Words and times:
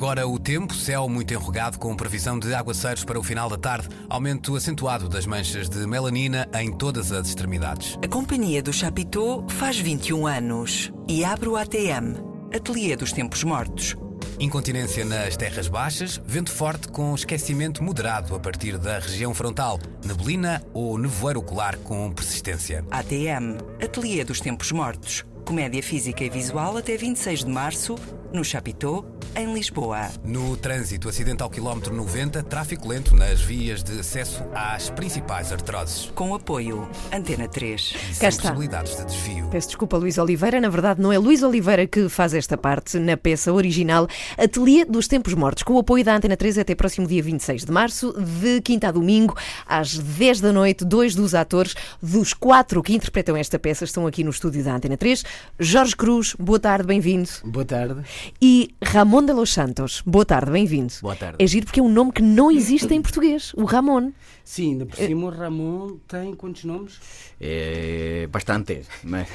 Agora 0.00 0.26
o 0.26 0.38
tempo, 0.38 0.74
céu 0.74 1.06
muito 1.10 1.34
enrugado 1.34 1.78
com 1.78 1.94
previsão 1.94 2.38
de 2.38 2.54
aguaceiros 2.54 3.04
para 3.04 3.20
o 3.20 3.22
final 3.22 3.50
da 3.50 3.58
tarde, 3.58 3.86
aumento 4.08 4.56
acentuado 4.56 5.10
das 5.10 5.26
manchas 5.26 5.68
de 5.68 5.86
melanina 5.86 6.48
em 6.54 6.72
todas 6.72 7.12
as 7.12 7.28
extremidades. 7.28 7.98
A 8.02 8.08
companhia 8.08 8.62
do 8.62 8.72
Chapitão 8.72 9.46
faz 9.46 9.78
21 9.78 10.26
anos 10.26 10.90
e 11.06 11.22
abre 11.22 11.50
o 11.50 11.56
ATM, 11.58 12.16
Ateliê 12.50 12.96
dos 12.96 13.12
Tempos 13.12 13.44
Mortos. 13.44 13.94
Incontinência 14.38 15.04
nas 15.04 15.36
terras 15.36 15.68
baixas, 15.68 16.18
vento 16.24 16.50
forte 16.50 16.88
com 16.88 17.14
esquecimento 17.14 17.84
moderado 17.84 18.34
a 18.34 18.40
partir 18.40 18.78
da 18.78 19.00
região 19.00 19.34
frontal, 19.34 19.78
neblina 20.02 20.64
ou 20.72 20.96
nevoeiro 20.96 21.40
ocular 21.40 21.76
com 21.76 22.10
persistência. 22.10 22.82
ATM, 22.90 23.58
Ateliê 23.84 24.24
dos 24.24 24.40
Tempos 24.40 24.72
Mortos. 24.72 25.26
Comédia 25.44 25.82
física 25.82 26.24
e 26.24 26.30
visual 26.30 26.76
até 26.76 26.96
26 26.96 27.44
de 27.44 27.50
março, 27.50 27.96
no 28.32 28.44
Chapitão, 28.44 29.04
em 29.34 29.52
Lisboa. 29.52 30.08
No 30.24 30.56
trânsito, 30.56 31.08
acidente 31.08 31.42
ao 31.42 31.50
quilómetro 31.50 31.94
90, 31.94 32.42
tráfico 32.44 32.88
lento 32.88 33.14
nas 33.16 33.40
vias 33.40 33.82
de 33.82 33.98
acesso 34.00 34.42
às 34.54 34.88
principais 34.90 35.52
arteroses. 35.52 36.10
Com 36.14 36.34
apoio, 36.34 36.88
Antena 37.12 37.48
3. 37.48 37.80
E 37.90 37.94
Cá 37.94 37.98
sem 38.14 38.28
está. 38.28 38.42
possibilidades 38.42 38.96
de 38.96 39.04
desvio. 39.04 39.48
Peço 39.50 39.68
desculpa, 39.68 39.96
Luís 39.96 40.16
Oliveira. 40.18 40.60
Na 40.60 40.68
verdade, 40.68 41.00
não 41.00 41.12
é 41.12 41.18
Luís 41.18 41.42
Oliveira 41.42 41.86
que 41.86 42.08
faz 42.08 42.32
esta 42.34 42.56
parte 42.56 42.98
na 42.98 43.16
peça 43.16 43.52
original 43.52 44.06
Ateliê 44.38 44.84
dos 44.84 45.08
Tempos 45.08 45.34
Mortos, 45.34 45.62
com 45.62 45.74
o 45.74 45.78
apoio 45.78 46.04
da 46.04 46.14
Antena 46.16 46.36
3 46.36 46.58
até 46.58 46.74
próximo 46.74 47.06
dia 47.06 47.22
26 47.22 47.64
de 47.64 47.72
março, 47.72 48.12
de 48.42 48.60
quinta 48.60 48.88
a 48.88 48.92
domingo, 48.92 49.36
às 49.66 49.96
10 49.98 50.40
da 50.40 50.52
noite. 50.52 50.84
Dois 50.84 51.14
dos 51.14 51.34
atores, 51.34 51.74
dos 52.02 52.32
quatro 52.32 52.82
que 52.82 52.94
interpretam 52.94 53.36
esta 53.36 53.58
peça, 53.58 53.84
estão 53.84 54.06
aqui 54.06 54.22
no 54.22 54.30
estúdio 54.30 54.62
da 54.64 54.74
Antena 54.74 54.96
3. 54.96 55.24
Jorge 55.58 55.96
Cruz, 55.96 56.34
boa 56.38 56.58
tarde, 56.58 56.86
bem-vindo. 56.86 57.28
Boa 57.44 57.64
tarde. 57.64 58.00
E 58.40 58.74
Ramon 58.82 59.26
de 59.26 59.32
los 59.32 59.50
Santos, 59.52 60.02
boa 60.06 60.24
tarde, 60.24 60.50
bem-vindo. 60.50 60.92
Boa 61.02 61.16
tarde. 61.16 61.36
É 61.42 61.46
giro 61.46 61.66
porque 61.66 61.80
é 61.80 61.82
um 61.82 61.88
nome 61.88 62.12
que 62.12 62.22
não 62.22 62.50
existe 62.50 62.92
em 62.94 63.00
português, 63.02 63.52
o 63.54 63.64
Ramon. 63.64 64.12
Sim, 64.44 64.72
ainda 64.72 64.86
por 64.86 64.96
cima 64.96 65.26
o 65.26 65.30
Ramon 65.30 65.98
tem 66.08 66.34
quantos 66.34 66.64
nomes? 66.64 66.98
Eh, 67.40 68.28
bastantes. 68.30 68.86
mas- 69.04 69.28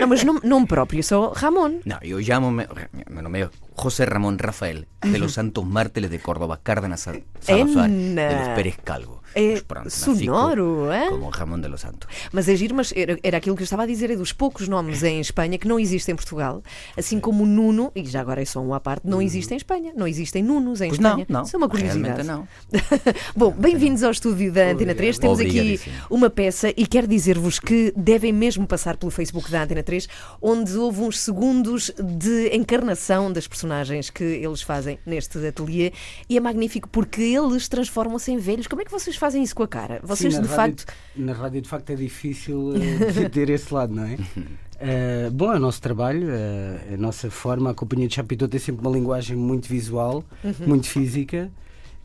Não, 0.00 0.06
mas 0.08 0.24
nome, 0.24 0.40
nome 0.44 0.66
próprio, 0.66 1.02
só 1.02 1.32
Ramon. 1.32 1.80
No, 1.84 1.98
yo 2.02 2.18
llamo, 2.20 2.50
me, 2.50 2.66
me 3.10 3.22
nomeo 3.22 3.50
José 3.76 4.06
Ramón 4.06 4.38
Rafael, 4.38 4.86
de 5.02 5.18
los 5.18 5.32
Santos 5.38 5.64
Mártires 5.66 6.10
de 6.10 6.18
Córdoba, 6.18 6.60
Cárdenas 6.62 7.00
Sa- 7.00 7.14
Salazar, 7.40 7.90
de 7.90 8.14
los 8.38 8.48
Pérez 8.56 8.76
Calvo. 8.82 9.22
É 9.34 9.60
pronto, 9.60 9.90
sonoro, 9.90 10.90
é? 10.90 11.10
Como 11.10 11.28
Ramón 11.28 11.60
de 11.60 11.68
los 11.68 11.82
Santos. 11.82 12.08
Mas 12.32 12.48
é 12.48 12.56
giro, 12.56 12.74
mas 12.74 12.90
era, 12.96 13.18
era 13.22 13.36
aquilo 13.36 13.54
que 13.54 13.60
eu 13.62 13.64
estava 13.64 13.82
a 13.82 13.86
dizer, 13.86 14.10
é 14.10 14.16
dos 14.16 14.32
poucos 14.32 14.66
nomes 14.66 15.02
em 15.02 15.20
Espanha 15.20 15.58
que 15.58 15.68
não 15.68 15.78
existem 15.78 16.14
em 16.14 16.16
Portugal. 16.16 16.62
Assim 16.96 17.20
como 17.20 17.44
Nuno, 17.44 17.92
e 17.94 18.02
já 18.06 18.22
agora 18.22 18.40
é 18.40 18.46
só 18.46 18.60
um 18.60 18.72
à 18.72 18.80
parte, 18.80 19.06
não 19.06 19.20
existe 19.20 19.52
em 19.52 19.58
Espanha. 19.58 19.92
Não 19.94 20.08
existem 20.08 20.42
Nunos 20.42 20.80
em 20.80 20.88
Pois 20.88 20.98
não, 20.98 21.10
Espanha. 21.10 21.26
não. 21.28 21.42
Isso 21.42 21.54
é 21.54 21.58
uma 21.58 21.68
curiosidade. 21.68 22.22
Realmente 22.22 22.26
não. 22.26 22.48
Bom, 23.36 23.50
bem-vindos 23.50 24.02
ao 24.02 24.10
estúdio 24.10 24.50
da 24.50 24.70
Antena 24.70 24.94
3. 24.94 25.18
Temos 25.18 25.38
aqui 25.40 25.78
uma 26.08 26.30
peça 26.30 26.70
e 26.74 26.86
quero 26.86 27.06
dizer-vos 27.06 27.58
que 27.58 27.92
devem 27.94 28.32
mesmo 28.32 28.66
passar 28.66 28.96
pelo 28.96 29.10
Facebook 29.12 29.50
da 29.50 29.64
Antena 29.64 29.82
3, 29.82 30.08
onde 30.40 30.74
houve 30.78 31.02
uns 31.02 31.18
segundos 31.20 31.92
de 32.02 32.56
encarnação 32.56 33.30
das 33.30 33.46
personagens 33.46 33.65
que 34.12 34.24
eles 34.24 34.62
fazem 34.62 34.98
neste 35.06 35.38
ateliê. 35.46 35.92
E 36.28 36.36
é 36.36 36.40
magnífico 36.40 36.88
porque 36.88 37.20
eles 37.22 37.68
transformam-se 37.68 38.30
em 38.32 38.38
velhos. 38.38 38.66
Como 38.66 38.82
é 38.82 38.84
que 38.84 38.90
vocês 38.90 39.16
fazem 39.16 39.42
isso 39.42 39.54
com 39.54 39.62
a 39.62 39.68
cara? 39.68 40.00
Vocês, 40.02 40.32
Sim, 40.34 40.40
na 40.40 40.46
de 40.46 40.54
rádio, 40.54 40.76
facto. 40.84 40.94
Na 41.16 41.32
rádio, 41.32 41.62
de 41.62 41.68
facto, 41.68 41.90
é 41.90 41.94
difícil 41.96 42.72
eh, 42.76 43.28
ter 43.28 43.50
esse 43.50 43.72
lado, 43.72 43.94
não 43.94 44.04
é? 44.04 44.16
Eh, 44.78 45.30
bom, 45.32 45.50
é 45.54 45.56
o 45.56 45.58
nosso 45.58 45.80
trabalho, 45.80 46.28
eh, 46.30 46.92
a 46.92 46.96
nossa 46.98 47.30
forma. 47.30 47.70
A 47.70 47.74
Companhia 47.74 48.06
de 48.08 48.14
Chapitão 48.14 48.46
tem 48.46 48.60
sempre 48.60 48.86
uma 48.86 48.94
linguagem 48.94 49.34
muito 49.34 49.66
visual, 49.68 50.22
Uhum. 50.44 50.52
muito 50.66 50.86
física 50.86 51.50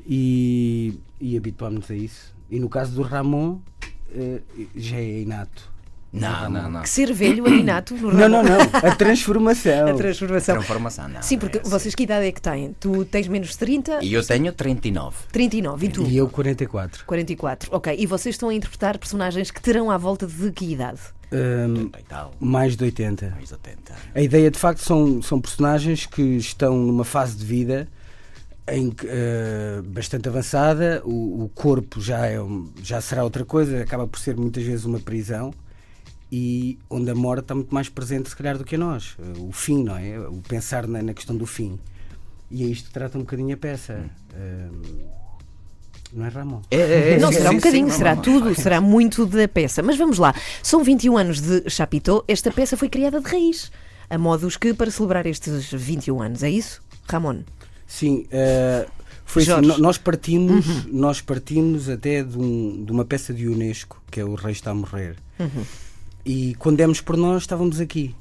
e, 0.07 0.97
e 1.19 1.37
habituámos-nos 1.37 1.91
a 1.91 1.95
isso. 1.95 2.33
E 2.49 2.59
no 2.59 2.69
caso 2.69 2.93
do 2.95 3.01
Ramon, 3.01 3.59
eh, 4.13 4.41
já 4.75 4.97
é 4.97 5.21
inato. 5.21 5.70
No, 6.13 6.49
no, 6.49 6.69
no. 6.69 6.81
Que 6.81 6.89
ser 6.89 7.13
velho 7.13 7.47
é 7.47 7.51
inato 7.51 7.95
no 7.95 8.11
Não, 8.11 8.27
não, 8.27 8.43
não. 8.43 8.59
A 8.73 8.95
transformação. 8.95 9.87
A 9.89 9.93
transformação. 9.93 10.55
Transformação, 10.55 11.07
no, 11.07 11.23
Sim, 11.23 11.37
porque 11.37 11.57
es 11.59 11.61
así. 11.63 11.71
vocês 11.71 11.95
que 11.95 12.03
idade 12.03 12.25
é 12.25 12.31
que 12.33 12.41
têm? 12.41 12.75
Tu 12.79 13.05
tens 13.05 13.27
menos 13.29 13.49
de 13.51 13.57
30? 13.57 13.99
Y 14.03 14.09
yo 14.09 14.21
tengo 14.25 14.51
39. 14.51 15.15
39. 15.31 15.85
E 15.85 15.89
tu? 15.89 16.03
E 16.03 16.17
eu 16.17 16.27
44. 16.27 17.05
44. 17.05 17.69
Ok. 17.71 17.95
E 17.97 18.05
vocês 18.05 18.35
estão 18.35 18.49
a 18.49 18.53
interpretar 18.53 18.97
personagens 18.97 19.51
que 19.51 19.61
terão 19.61 19.89
à 19.89 19.97
volta 19.97 20.27
de 20.27 20.51
que 20.51 20.65
idade? 20.73 20.99
Ahm, 21.31 21.75
30 21.91 21.99
y 21.99 22.03
tal. 22.03 22.33
mais 22.41 22.75
de 22.75 22.83
80. 22.83 23.29
Mais 23.29 23.47
de 23.47 23.53
80. 23.53 23.93
A 24.13 24.21
ideia, 24.21 24.51
de 24.51 24.59
facto, 24.59 24.79
são, 24.83 25.21
são 25.21 25.39
personagens 25.39 26.05
que 26.05 26.21
estão 26.21 26.75
numa 26.75 27.05
fase 27.05 27.37
de 27.37 27.45
vida 27.45 27.87
em 28.67 28.89
que, 28.91 29.07
eh, 29.09 29.81
bastante 29.85 30.27
avançada, 30.27 31.01
o, 31.05 31.45
o 31.45 31.49
corpo 31.55 32.01
já, 32.01 32.25
é 32.27 32.39
um- 32.41 32.69
já 32.83 32.99
será 32.99 33.23
outra 33.23 33.43
coisa, 33.45 33.81
acaba 33.81 34.05
por 34.07 34.19
ser 34.19 34.35
muitas 34.35 34.63
vezes 34.63 34.83
uma 34.85 34.99
prisão 34.99 35.53
e 36.31 36.79
onde 36.89 37.09
a 37.11 37.15
morte 37.15 37.41
está 37.43 37.55
muito 37.55 37.73
mais 37.73 37.89
presente, 37.89 38.29
se 38.29 38.35
calhar, 38.35 38.57
do 38.57 38.63
que 38.63 38.75
a 38.75 38.77
nós. 38.77 39.15
Eh, 39.19 39.39
O 39.39 39.51
fim, 39.51 39.83
não 39.83 39.97
é? 39.97 40.17
O 40.19 40.41
pensar 40.47 40.87
na, 40.87 41.01
na 41.01 41.13
questão 41.13 41.35
do 41.35 41.45
fim. 41.45 41.77
E 42.49 42.63
é 42.63 42.67
isto 42.67 42.87
que 42.87 42.93
trata 42.93 43.17
um 43.17 43.21
bocadinho 43.21 43.53
a 43.53 43.57
peça. 43.57 44.05
Eh, 44.33 44.67
não 46.13 46.25
é, 46.25 46.29
Ramon? 46.29 46.61
Eh, 46.71 47.13
eh, 47.15 47.19
Não 47.19 47.29
sí, 47.31 47.37
será 47.37 47.51
um 47.51 47.55
bocadinho, 47.55 47.89
sí, 47.91 47.97
será 47.97 48.11
no, 48.11 48.17
no, 48.17 48.23
tudo, 48.23 48.49
no. 48.49 48.55
será 48.55 48.81
muito 48.81 49.25
da 49.25 49.47
peça. 49.47 49.81
Mas 49.81 49.97
vamos 49.97 50.17
lá. 50.17 50.33
São 50.61 50.83
21 50.83 51.17
anos 51.17 51.39
de 51.41 51.69
Chapitão. 51.69 52.23
Esta 52.27 52.51
peça 52.51 52.75
foi 52.77 52.89
criada 52.89 53.19
de 53.21 53.27
raiz. 53.29 53.71
A 54.09 54.17
modos 54.17 54.57
que 54.57 54.73
para 54.73 54.91
celebrar 54.91 55.25
estes 55.25 55.71
21 55.71 56.21
anos, 56.21 56.43
é 56.43 56.49
isso, 56.49 56.81
Ramon? 57.09 57.43
Sim, 57.87 58.25
eh, 58.29 58.85
foi 59.25 59.43
assim, 59.43 59.67
nós 59.81 59.97
partimos, 59.97 60.85
nós 60.91 61.21
partimos 61.21 61.87
até 61.89 62.21
de, 62.23 62.37
um- 62.37 62.83
de 62.83 62.91
uma 62.91 63.05
peça 63.05 63.33
de 63.33 63.47
Unesco, 63.47 64.01
que 64.11 64.19
é 64.19 64.25
O 64.25 64.35
Rei 64.35 64.51
Está 64.51 64.71
a 64.71 64.73
Morrer. 64.73 65.15
E 66.25 66.55
quando 66.55 66.77
demos 66.77 67.01
por 67.01 67.17
nós, 67.17 67.43
estávamos 67.43 67.79
aqui. 67.79 68.15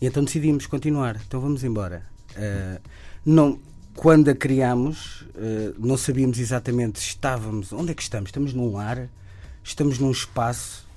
E 0.00 0.06
então 0.06 0.24
decidimos 0.24 0.66
continuar. 0.66 1.20
Então 1.26 1.40
vamos 1.40 1.62
embora. 1.64 2.02
Eh, 2.36 2.78
não, 3.24 3.58
quando 3.94 4.28
a 4.30 4.34
criámos, 4.34 5.24
eh, 5.36 5.72
não 5.78 5.96
sabíamos 5.96 6.38
exatamente 6.38 6.98
se 7.00 7.06
estávamos. 7.08 7.72
Onde 7.72 7.92
é 7.92 7.94
que 7.94 8.02
estamos? 8.02 8.28
Estamos 8.28 8.52
num 8.54 8.72
lar? 8.72 9.08
Estamos 9.62 9.98
num 9.98 10.10
espaço? 10.10 10.88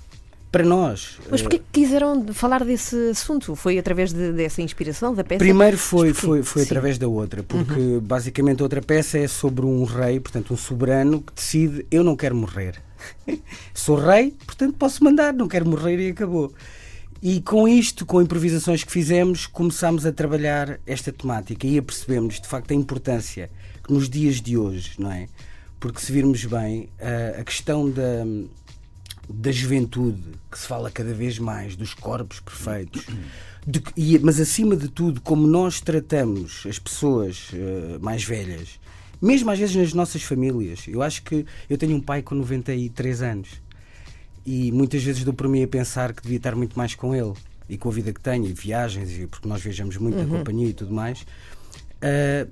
Para 0.50 0.64
nós. 0.64 1.18
Mas 1.28 1.40
eh, 1.40 1.42
porquê 1.44 1.58
que 1.58 1.64
quiseram 1.80 2.32
falar 2.32 2.64
desse 2.64 2.94
assunto? 3.10 3.56
Foi 3.56 3.76
através 3.76 4.12
de- 4.12 4.32
dessa 4.32 4.62
inspiração 4.62 5.12
da 5.12 5.24
peça? 5.24 5.40
Primeiro 5.40 5.76
foi, 5.76 6.14
foi, 6.14 6.44
foi 6.44 6.62
Sim. 6.62 6.66
Uhum. 6.66 6.70
através 6.70 6.96
da 6.98 7.08
outra, 7.08 7.42
porque 7.42 7.98
basicamente 8.00 8.60
a 8.60 8.64
outra 8.64 8.80
peça 8.80 9.18
é 9.18 9.26
sobre 9.26 9.66
um 9.66 9.82
rei, 9.82 10.20
portanto 10.20 10.54
um 10.54 10.56
soberano, 10.56 11.20
que 11.20 11.32
decide 11.34 11.84
eu 11.90 12.04
não 12.04 12.14
quero 12.14 12.36
morrer. 12.36 12.80
Sou 13.74 13.96
rei, 13.96 14.34
portanto 14.46 14.76
posso 14.76 15.02
mandar, 15.02 15.32
não 15.32 15.48
quero 15.48 15.68
morrer 15.68 15.98
e 15.98 16.10
acabou. 16.10 16.52
E 17.22 17.40
com 17.40 17.66
isto, 17.66 18.04
com 18.04 18.20
improvisações 18.20 18.84
que 18.84 18.92
fizemos, 18.92 19.46
começámos 19.46 20.04
a 20.04 20.12
trabalhar 20.12 20.78
esta 20.86 21.10
temática 21.10 21.66
e 21.66 21.78
a 21.78 21.82
percebemos 21.82 22.38
de 22.40 22.46
facto 22.46 22.72
a 22.72 22.74
importância 22.74 23.50
que 23.82 23.92
nos 23.92 24.10
dias 24.10 24.42
de 24.42 24.58
hoje, 24.58 24.92
não 24.98 25.10
é? 25.10 25.28
Porque 25.80 26.00
se 26.00 26.12
virmos 26.12 26.44
bem, 26.44 26.90
a, 27.38 27.42
questão 27.42 27.90
da, 27.90 28.26
da 29.28 29.50
juventude, 29.50 30.22
que 30.50 30.58
se 30.58 30.66
fala 30.66 30.90
cada 30.90 31.14
vez 31.14 31.38
mais, 31.38 31.76
dos 31.76 31.94
corpos 31.94 32.40
perfeitos, 32.40 33.06
de 33.66 33.82
mas 34.20 34.38
acima 34.38 34.76
de 34.76 34.88
tudo, 34.88 35.20
como 35.20 35.46
nós 35.46 35.80
tratamos 35.80 36.64
as 36.68 36.78
pessoas 36.78 37.48
eh, 37.54 37.98
mais 38.00 38.22
velhas, 38.22 38.78
mesmo 39.24 39.50
às 39.50 39.58
vezes 39.58 39.74
nas 39.74 39.94
nossas 39.94 40.22
famílias. 40.22 40.86
Eu 40.86 41.02
acho 41.02 41.22
que 41.22 41.46
eu 41.68 41.78
tenho 41.78 41.96
um 41.96 42.00
pai 42.00 42.22
com 42.22 42.34
93 42.34 43.22
anos 43.22 43.48
e 44.44 44.70
muitas 44.70 45.02
vezes 45.02 45.24
dou 45.24 45.32
por 45.32 45.48
mim 45.48 45.62
a 45.62 45.68
pensar 45.68 46.12
que 46.12 46.22
devia 46.22 46.36
estar 46.36 46.54
muito 46.54 46.76
mais 46.76 46.94
com 46.94 47.14
ele 47.14 47.32
e 47.68 47.78
com 47.78 47.88
a 47.88 47.92
vida 47.92 48.12
que 48.12 48.20
tenho, 48.20 48.44
e 48.44 48.52
viagens, 48.52 49.10
e 49.18 49.26
porque 49.26 49.48
nós 49.48 49.62
viajamos 49.62 49.96
muito 49.96 50.18
na 50.18 50.26
companhia 50.26 50.68
e 50.68 50.74
tudo 50.74 50.92
mais. 50.92 51.22
Uh, 51.22 52.50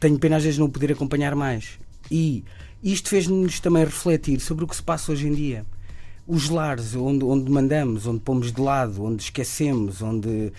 tenho 0.00 0.18
pena 0.18 0.36
às 0.36 0.44
vezes 0.44 0.58
não 0.58 0.70
poder 0.70 0.92
acompanhar 0.92 1.34
mais. 1.34 1.78
E 2.10 2.42
isto 2.82 3.10
fez-nos 3.10 3.60
também 3.60 3.84
refletir 3.84 4.40
sobre 4.40 4.64
o 4.64 4.66
que 4.66 4.74
se 4.74 4.82
passa 4.82 5.12
hoje 5.12 5.26
em 5.26 5.34
dia. 5.34 5.66
Os 6.26 6.48
lares 6.48 6.94
onde, 6.94 7.22
onde 7.24 7.50
mandamos, 7.50 8.06
onde 8.06 8.20
pomos 8.20 8.50
de 8.50 8.60
lado, 8.60 9.04
onde 9.04 9.24
esquecemos, 9.24 10.00
onde 10.00 10.50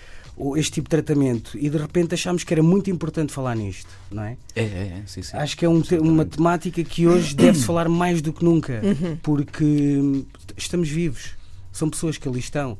este 0.56 0.72
tipo 0.72 0.86
de 0.88 0.90
tratamento 1.02 1.56
e 1.58 1.70
de 1.70 1.78
repente 1.78 2.14
achámos 2.14 2.44
que 2.44 2.52
era 2.52 2.62
muito 2.62 2.90
importante 2.90 3.32
falar 3.32 3.54
nisto, 3.56 3.88
não 4.10 4.22
é? 4.22 4.32
Eh, 4.54 4.62
eh, 4.62 4.92
eh, 4.98 5.02
sí, 5.06 5.22
sí. 5.22 5.34
Acho 5.36 5.56
que 5.56 5.64
é 5.64 5.68
um 5.68 5.80
te- 5.80 5.98
uma 5.98 6.24
temática 6.24 6.82
que 6.84 7.06
hoje 7.06 7.34
deve-se 7.34 7.64
falar 7.64 7.88
mais 7.88 8.20
do 8.20 8.32
que 8.32 8.44
nunca, 8.44 8.82
porque 9.22 10.24
estamos 10.56 10.88
vivos, 10.88 11.30
são 11.72 11.88
pessoas 11.88 12.18
que 12.18 12.28
ali 12.28 12.38
estão. 12.40 12.76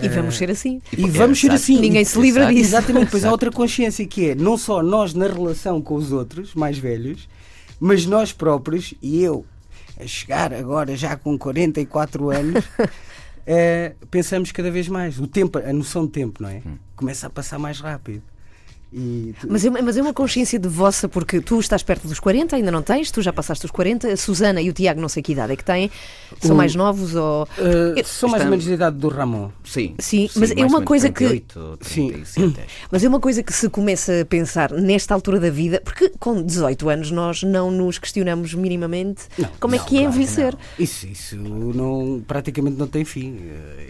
E 0.00 0.08
vamos 0.08 0.36
ser 0.36 0.50
assim. 0.50 0.80
E 0.96 1.08
vamos 1.10 1.38
ser 1.38 1.48
Exato. 1.48 1.62
assim. 1.62 1.78
Ninguém 1.80 2.04
se 2.04 2.18
livra 2.20 2.42
Exato. 2.44 2.54
disso. 2.56 2.68
Exatamente, 2.70 3.10
pois 3.10 3.24
há 3.24 3.30
outra 3.30 3.50
consciência 3.50 4.06
que 4.06 4.30
é 4.30 4.34
não 4.34 4.56
só 4.56 4.82
nós 4.82 5.12
na 5.12 5.26
relação 5.26 5.82
com 5.82 5.94
os 5.96 6.12
outros, 6.12 6.54
mais 6.54 6.78
velhos, 6.78 7.28
mas 7.78 8.06
nós 8.06 8.32
próprios, 8.32 8.94
e 9.02 9.22
eu, 9.22 9.44
a 10.00 10.06
chegar 10.06 10.52
agora 10.54 10.96
já 10.96 11.14
com 11.16 11.36
44 11.38 12.30
anos, 12.30 12.64
eh, 13.46 13.94
pensamos 14.10 14.52
cada 14.52 14.70
vez 14.70 14.88
mais. 14.88 15.18
O 15.18 15.26
tempo, 15.26 15.58
a 15.58 15.72
noção 15.72 16.06
de 16.06 16.12
tempo, 16.12 16.42
não 16.42 16.48
é? 16.48 16.62
Começa 16.96 17.26
a 17.26 17.30
passar 17.30 17.58
mais 17.58 17.80
rápido. 17.80 18.22
E 18.94 19.34
tu- 19.40 19.46
Mas 19.50 19.64
é, 19.64 19.70
mas 19.70 19.96
é 19.96 20.02
uma 20.02 20.12
consciência 20.12 20.58
de 20.58 20.68
vossa, 20.68 21.08
porque 21.08 21.40
tu 21.40 21.58
estás 21.58 21.82
perto 21.82 22.06
dos 22.06 22.20
40, 22.20 22.56
ainda 22.56 22.70
não 22.70 22.82
tens, 22.82 23.10
tu 23.10 23.22
já 23.22 23.32
passaste 23.32 23.64
os 23.64 23.70
40, 23.70 24.08
a 24.08 24.16
Susana 24.18 24.60
e 24.60 24.68
o 24.68 24.72
Tiago 24.72 25.00
não 25.00 25.08
sei 25.08 25.22
que 25.22 25.32
idade 25.32 25.54
é 25.54 25.56
que 25.56 25.64
têm, 25.64 25.90
são 26.42 26.54
O- 26.54 26.58
mais 26.58 26.74
novos 26.74 27.14
ou... 27.14 27.44
Uh, 27.58 27.96
Eu- 27.98 28.04
sou 28.04 28.28
mais 28.28 28.44
ou 28.44 28.50
menos 28.50 28.66
da 28.66 28.72
idade 28.72 28.96
do 28.98 29.08
Ramon. 29.08 29.50
Sim. 29.64 29.94
Sim, 29.98 30.28
mas 30.36 30.50
é 30.50 30.66
uma 30.66 30.82
coisa 30.82 31.08
que- 31.10 31.26
38, 31.26 31.78
Sim. 31.80 32.08
37. 32.12 32.60
Mas 32.90 33.02
é 33.02 33.08
uma 33.08 33.18
coisa 33.20 33.42
que 33.42 33.52
se 33.52 33.68
começa 33.70 34.20
a 34.20 34.24
pensar 34.26 34.70
nesta 34.72 35.14
altura 35.14 35.40
da 35.40 35.48
vida, 35.50 35.80
porque 35.82 36.10
com 36.20 36.42
18 36.42 36.88
anos 36.90 37.10
nós 37.10 37.42
não 37.42 37.70
nos 37.70 37.98
questionamos 37.98 38.52
minimamente 38.52 39.22
Não, 39.38 39.48
como 39.58 39.74
é 39.74 39.78
não, 39.78 39.84
que 39.86 39.96
é 39.96 40.00
claro 40.00 40.12
que 40.12 40.18
envelhecer. 40.22 40.54
Isso, 40.78 41.06
isso 41.06 41.36
não, 41.36 42.22
praticamente 42.26 42.76
não 42.76 42.86
tem 42.86 43.04
fim. 43.06 43.38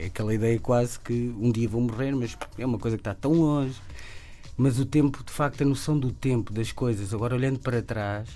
É 0.00 0.06
aquela 0.06 0.32
ideia 0.32 0.60
quase 0.60 0.98
que 1.00 1.34
um 1.40 1.50
dia 1.50 1.68
vou 1.68 1.80
morrer, 1.80 2.12
mas 2.14 2.36
é 2.56 2.64
uma 2.64 2.78
coisa 2.78 2.96
que 2.96 3.00
está 3.00 3.14
tão 3.14 3.32
longe. 3.32 3.74
Mas 4.62 4.78
o 4.78 4.86
tempo, 4.86 5.24
de 5.24 5.32
facto, 5.32 5.62
a 5.62 5.66
noção 5.66 5.98
do 5.98 6.12
tempo, 6.12 6.52
das 6.52 6.70
coisas, 6.70 7.12
agora 7.12 7.34
olhando 7.34 7.58
para 7.58 7.82
trás, 7.82 8.28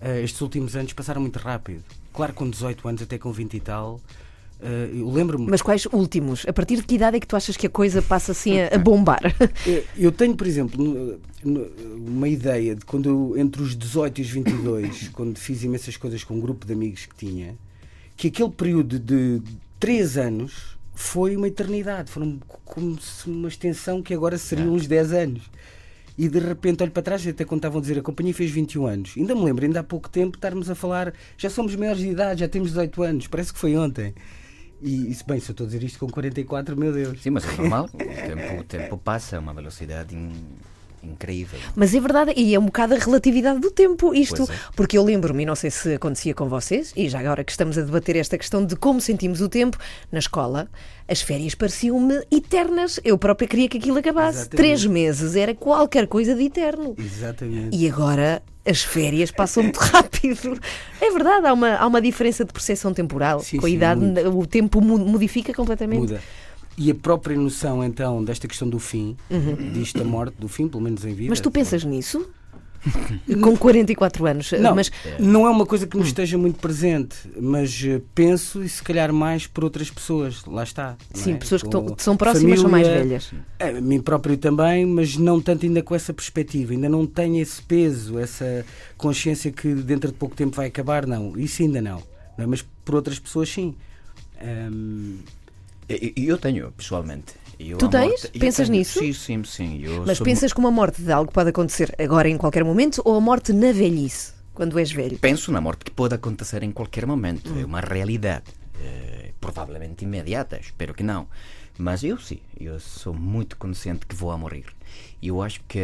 eh, 0.00 0.22
estes 0.22 0.40
últimos 0.40 0.76
anos 0.76 0.92
passaram 0.92 1.20
muito 1.20 1.40
rápido. 1.40 1.82
Claro, 2.14 2.32
com 2.34 2.48
18 2.48 2.86
anos, 2.86 3.02
até 3.02 3.18
com 3.18 3.32
20 3.32 3.54
e 3.56 3.60
tal, 3.60 4.00
eh, 4.62 4.90
eu 4.92 5.10
lembro-me. 5.10 5.50
Mas 5.50 5.60
quais 5.60 5.86
últimos? 5.86 6.46
A 6.46 6.52
partir 6.52 6.76
de 6.76 6.82
que 6.84 6.94
idade 6.94 7.16
é 7.16 7.20
que 7.20 7.26
tu 7.26 7.34
achas 7.34 7.56
que 7.56 7.66
a 7.66 7.70
coisa 7.70 8.00
passa 8.00 8.30
assim 8.30 8.60
a, 8.60 8.68
a 8.76 8.78
bombar? 8.78 9.20
Eu 9.98 10.12
tenho, 10.12 10.36
por 10.36 10.46
exemplo, 10.46 10.80
no- 10.82 11.18
no- 11.42 11.66
uma 11.96 12.28
ideia 12.28 12.76
de 12.76 12.84
quando 12.84 13.08
eu, 13.08 13.34
entre 13.36 13.60
os 13.60 13.74
18 13.76 14.18
e 14.20 14.22
os 14.22 14.30
22, 14.30 15.08
quando 15.14 15.36
fiz 15.36 15.64
imensas 15.64 15.96
coisas 15.96 16.22
com 16.22 16.34
um 16.34 16.40
grupo 16.40 16.64
de 16.64 16.72
amigos 16.74 17.06
que 17.06 17.14
tinha, 17.16 17.56
que 18.16 18.28
aquele 18.28 18.50
período 18.50 19.00
de 19.00 19.42
3 19.80 20.16
anos 20.16 20.78
foi 21.00 21.34
uma 21.34 21.48
eternidade, 21.48 22.10
foram 22.10 22.38
como 22.64 23.00
se 23.00 23.28
uma 23.28 23.48
extensão 23.48 24.02
que 24.02 24.12
agora 24.12 24.36
seriam 24.36 24.74
uns 24.74 24.86
10 24.86 25.12
anos. 25.12 25.50
E 26.18 26.28
de 26.28 26.38
repente 26.38 26.82
olho 26.82 26.92
para 26.92 27.02
trás, 27.02 27.26
até 27.26 27.42
quando 27.44 27.60
estavam 27.60 27.78
a 27.78 27.80
dizer 27.80 27.98
a 27.98 28.02
companhia 28.02 28.34
fez 28.34 28.50
21 28.50 28.86
anos. 28.86 29.14
Ainda 29.16 29.34
me 29.34 29.42
lembro, 29.42 29.64
ainda 29.64 29.80
há 29.80 29.82
pouco 29.82 30.10
tempo, 30.10 30.36
estarmos 30.36 30.68
a 30.68 30.74
falar, 30.74 31.14
já 31.38 31.48
somos 31.48 31.74
maiores 31.74 32.02
de 32.02 32.08
idade, 32.08 32.40
já 32.40 32.48
temos 32.48 32.68
18 32.68 33.02
anos, 33.02 33.26
parece 33.26 33.50
que 33.52 33.58
foi 33.58 33.74
ontem. 33.76 34.14
E, 34.82 35.10
isso, 35.10 35.24
bem, 35.26 35.40
se 35.40 35.50
eu 35.50 35.52
estou 35.52 35.64
a 35.64 35.68
dizer 35.68 35.82
isto 35.82 35.98
com 35.98 36.06
44, 36.08 36.76
meu 36.76 36.92
Deus. 36.92 37.22
Sim, 37.22 37.30
mas 37.30 37.44
é 37.48 37.56
normal. 37.56 37.88
O 37.94 37.96
tempo, 37.98 38.60
o 38.60 38.64
tempo 38.64 38.98
passa 38.98 39.36
a 39.36 39.40
uma 39.40 39.54
velocidade 39.54 40.14
in- 40.14 40.30
incrível. 41.02 41.58
Mas 41.74 41.94
é 41.94 42.00
verdade, 42.00 42.32
e 42.36 42.54
é 42.54 42.58
um 42.58 42.66
bocado 42.66 42.94
a 42.94 42.98
relatividade 42.98 43.60
do 43.60 43.70
tempo 43.70 44.14
isto. 44.14 44.42
É. 44.50 44.54
Porque 44.74 44.96
eu 44.96 45.04
lembro-me, 45.04 45.42
e 45.42 45.46
não 45.46 45.54
sei 45.54 45.70
se 45.70 45.94
acontecia 45.94 46.34
com 46.34 46.48
vocês, 46.48 46.92
e 46.96 47.08
já 47.08 47.20
agora 47.20 47.42
que 47.44 47.50
estamos 47.50 47.78
a 47.78 47.82
debater 47.82 48.16
esta 48.16 48.36
questão 48.36 48.64
de 48.64 48.76
como 48.76 49.00
sentimos 49.00 49.40
o 49.40 49.48
tempo, 49.48 49.78
na 50.10 50.18
escola, 50.18 50.68
as 51.08 51.20
férias 51.20 51.54
pareciam-me 51.54 52.22
eternas. 52.30 53.00
Eu 53.04 53.18
própria 53.18 53.48
queria 53.48 53.68
que 53.68 53.78
aquilo 53.78 53.98
acabasse. 53.98 54.40
Exatamente. 54.40 54.56
Três 54.56 54.86
meses 54.86 55.36
era 55.36 55.54
qualquer 55.54 56.06
coisa 56.06 56.34
de 56.34 56.44
eterno. 56.44 56.94
Exatamente. 56.98 57.76
E 57.76 57.88
agora 57.88 58.42
as 58.64 58.82
férias 58.82 59.30
passam 59.30 59.62
muito 59.62 59.78
rápido. 59.80 60.58
É 61.00 61.10
verdade, 61.10 61.46
há 61.46 61.52
uma, 61.52 61.74
há 61.76 61.86
uma 61.86 62.00
diferença 62.00 62.44
de 62.44 62.52
percepção 62.52 62.92
temporal. 62.92 63.40
Sim, 63.40 63.58
Com 63.58 63.66
a 63.66 63.70
idade, 63.70 64.00
o 64.26 64.46
tempo 64.46 64.80
modifica 64.80 65.52
completamente. 65.52 66.00
Muda. 66.00 66.20
E 66.82 66.90
a 66.90 66.94
própria 66.94 67.36
noção, 67.36 67.84
então, 67.84 68.24
desta 68.24 68.48
questão 68.48 68.66
do 68.66 68.78
fim, 68.78 69.14
disto 69.74 69.98
da 69.98 70.04
morte, 70.04 70.36
do 70.38 70.48
fim, 70.48 70.66
pelo 70.66 70.82
menos 70.82 71.04
em 71.04 71.10
vida. 71.10 71.24
Uhum. 71.24 71.28
Mas 71.28 71.40
tu 71.40 71.50
pensas 71.50 71.84
nisso? 71.84 72.26
Com 73.42 73.54
44 73.54 74.26
anos. 74.26 74.52
Não, 74.52 74.74
mas 74.74 74.90
não 75.18 75.46
é 75.46 75.50
uma 75.50 75.66
coisa 75.66 75.86
que 75.86 75.94
me 75.94 76.02
esteja 76.02 76.38
muito 76.38 76.58
presente, 76.58 77.16
mas 77.38 77.78
eh, 77.84 78.00
penso 78.14 78.62
e 78.62 78.68
se 78.70 78.82
calhar 78.82 79.12
mais 79.12 79.46
por 79.46 79.64
outras 79.64 79.90
pessoas. 79.90 80.42
Lá 80.46 80.62
está. 80.62 80.96
sim, 81.12 81.34
é? 81.34 81.36
pessoas 81.36 81.62
que 81.62 81.68
Com 81.68 81.94
são 81.98 82.16
próximas 82.16 82.60
são 82.60 82.70
mais 82.70 82.86
família, 82.86 83.04
velhas. 83.04 83.34
A 83.58 83.80
mim 83.80 84.00
próprio 84.00 84.38
também, 84.38 84.86
mas 84.86 85.18
não 85.18 85.38
tanto 85.38 85.66
ainda 85.66 85.82
com 85.82 85.94
essa 85.94 86.14
perspectiva. 86.14 86.72
Ainda 86.72 86.88
não 86.88 87.06
tenho 87.06 87.36
esse 87.42 87.60
peso, 87.60 88.18
essa 88.18 88.64
consciência 88.96 89.52
que 89.52 89.74
dentro 89.74 90.10
de 90.10 90.16
pouco 90.16 90.34
tempo 90.34 90.56
vai 90.56 90.68
acabar. 90.68 91.06
Não, 91.06 91.36
isso 91.36 91.62
ainda 91.62 91.82
não. 91.82 92.02
não 92.38 92.44
é? 92.44 92.46
Mas 92.46 92.64
por 92.84 92.94
outras 92.94 93.18
pessoas, 93.18 93.50
sim. 93.50 93.74
Ahm, 94.40 95.18
E- 95.94 96.14
Eu 96.26 96.38
tenho, 96.38 96.70
pessoalmente. 96.72 97.34
Eu, 97.58 97.76
Tu 97.78 97.88
tens? 97.88 98.08
morte- 98.08 98.38
Pensas 98.38 98.68
tenho- 98.68 98.78
nisso? 98.78 98.98
Sim, 99.00 99.12
sim, 99.12 99.44
sim. 99.44 99.80
Eu 99.84 100.04
Mas 100.06 100.18
pensas 100.20 100.52
que 100.52 100.58
uma 100.58 100.70
morte 100.70 101.02
de 101.02 101.12
algo 101.12 101.30
pode 101.32 101.50
acontecer 101.50 101.94
agora 101.98 102.28
em 102.28 102.36
qualquer 102.38 102.64
momento 102.64 103.02
ou 103.04 103.16
a 103.16 103.20
morte 103.20 103.52
na 103.52 103.70
velhice, 103.72 104.32
quando 104.54 104.78
és 104.78 104.90
velho? 104.90 105.18
Penso 105.18 105.52
na 105.52 105.60
morte 105.60 105.84
que 105.84 105.90
pode 105.90 106.14
acontecer 106.14 106.62
em 106.62 106.72
qualquer 106.72 107.06
momento. 107.06 107.52
É 107.58 107.64
uma 107.64 107.80
realidade. 107.80 108.44
eh, 108.82 109.32
provavelmente 109.38 110.04
imediata, 110.04 110.58
espero 110.58 110.94
que 110.94 111.02
não. 111.02 111.26
Mas 111.76 112.02
eu 112.02 112.18
sim, 112.18 112.38
eu 112.58 112.80
sou 112.80 113.12
muito 113.12 113.56
consciente 113.58 114.06
que 114.06 114.14
vou 114.14 114.30
a 114.30 114.38
morrer. 114.38 114.64
E 115.20 115.28
eu 115.28 115.42
acho 115.42 115.60
que 115.68 115.80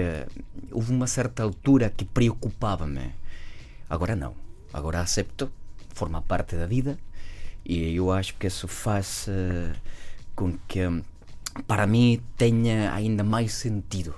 houve 0.72 0.92
uma 0.92 1.06
certa 1.06 1.42
altura 1.42 1.92
que 1.94 2.06
preocupava-me. 2.06 3.12
Agora 3.88 4.16
não. 4.16 4.34
Agora 4.72 5.00
acepto, 5.00 5.50
forma 5.94 6.22
parte 6.22 6.56
da 6.56 6.64
vida. 6.66 6.98
E 7.68 7.96
eu 7.96 8.12
acho 8.12 8.34
que 8.34 8.46
isso 8.46 8.68
faz 8.68 9.28
com 10.36 10.56
que, 10.68 10.80
para 11.66 11.86
mim, 11.86 12.20
tenha 12.36 12.94
ainda 12.94 13.24
mais 13.24 13.52
sentido 13.52 14.14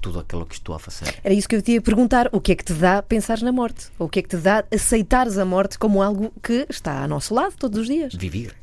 tudo 0.00 0.18
aquilo 0.18 0.46
que 0.46 0.54
estou 0.54 0.74
a 0.74 0.78
fazer. 0.78 1.14
Era 1.22 1.32
isso 1.32 1.48
que 1.48 1.56
eu 1.56 1.62
te 1.62 1.72
ia 1.72 1.80
perguntar. 1.80 2.28
O 2.32 2.40
que 2.40 2.52
é 2.52 2.54
que 2.54 2.64
te 2.64 2.72
dá 2.72 3.02
pensar 3.02 3.40
na 3.40 3.52
morte? 3.52 3.88
Ou 3.98 4.06
o 4.06 4.10
que 4.10 4.18
é 4.18 4.22
que 4.22 4.28
te 4.28 4.36
dá 4.36 4.64
aceitares 4.72 5.38
a 5.38 5.44
morte 5.44 5.78
como 5.78 6.02
algo 6.02 6.32
que 6.42 6.66
está 6.68 7.02
ao 7.02 7.08
nosso 7.08 7.34
lado 7.34 7.54
todos 7.56 7.80
os 7.80 7.86
dias? 7.86 8.14
Vivir. 8.14 8.54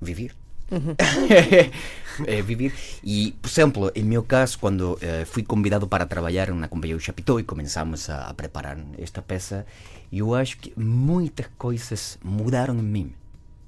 Vivir. 0.00 0.34
é 2.26 2.42
vivir. 2.42 2.72
E, 3.02 3.32
por 3.40 3.48
exemplo, 3.48 3.92
em 3.94 4.04
meu 4.04 4.22
caso, 4.22 4.58
quando 4.58 4.98
eh, 5.00 5.24
fui 5.24 5.42
convidado 5.42 5.86
para 5.86 6.06
trabalhar 6.06 6.52
na 6.52 6.68
Companhia 6.68 6.96
do 6.96 7.00
Chapitão 7.00 7.38
e 7.38 7.44
começamos 7.44 8.08
a, 8.10 8.28
a 8.28 8.34
preparar 8.34 8.78
esta 8.98 9.22
peça, 9.22 9.66
eu 10.12 10.34
acho 10.34 10.58
que 10.58 10.72
muitas 10.76 11.46
coisas 11.58 12.18
mudaram 12.22 12.78
em 12.78 12.82
mim. 12.82 13.12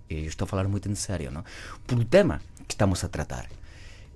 E 0.09 0.23
eu 0.23 0.27
estou 0.27 0.47
falar 0.47 0.69
muito 0.69 0.89
em 0.89 0.95
sério, 0.95 1.31
não? 1.31 1.45
Por 1.87 1.99
o 1.99 2.05
tema 2.05 2.41
que 2.67 2.75
estamos 2.75 3.03
a 3.05 3.09
tratar. 3.09 3.49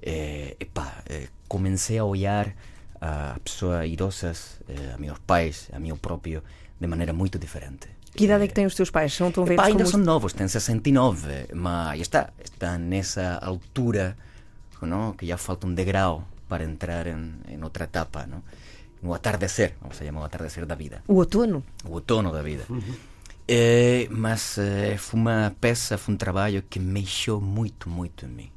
Eh, 0.02 0.56
epá, 0.61 1.02
eh, 1.06 1.29
comecei 1.49 1.99
a 1.99 2.05
olhar 2.05 2.55
a 3.00 3.38
pessoas 3.43 3.88
idosas, 3.88 4.61
eh, 4.69 4.94
a 4.94 4.99
meus 4.99 5.19
pais, 5.19 5.69
a 5.72 5.79
mim 5.79 5.94
próprio, 5.96 6.43
de 6.79 6.87
maneira 6.87 7.12
muito 7.12 7.38
diferente. 7.38 7.88
Que 8.17 8.25
idade 8.25 8.45
é 8.45 8.49
que 8.49 8.55
têm 8.55 8.67
os 8.67 8.75
teus 8.75 8.91
pais? 8.91 9.13
São 9.13 9.31
tão 9.31 9.45
velhos 9.45 9.61
Epá, 9.61 9.69
ainda 9.69 9.85
como 9.85 9.91
são 9.91 10.01
os... 10.01 10.07
novos, 10.07 10.33
têm 10.33 10.49
69, 10.49 11.49
mas 11.55 11.89
aí 11.91 12.01
está, 12.01 12.31
estão 12.43 12.79
nessa 12.79 13.39
altura 13.43 14.17
não? 14.83 15.13
que 15.13 15.27
já 15.27 15.37
falta 15.37 15.67
um 15.67 15.75
degrau 15.75 16.27
para 16.49 16.65
entrar 16.65 17.07
em, 17.07 17.35
em 17.49 17.63
outra 17.63 17.85
etapa, 17.85 18.27
não? 18.27 18.43
no 19.03 19.13
atardecer, 19.15 19.75
vamos 19.81 19.96
chamar 19.96 20.20
o 20.23 20.25
atardecer 20.25 20.65
da 20.67 20.75
vida, 20.75 21.03
O 21.06 21.15
outono? 21.15 21.63
o 21.85 21.93
outono 21.93 22.32
da 22.32 22.43
vida. 22.43 22.65
Eh, 23.46 24.08
mas 24.11 24.58
eh, 24.58 24.96
foi 24.99 25.20
uma 25.20 25.55
peça, 25.61 25.96
foi 25.96 26.15
um 26.15 26.17
trabalho 26.17 26.63
que 26.69 26.81
mexeu 26.81 27.41
muito, 27.41 27.89
muito 27.89 28.25
em 28.25 28.29
mim. 28.29 28.51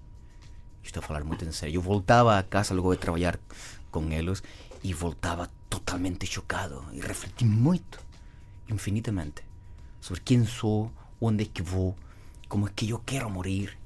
Estou 0.83 1.03
a 1.03 1.05
falar 1.05 1.23
muito 1.23 1.45
em 1.45 1.51
sério. 1.51 1.75
Eu 1.75 1.81
voltava 1.81 2.39
a 2.39 2.41
casa 2.41 2.73
logo 2.73 2.91
de 2.95 2.99
trabalhar 2.99 3.37
com 3.91 4.11
eles 4.11 4.41
e 4.83 4.91
voltava 4.93 5.47
totalmente 5.69 6.25
chocado 6.25 6.83
e 6.91 6.99
refleti 6.99 7.45
muito, 7.45 7.99
infinitamente, 8.69 9.43
sobre 10.01 10.21
quem 10.21 10.45
sou, 10.45 10.91
onde 11.19 11.43
é 11.43 11.47
que 11.47 11.61
vou, 11.61 11.95
como 12.47 12.67
é 12.67 12.71
que 12.75 12.89
eu 12.89 12.99
quero 12.99 13.29
morrer, 13.29 13.77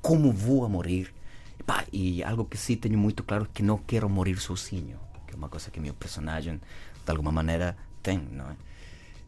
como 0.00 0.32
vou 0.32 0.64
a 0.64 0.68
morrer. 0.68 1.12
Epá, 1.58 1.84
e 1.92 2.22
algo 2.22 2.44
que 2.44 2.56
sim 2.56 2.76
tenho 2.76 2.98
muito 2.98 3.22
claro 3.22 3.44
é 3.44 3.48
que 3.52 3.62
não 3.62 3.78
quero 3.78 4.08
morrer 4.08 4.38
sozinho, 4.38 4.98
que 5.26 5.34
é 5.34 5.36
uma 5.36 5.48
coisa 5.48 5.70
que 5.70 5.80
meu 5.80 5.94
personagem, 5.94 6.60
de 7.04 7.10
alguma 7.10 7.32
maneira, 7.32 7.76
tem, 8.02 8.18
não 8.18 8.50
é? 8.50 8.56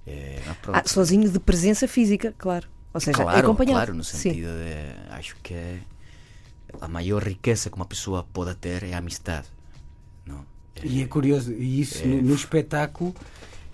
Eh, 0.06 0.42
pronto. 0.62 0.76
Ah, 0.76 0.88
sozinho 0.88 1.28
de 1.30 1.40
presença 1.40 1.88
física, 1.88 2.34
claro. 2.36 2.68
Ou 2.92 3.00
seja, 3.00 3.22
claro, 3.22 3.38
acompanhado. 3.38 3.76
claro, 3.76 3.94
no 3.94 4.04
Sim. 4.04 4.18
sentido 4.18 4.48
de 4.48 5.12
acho 5.12 5.36
que 5.42 5.80
a 6.80 6.88
maior 6.88 7.22
riqueza 7.22 7.68
que 7.68 7.76
uma 7.76 7.84
pessoa 7.84 8.22
pode 8.32 8.54
ter 8.54 8.82
é 8.84 8.94
a 8.94 8.98
amistade, 8.98 9.48
não? 10.24 10.44
E 10.82 11.02
é 11.02 11.06
curioso, 11.06 11.52
e 11.52 11.80
isso 11.80 12.06
no, 12.06 12.22
no 12.22 12.34
espetáculo 12.34 13.14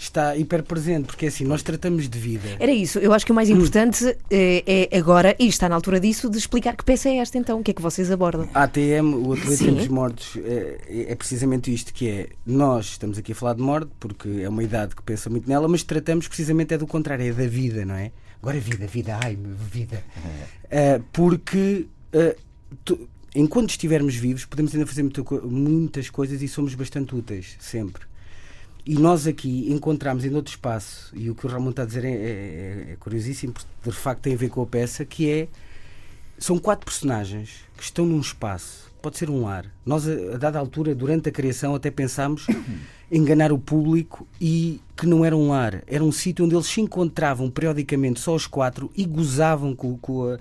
está 0.02 0.36
hiper 0.36 0.62
presente, 0.62 1.06
porque 1.06 1.26
é 1.26 1.28
assim, 1.28 1.44
nós 1.44 1.62
tratamos 1.62 2.08
de 2.08 2.18
vida. 2.18 2.48
Era 2.58 2.72
isso. 2.72 2.98
Eu 2.98 3.12
acho 3.12 3.24
que 3.24 3.32
o 3.32 3.34
mais 3.34 3.48
importante 3.48 4.04
eh, 4.30 4.88
é 4.90 4.98
agora, 4.98 5.34
e 5.38 5.46
está 5.46 5.68
na 5.68 5.74
altura 5.74 6.00
disso, 6.00 6.28
de 6.28 6.38
explicar 6.38 6.76
que 6.76 6.84
peça 6.84 7.08
é 7.08 7.16
esta 7.18 7.38
então, 7.38 7.60
o 7.60 7.62
que 7.62 7.70
é 7.70 7.74
que 7.74 7.82
vocês 7.82 8.10
abordam. 8.10 8.48
A 8.54 8.64
ATM, 8.64 9.14
o 9.14 9.32
Ateliê 9.32 9.56
de. 9.56 9.64
Tempos 9.64 9.88
Mortos, 9.88 10.36
é, 10.44 11.06
é 11.08 11.14
precisamente 11.14 11.72
isto 11.72 11.92
que 11.94 12.08
é. 12.08 12.28
Nós 12.44 12.86
estamos 12.86 13.16
aqui 13.18 13.32
a 13.32 13.34
falar 13.34 13.54
de 13.54 13.62
morte, 13.62 13.90
porque 14.00 14.28
é 14.42 14.48
uma 14.48 14.62
idade 14.62 14.94
que 14.96 15.02
pensa 15.02 15.30
muito 15.30 15.48
nela, 15.48 15.68
mas 15.68 15.82
tratamos 15.82 16.26
precisamente 16.28 16.74
é 16.74 16.78
do 16.78 16.86
contrário, 16.86 17.24
é 17.24 17.32
da 17.32 17.46
vida, 17.46 17.84
não 17.84 17.94
é? 17.94 18.10
Agora 18.40 18.58
vida, 18.58 18.86
vida, 18.86 19.18
ai, 19.22 19.38
vida. 19.70 20.02
Ah, 20.70 21.00
porque 21.12 21.86
ah, 22.12 22.34
tu- 22.84 23.08
enquanto 23.36 23.70
estivermos 23.70 24.16
vivos, 24.16 24.44
podemos 24.44 24.74
ainda 24.74 24.86
fazer 24.86 25.02
muita 25.02 25.22
muitas 25.46 26.10
coisas 26.10 26.42
e 26.42 26.48
somos 26.48 26.74
bastante 26.74 27.14
úteis, 27.14 27.56
sempre. 27.60 28.02
E 28.84 28.94
nós 28.96 29.26
aqui 29.26 29.70
encontramos 29.72 30.24
em 30.24 30.34
outro 30.34 30.50
espaço, 30.52 31.12
e 31.14 31.30
o 31.30 31.34
que 31.34 31.46
o 31.46 31.48
Ramon 31.48 31.70
está 31.70 31.82
a 31.82 31.86
dizer 31.86 32.04
é, 32.04 32.10
é- 32.10 32.86
é 32.92 32.96
curiosíssimo, 32.98 33.52
porque 33.52 33.68
de 33.90 33.96
facto 33.96 34.22
tem 34.22 34.34
a 34.34 34.36
ver 34.36 34.48
com 34.48 34.60
a 34.62 34.66
peça, 34.66 35.04
que 35.04 35.30
é 35.30 35.48
são 36.38 36.58
quatro 36.58 36.84
personagens 36.84 37.60
que 37.76 37.82
estão 37.84 38.04
num 38.04 38.20
espaço 38.20 38.90
pode 39.00 39.18
ser 39.18 39.28
um 39.30 39.42
lar. 39.42 39.66
Nós, 39.84 40.06
a, 40.08 40.36
dada 40.36 40.58
altura, 40.60 40.94
durante 40.94 41.28
a 41.28 41.32
criação, 41.32 41.74
até 41.74 41.90
pensámos 41.90 42.46
enganar 43.10 43.52
o 43.52 43.58
público 43.58 44.26
e 44.40 44.80
que 44.96 45.06
não 45.06 45.24
era 45.24 45.36
um 45.36 45.48
lar. 45.50 45.82
Era 45.88 46.04
um 46.04 46.12
sítio 46.12 46.44
onde 46.44 46.54
eles 46.54 46.66
se 46.66 46.80
encontravam 46.80 47.50
periodicamente 47.50 48.20
só 48.20 48.32
os 48.34 48.46
quatro 48.46 48.90
e 48.96 49.04
gozavam 49.04 49.74
com, 49.74 49.96
com, 49.98 50.28
a, 50.32 50.38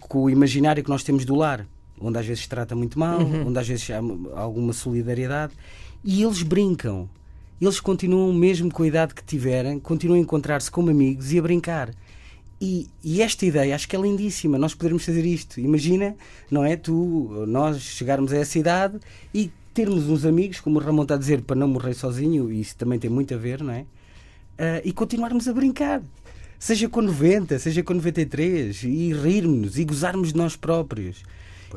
com 0.00 0.22
o 0.24 0.30
imaginário 0.30 0.82
que 0.82 0.88
nós 0.88 1.02
temos 1.02 1.24
do 1.26 1.34
lar. 1.34 1.66
Onde 2.00 2.18
às 2.18 2.24
vezes 2.26 2.44
se 2.44 2.48
trata 2.48 2.74
muito 2.74 2.98
mal, 2.98 3.20
Uhum. 3.20 3.48
onde 3.48 3.58
às 3.58 3.68
vezes 3.68 3.90
há 3.90 3.98
alguma 4.40 4.72
solidariedade. 4.72 5.52
E 6.02 6.22
eles 6.22 6.42
brincam. 6.42 7.08
Eles 7.60 7.80
continuam, 7.80 8.32
mesmo 8.32 8.70
com 8.70 8.82
a 8.82 8.86
idade 8.86 9.14
que 9.14 9.24
tiverem, 9.24 9.78
continuam 9.80 10.18
a 10.18 10.22
encontrar-se 10.22 10.70
como 10.70 10.90
amigos 10.90 11.32
e 11.32 11.38
a 11.38 11.42
brincar. 11.42 11.90
E, 12.60 12.88
e 13.04 13.22
esta 13.22 13.46
ideia 13.46 13.74
acho 13.74 13.88
que 13.88 13.94
é 13.94 14.00
lindíssima, 14.00 14.58
nós 14.58 14.74
podermos 14.74 15.04
fazer 15.04 15.24
isto. 15.24 15.60
Imagina, 15.60 16.16
não 16.50 16.64
é? 16.64 16.76
Tu, 16.76 17.44
nós 17.46 17.80
chegarmos 17.80 18.32
a 18.32 18.38
essa 18.38 18.58
idade 18.58 18.98
e 19.32 19.50
termos 19.72 20.08
uns 20.08 20.24
amigos, 20.24 20.60
como 20.60 20.78
o 20.78 20.82
Ramon 20.82 21.02
está 21.02 21.14
a 21.14 21.18
dizer, 21.18 21.42
para 21.42 21.54
não 21.54 21.68
morrer 21.68 21.94
sozinho, 21.94 22.50
e 22.50 22.60
isso 22.60 22.76
também 22.76 22.98
tem 22.98 23.08
muito 23.08 23.32
a 23.34 23.36
ver, 23.36 23.62
não 23.62 23.72
é? 23.72 23.86
Ah, 24.58 24.82
e 24.84 24.92
continuarmos 24.92 25.46
a 25.46 25.52
brincar. 25.52 26.02
Seja 26.58 26.88
com 26.88 27.00
90, 27.00 27.56
seja 27.60 27.84
com 27.84 27.94
93, 27.94 28.82
e 28.82 29.12
rirmos-nos 29.12 29.78
e 29.78 29.84
gozarmos 29.84 30.32
de 30.32 30.36
nós 30.36 30.56
próprios. 30.56 31.22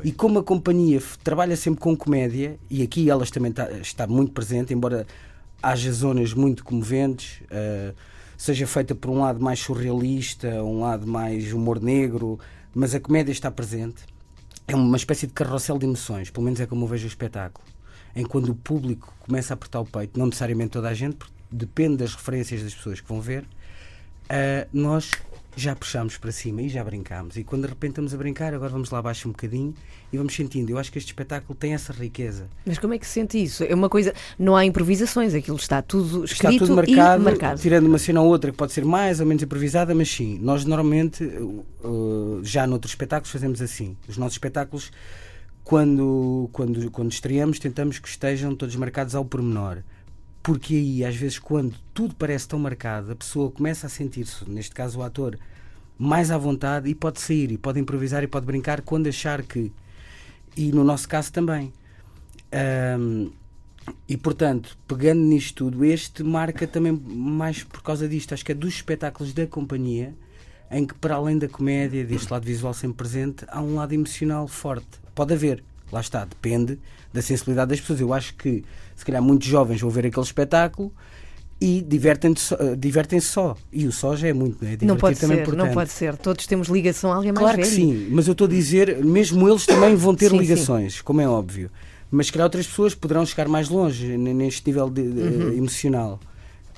E 0.02 0.10
como 0.10 0.40
a 0.40 0.42
companhia 0.42 1.00
trabalha 1.22 1.54
sempre 1.54 1.80
com 1.80 1.96
comédia, 1.96 2.58
e 2.68 2.82
aqui 2.82 3.08
elas 3.08 3.30
também 3.30 3.50
está, 3.50 3.70
está 3.72 4.06
muito 4.08 4.32
presente, 4.32 4.74
embora 4.74 5.06
haja 5.62 5.92
zonas 5.92 6.34
muito 6.34 6.64
comoventes, 6.64 7.42
ah, 7.50 7.94
seja 8.36 8.66
feita 8.66 8.94
por 8.94 9.10
um 9.10 9.20
lado 9.20 9.40
mais 9.40 9.60
surrealista, 9.60 10.48
um 10.64 10.80
lado 10.80 11.06
mais 11.06 11.52
humor 11.52 11.80
negro, 11.80 12.38
mas 12.74 12.94
a 12.94 13.00
comédia 13.00 13.32
está 13.32 13.50
presente. 13.50 14.04
É 14.66 14.74
uma 14.74 14.96
espécie 14.96 15.26
de 15.26 15.32
carrossel 15.32 15.78
de 15.78 15.86
emoções, 15.86 16.30
pelo 16.30 16.44
menos 16.44 16.60
é 16.60 16.66
como 16.66 16.84
eu 16.84 16.88
vejo 16.88 17.04
o 17.04 17.08
espetáculo. 17.08 17.66
Em 18.14 18.24
quando 18.24 18.48
o 18.48 18.54
público 18.54 19.14
começa 19.20 19.52
a 19.52 19.54
apertar 19.54 19.80
o 19.80 19.86
peito, 19.86 20.18
não 20.18 20.26
necessariamente 20.26 20.70
toda 20.70 20.88
a 20.88 20.94
gente, 20.94 21.16
porque 21.16 21.32
depende 21.50 21.98
das 21.98 22.14
referências 22.14 22.62
das 22.62 22.74
pessoas 22.74 23.00
que 23.00 23.08
vão 23.08 23.20
ver, 23.20 23.44
ah, 24.28 24.66
nós 24.72 25.10
já 25.56 25.76
puxamos 25.76 26.16
para 26.16 26.32
cima 26.32 26.62
e 26.62 26.68
já 26.68 26.82
brincámos. 26.82 27.36
E 27.36 27.44
quando 27.44 27.62
de 27.62 27.68
repente 27.68 27.90
estamos 27.90 28.14
a 28.14 28.16
brincar, 28.16 28.54
agora 28.54 28.70
vamos 28.70 28.90
lá 28.90 28.98
abaixo 28.98 29.28
um 29.28 29.32
bocadinho 29.32 29.74
e 30.12 30.16
vamos 30.16 30.34
sentindo. 30.34 30.70
Eu 30.70 30.78
acho 30.78 30.90
que 30.90 30.98
este 30.98 31.08
espetáculo 31.08 31.54
tem 31.54 31.74
essa 31.74 31.92
riqueza. 31.92 32.48
Mas 32.64 32.78
como 32.78 32.94
é 32.94 32.98
que 32.98 33.06
se 33.06 33.12
sente 33.12 33.42
isso? 33.42 33.64
É 33.64 33.74
uma 33.74 33.88
coisa. 33.88 34.14
Não 34.38 34.56
há 34.56 34.64
improvisações, 34.64 35.34
aquilo 35.34 35.56
está 35.56 35.82
tudo 35.82 36.24
Está 36.24 36.48
escrito 36.48 36.66
tudo 36.66 36.76
marcado, 36.76 37.22
e 37.22 37.24
marcado. 37.24 37.60
tirando 37.60 37.86
uma 37.86 37.98
cena 37.98 38.22
ou 38.22 38.28
outra 38.28 38.50
que 38.50 38.56
pode 38.56 38.72
ser 38.72 38.84
mais 38.84 39.20
ou 39.20 39.26
menos 39.26 39.42
improvisada, 39.42 39.94
mas 39.94 40.10
sim, 40.10 40.38
nós 40.40 40.64
normalmente, 40.64 41.24
uh, 41.24 41.64
uh, 41.84 42.40
já 42.42 42.66
noutros 42.66 42.92
espetáculos, 42.92 43.30
fazemos 43.30 43.60
assim. 43.60 43.96
Os 44.08 44.16
nossos 44.16 44.34
espetáculos, 44.34 44.90
quando, 45.62 46.48
quando, 46.52 46.90
quando 46.90 47.12
estreamos, 47.12 47.58
tentamos 47.58 47.98
que 47.98 48.08
estejam 48.08 48.54
todos 48.54 48.74
marcados 48.76 49.14
ao 49.14 49.24
pormenor. 49.24 49.82
Porque 50.42 50.74
aí, 50.74 51.04
às 51.04 51.14
vezes, 51.14 51.38
quando 51.38 51.74
tudo 51.94 52.14
parece 52.14 52.48
tão 52.48 52.58
marcado, 52.58 53.12
a 53.12 53.16
pessoa 53.16 53.50
começa 53.50 53.86
a 53.86 53.90
sentir-se, 53.90 54.48
neste 54.48 54.74
caso 54.74 54.98
o 54.98 55.02
ator, 55.02 55.38
mais 55.98 56.30
à 56.30 56.38
vontade 56.38 56.88
e 56.90 56.94
pode 56.94 57.20
sair, 57.20 57.52
e 57.52 57.58
pode 57.58 57.78
improvisar 57.78 58.24
e 58.24 58.26
pode 58.26 58.44
brincar 58.44 58.80
quando 58.80 59.08
achar 59.08 59.42
que. 59.42 59.72
E 60.56 60.72
no 60.72 60.82
nosso 60.82 61.08
caso 61.08 61.32
também. 61.32 61.72
Ahm, 62.50 63.30
e 64.08 64.16
portanto, 64.16 64.76
pegando 64.86 65.20
nisto 65.20 65.64
tudo, 65.64 65.84
este 65.84 66.22
marca 66.22 66.66
também 66.66 66.92
mais 66.92 67.62
por 67.62 67.82
causa 67.82 68.08
disto. 68.08 68.34
Acho 68.34 68.44
que 68.44 68.52
é 68.52 68.54
dos 68.54 68.74
espetáculos 68.74 69.32
da 69.32 69.46
companhia 69.46 70.14
em 70.70 70.86
que, 70.86 70.94
para 70.94 71.16
além 71.16 71.38
da 71.38 71.48
comédia, 71.48 72.04
deste 72.04 72.32
lado 72.32 72.44
visual 72.44 72.72
sempre 72.72 72.96
presente, 72.96 73.44
há 73.48 73.60
um 73.60 73.74
lado 73.74 73.92
emocional 73.92 74.48
forte. 74.48 75.00
Pode 75.14 75.34
haver, 75.34 75.62
lá 75.92 76.00
está, 76.00 76.24
depende 76.24 76.78
da 77.12 77.20
sensibilidade 77.22 77.68
das 77.70 77.80
pessoas. 77.80 78.00
Eu 78.00 78.12
acho 78.12 78.34
que, 78.34 78.64
se 78.96 79.04
calhar, 79.04 79.22
muitos 79.22 79.46
jovens 79.46 79.80
vão 79.80 79.90
ver 79.90 80.06
aquele 80.06 80.24
espetáculo 80.24 80.92
e 81.60 81.80
divertem-se 81.86 82.42
só, 82.46 82.56
eh, 82.58 82.74
divertem-se 82.76 83.26
só. 83.28 83.56
E 83.72 83.86
o 83.86 83.92
só 83.92 84.16
já 84.16 84.28
é 84.28 84.32
muito, 84.32 84.64
não 84.64 84.70
é? 84.70 84.78
Não 84.82 84.96
pode 84.96 85.20
também 85.20 85.38
é 85.38 85.44
ser, 85.44 85.48
não 85.48 85.54
importante. 85.54 85.74
pode 85.74 85.90
ser. 85.92 86.16
Todos 86.16 86.46
temos 86.46 86.68
ligação 86.68 87.12
a 87.12 87.16
alguém 87.16 87.30
mais 87.30 87.44
Claro 87.44 87.56
velho. 87.58 87.68
que 87.68 87.74
sim, 87.76 88.08
mas 88.10 88.26
eu 88.26 88.32
estou 88.32 88.46
a 88.46 88.50
dizer, 88.50 89.04
mesmo 89.04 89.48
eles 89.48 89.64
também 89.66 89.94
vão 89.94 90.14
ter 90.14 90.30
Sim, 90.30 90.38
ligações, 90.38 91.00
como 91.00 91.20
é 91.20 91.28
óbvio. 91.28 91.70
Mas 92.10 92.26
se 92.26 92.32
calhar 92.32 92.46
outras 92.46 92.66
pessoas 92.66 92.94
poderão 92.94 93.24
chegar 93.24 93.48
mais 93.48 93.68
longe 93.68 94.16
neste 94.18 94.66
nível 94.66 94.90
de- 94.90 95.02
de- 95.12 95.20
Uhum. 95.20 95.52
emocional. 95.52 96.18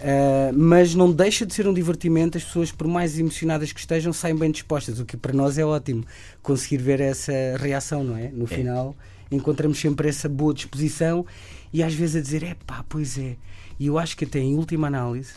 Ah, 0.01 0.51
mas 0.55 0.95
não 0.95 1.11
deixa 1.11 1.47
de 1.47 1.55
ser 1.55 1.67
um 1.67 1.75
divertimento, 1.75 2.37
as 2.37 2.45
pessoas, 2.45 2.73
por 2.73 2.87
mais 2.87 3.19
emocionadas 3.19 3.73
que 3.73 3.81
estejam, 3.81 4.13
saem 4.13 4.37
bem 4.37 4.51
dispostas, 4.51 4.99
o 4.99 5.05
que 5.05 5.17
para 5.17 5.33
nós 5.33 5.59
é 5.59 5.65
ótimo 5.65 6.05
conseguir 6.43 6.79
ver 6.79 7.01
essa 7.01 7.33
reação, 7.59 8.03
não 8.03 8.17
é? 8.17 8.29
No 8.29 8.47
final, 8.47 8.97
encontramos 9.31 9.79
sempre 9.79 10.09
essa 10.09 10.29
boa 10.29 10.53
disposição 10.53 11.25
e 11.73 11.83
às 11.83 11.95
vezes 11.95 12.17
a 12.17 12.21
dizer: 12.21 12.43
é 12.43 12.57
pá, 12.67 12.85
pois 12.89 13.19
é. 13.19 13.37
E 13.79 13.87
eu 13.87 13.99
acho 13.99 14.17
que 14.17 14.25
até 14.25 14.39
em 14.39 14.55
última 14.55 14.87
análise, 14.87 15.35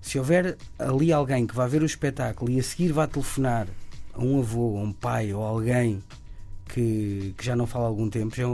se 0.00 0.18
houver 0.18 0.56
ali 0.78 1.12
alguém 1.12 1.46
que 1.46 1.54
vá 1.54 1.66
ver 1.66 1.82
o 1.82 1.86
espetáculo 1.86 2.50
e 2.50 2.58
a 2.60 2.62
seguir 2.62 2.92
vá 2.92 3.06
telefonar 3.06 3.66
a 4.14 4.22
um 4.22 4.38
avô, 4.38 4.78
a 4.78 4.82
um 4.82 4.92
pai 4.92 5.32
ou 5.32 5.42
alguém 5.42 6.02
que, 6.68 7.34
que 7.36 7.44
já 7.44 7.56
não 7.56 7.66
fala 7.66 7.86
há 7.86 7.88
algum 7.88 8.08
tempo, 8.08 8.36
já, 8.36 8.44
é 8.44 8.46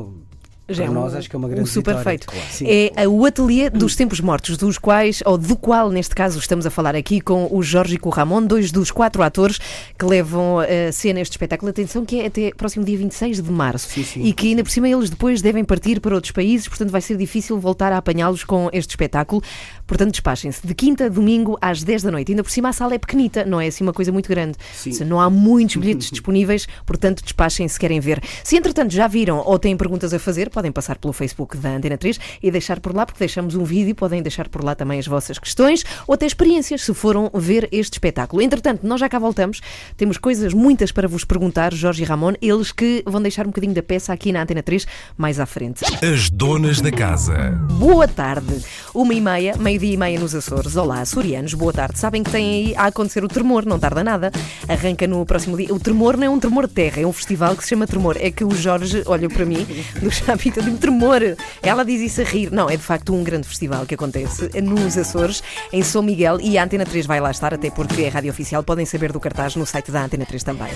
Já 0.69 0.85
para 0.85 0.85
é 0.87 0.91
um- 0.91 0.95
nós 0.95 1.15
acho 1.15 1.31
que 1.31 1.37
é 1.37 1.39
uma 1.39 1.49
grande 1.49 1.63
um 1.63 1.67
super 1.67 1.97
vitória. 1.97 2.11
feito. 2.19 2.27
Claro. 2.27 2.47
Sim. 2.51 2.67
É 2.97 3.07
o 3.09 3.25
ateliê 3.25 3.71
dos 3.71 3.95
tempos 3.95 4.21
mortos, 4.21 4.57
dos 4.57 4.79
quais, 4.79 5.23
ou 5.25 5.39
do 5.39 5.57
qual, 5.57 5.91
neste 5.91 6.15
caso, 6.15 6.39
estamos 6.39 6.67
a 6.67 6.71
falar 6.71 6.97
aqui 6.97 7.21
com 7.21 7.49
o 7.51 7.63
Jorge 7.63 7.95
e 7.95 7.99
com 7.99 8.09
o 8.09 8.13
Ramon, 8.13 8.43
dois 8.43 8.73
dos 8.73 8.91
quatro 8.91 9.23
atores 9.23 9.59
que 9.97 10.05
levam 10.05 10.59
a 10.59 10.91
cena 10.93 11.21
este 11.21 11.33
espetáculo. 11.33 11.71
Atenção, 11.71 12.05
que 12.05 12.21
é 12.21 12.27
até 12.27 12.51
próximo 12.57 12.85
dia 12.85 12.99
26 12.99 13.41
de 13.41 13.51
março. 13.51 13.89
Sim, 13.91 14.03
sim. 14.03 14.23
E 14.25 14.33
que 14.33 14.49
ainda 14.49 14.65
por 14.65 14.71
cima 14.71 14.89
eles 14.89 15.09
depois 15.09 15.41
devem 15.41 15.65
partir 15.65 16.01
para 16.01 16.15
outros 16.15 16.33
países, 16.33 16.67
portanto 16.67 16.91
vai 16.91 17.01
ser 17.01 17.17
difícil 17.17 17.59
voltar 17.61 17.93
a 17.93 17.99
apanhá-los 17.99 18.43
com 18.45 18.69
este 18.73 18.91
espetáculo. 18.91 19.43
Portanto, 19.87 20.11
despachem-se. 20.11 20.67
De 20.67 20.75
quinta 20.75 21.05
a 21.05 21.09
domingo 21.09 21.57
às 21.61 21.85
10 21.85 22.03
da 22.03 22.11
noite. 22.11 22.33
Ainda 22.33 22.43
por 22.43 22.51
cima 22.51 22.71
a 22.71 22.73
sala 22.73 22.95
é 22.95 22.99
pequenita, 22.99 23.45
não 23.45 23.61
é 23.61 23.69
assim 23.69 23.85
uma 23.85 23.93
coisa 23.93 24.11
muito 24.11 24.29
grande. 24.29 24.57
Sim. 24.75 24.91
Se 24.91 25.05
não 25.05 25.21
há 25.21 25.31
muitos 25.31 25.77
bilhetes 25.81 26.11
disponíveis, 26.11 26.67
portanto, 26.85 27.23
despachem 27.23 27.69
se 27.69 27.79
querem 27.79 28.01
ver. 28.01 28.21
Se 28.43 28.57
entretanto 28.57 28.93
já 28.93 29.07
viram 29.07 29.39
ou 29.47 29.59
têm 29.61 29.77
perguntas 29.77 30.13
a 30.13 30.19
fazer, 30.19 30.51
podem 30.57 30.73
passar 30.73 30.97
pelo 30.97 31.13
Facebook 31.13 31.59
da 31.59 31.69
Antena 31.69 31.99
3 31.99 32.19
e 32.43 32.51
deixar 32.51 32.81
por 32.81 32.97
lá, 32.97 33.05
porque 33.05 33.19
deixamos 33.19 33.55
um 33.55 33.63
vídeo, 33.63 33.95
podem 33.95 34.23
deixar 34.23 34.49
por 34.49 34.65
lá 34.65 34.75
também 34.75 34.99
as 34.99 35.07
vossas 35.07 35.39
questões 35.39 35.85
ou 36.07 36.15
até 36.15 36.25
experiências, 36.25 36.81
se 36.81 36.95
foram 36.95 37.31
ver 37.35 37.69
este 37.71 37.93
espetáculo. 37.93 38.41
Entretanto, 38.41 38.87
nós 38.87 38.99
já 38.99 39.07
cá 39.07 39.19
voltamos, 39.19 39.61
temos 39.99 40.17
coisas 40.17 40.55
muitas 40.55 40.91
para 40.91 41.07
vos 41.07 41.25
perguntar, 41.25 41.75
Jorge 41.75 42.05
e 42.05 42.07
Ramon, 42.07 42.33
eles 42.41 42.73
que 42.73 43.03
vão 43.07 43.21
deixar 43.21 43.45
um 43.45 43.51
bocadinho 43.51 43.75
da 43.75 43.83
peça 43.83 44.15
aqui 44.15 44.33
na 44.33 44.45
Antena 44.45 44.63
3 44.63 44.87
mais 45.19 45.39
à 45.39 45.45
frente. 45.45 45.85
As 46.03 46.31
donas 46.31 46.81
da 46.81 46.91
casa. 46.91 47.35
Boa 47.73 48.09
tarde. 48.09 48.65
Uma 48.95 49.13
e 49.13 49.21
meia, 49.21 49.59
meio-dia 49.59 49.93
e 49.93 49.97
meia 49.99 50.19
nos 50.19 50.35
Açores. 50.35 50.75
Olá, 50.75 51.03
açorianos, 51.03 51.53
boa 51.53 51.73
tarde. 51.75 51.99
Sabem 51.99 52.23
que 52.23 52.31
tem 52.31 52.69
aí 52.69 52.77
a 52.77 52.87
acontecer 52.87 53.23
o 53.23 53.29
Tremor, 53.29 53.67
não 53.67 53.79
tarda 53.79 54.03
nada. 54.03 54.33
Arranca 54.67 55.07
no 55.07 55.27
próximo 55.27 55.55
dia. 55.55 55.75
O 55.75 55.79
Tremor 55.79 56.17
não 56.17 56.25
é 56.25 56.31
um 56.31 56.41
tremor 56.41 56.67
de 56.67 56.73
terra, 56.73 57.03
é 57.03 57.07
um 57.07 57.13
festival 57.13 57.55
que 57.55 57.63
se 57.63 57.69
chama 57.69 57.87
Tremor. 57.87 58.17
É 58.19 58.31
que 58.31 58.43
o 58.43 58.51
Jorge 58.53 59.03
olha 59.05 59.29
para 59.29 59.45
mim, 59.45 59.67
do 60.01 60.11
Chapita, 60.47 60.63
diz 60.63 60.79
Tremor. 60.79 61.21
Ela 61.63 61.85
diz 61.85 62.01
isso 62.01 62.21
a 62.21 62.25
rir. 62.25 62.53
Não, 62.53 62.71
é 62.71 62.77
de 62.77 62.83
facto 62.83 63.13
um 63.13 63.25
grande 63.25 63.49
festival 63.49 63.85
que 63.85 63.95
acontece 63.95 64.49
nos 64.61 64.97
Açores, 64.97 65.43
em 65.73 65.83
São 65.83 66.03
Miguel, 66.03 66.41
e 66.41 66.57
a 66.57 66.65
Antena 66.65 66.85
3 66.85 67.07
vai 67.07 67.21
lá 67.21 67.31
estar, 67.31 67.53
até 67.53 67.71
porque 67.71 68.03
é 68.03 68.09
rádio 68.09 68.31
oficial. 68.31 68.63
Podem 68.63 68.87
saber 68.87 69.13
do 69.13 69.21
cartaz 69.21 69.57
no 69.57 69.67
site 69.67 69.91
da 69.91 70.05
Antena 70.05 70.25
3 70.25 70.43
também. 70.45 70.69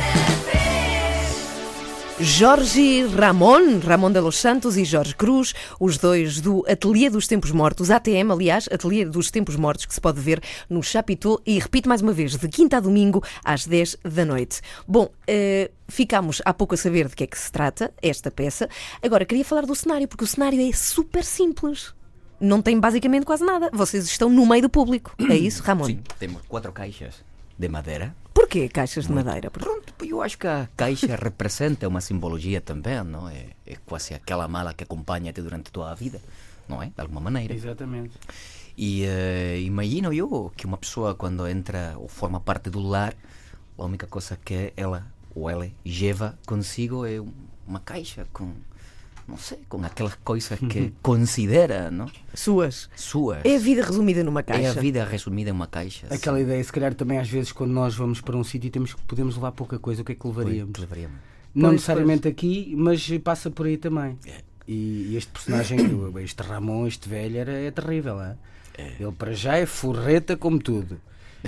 Jorge 2.23 3.07
Ramon, 3.07 3.81
Ramon 3.81 4.13
de 4.13 4.21
los 4.21 4.37
Santos 4.37 4.77
e 4.77 4.85
Jorge 4.85 5.15
Cruz, 5.15 5.55
os 5.79 5.97
dois 5.97 6.43
do 6.43 6.63
Ateliê 6.69 7.09
dos 7.09 7.27
Tempos 7.27 7.51
Mortos, 7.51 7.91
ATM, 7.91 8.31
aliás, 8.31 8.69
Ateliê 8.71 9.07
dos 9.07 9.31
Tempos 9.31 9.57
Mortos, 9.57 9.87
que 9.87 9.95
se 9.95 10.01
pode 10.03 10.21
ver 10.21 10.43
no 10.69 10.83
Chapitão 10.83 11.41
e, 11.47 11.59
repito 11.59 11.89
mais 11.89 12.03
uma 12.03 12.13
vez, 12.13 12.37
de 12.37 12.47
quinta 12.47 12.77
a 12.77 12.81
domingo 12.81 13.25
às 13.43 13.67
10 13.67 13.97
da 14.05 14.27
noite. 14.27 14.61
Bom, 14.87 15.09
eh, 15.27 15.71
ficámos 15.89 16.43
há 16.45 16.53
pouco 16.53 16.75
a 16.75 16.77
saber 16.77 17.09
de 17.09 17.17
que 17.17 17.25
é 17.25 17.27
que 17.27 17.39
se 17.39 17.51
trata 17.51 17.91
esta 18.03 18.31
peça. 18.31 18.69
Agora, 19.03 19.25
queria 19.25 19.45
falar 19.45 19.65
do 19.65 19.75
cenário, 19.75 20.07
porque 20.07 20.25
o 20.25 20.27
cenário 20.27 20.61
é 20.61 20.73
super 20.75 21.25
simples. 21.25 21.95
Não 22.39 22.61
tem 22.61 22.79
basicamente 22.79 23.25
quase 23.25 23.45
nada. 23.45 23.71
Vocês 23.73 24.05
estão 24.05 24.29
no 24.29 24.45
meio 24.45 24.61
do 24.63 24.69
público. 24.69 25.15
É 25.31 25.37
isso, 25.37 25.63
Ramon? 25.63 25.87
Sim, 25.87 26.01
temos 26.19 26.43
quatro 26.47 26.71
caixas 26.71 27.30
de 27.61 27.69
madeira. 27.69 28.15
Porquê 28.33 28.69
caixas 28.69 29.07
de 29.07 29.13
madeira? 29.13 29.51
Porque- 29.51 29.69
Pronto, 29.69 29.93
eu 30.05 30.23
acho 30.23 30.39
que 30.39 30.47
a 30.47 30.69
caixa 30.77 31.15
representa 31.29 31.87
uma 31.87 32.01
simbologia 32.01 32.61
também, 32.61 33.05
não 33.05 33.29
é? 33.29 33.51
É 33.67 33.77
quase 33.85 34.15
aquela 34.15 34.49
mala 34.49 34.73
que 34.73 34.83
acompanha-te 34.85 35.43
durante 35.43 35.71
toda 35.71 35.91
a 35.91 35.95
vida, 35.95 36.21
não 36.67 36.83
é? 36.83 36.87
De 36.87 37.01
alguma 37.01 37.21
maneira. 37.21 37.53
Exatamente. 37.55 38.13
E 38.79 39.05
eh, 39.05 39.61
imagino 39.61 40.11
eu 40.13 40.51
que 40.57 40.65
uma 40.65 40.79
pessoa 40.79 41.15
quando 41.15 41.47
entra 41.47 41.95
ou 41.99 42.09
forma 42.09 42.41
parte 42.41 42.71
do 42.71 42.81
lar, 42.81 43.15
a 43.79 43.85
única 43.85 44.07
coisa 44.07 44.39
que 44.43 44.73
ela 44.77 45.07
ou 45.35 45.49
ela 45.51 45.69
leva 45.85 46.39
consigo 46.47 47.05
é 47.05 47.21
um- 47.21 47.33
uma 47.67 47.81
caixa 47.81 48.27
com, 48.33 48.55
não 49.31 49.37
sei, 49.37 49.59
com 49.69 49.83
aquelas 49.85 50.15
coisas 50.17 50.59
que 50.59 50.93
considera, 51.01 51.91
não? 51.91 52.11
Suas. 52.35 52.91
Suas. 52.97 53.45
É 53.45 53.55
a 53.55 53.59
vida 53.59 53.83
resumida 53.83 54.25
numa 54.25 54.43
caixa. 54.43 54.63
É 54.63 54.71
a 54.71 54.73
vida 54.73 55.05
resumida 55.05 55.51
em 55.51 55.53
uma 55.53 55.69
caixa. 55.69 56.09
Aquela 56.11 56.41
ideia, 56.41 56.63
se 56.63 56.73
calhar 56.73 56.93
também 56.95 57.19
às 57.19 57.29
vezes 57.29 57.53
quando 57.53 57.71
nós 57.71 57.95
vamos 57.95 58.21
para 58.21 58.37
um 58.37 58.43
sítio 58.43 58.67
e 58.67 58.71
temos, 58.71 58.95
podemos 59.07 59.37
levar 59.37 59.53
pouca 59.53 59.79
coisa, 59.79 60.03
o 60.03 60.05
que 60.05 60.13
é 60.13 60.15
que 60.17 60.23
sim. 60.23 60.29
levaríamos? 60.29 60.73
Que 60.73 60.81
levaríamos. 60.81 61.17
Não 61.55 61.63
Pois, 61.71 61.73
necessariamente 61.75 62.29
aqui, 62.29 62.75
mas 62.77 63.09
passa 63.25 63.51
por 63.51 63.67
aí 63.67 63.77
também. 63.77 64.19
E, 64.67 65.09
e 65.11 65.17
este 65.17 65.31
personagem, 65.31 65.79
este 66.23 66.43
Ramon, 66.43 66.87
este 66.87 67.09
velho, 67.09 67.39
era, 67.39 67.53
é 67.53 67.71
terrível. 67.71 68.21
É? 68.21 68.37
Ele 68.99 69.13
para 69.13 69.33
já 69.33 69.57
é 69.57 69.67
forreta 69.67 70.37
como 70.37 70.59
tudo. 70.59 71.01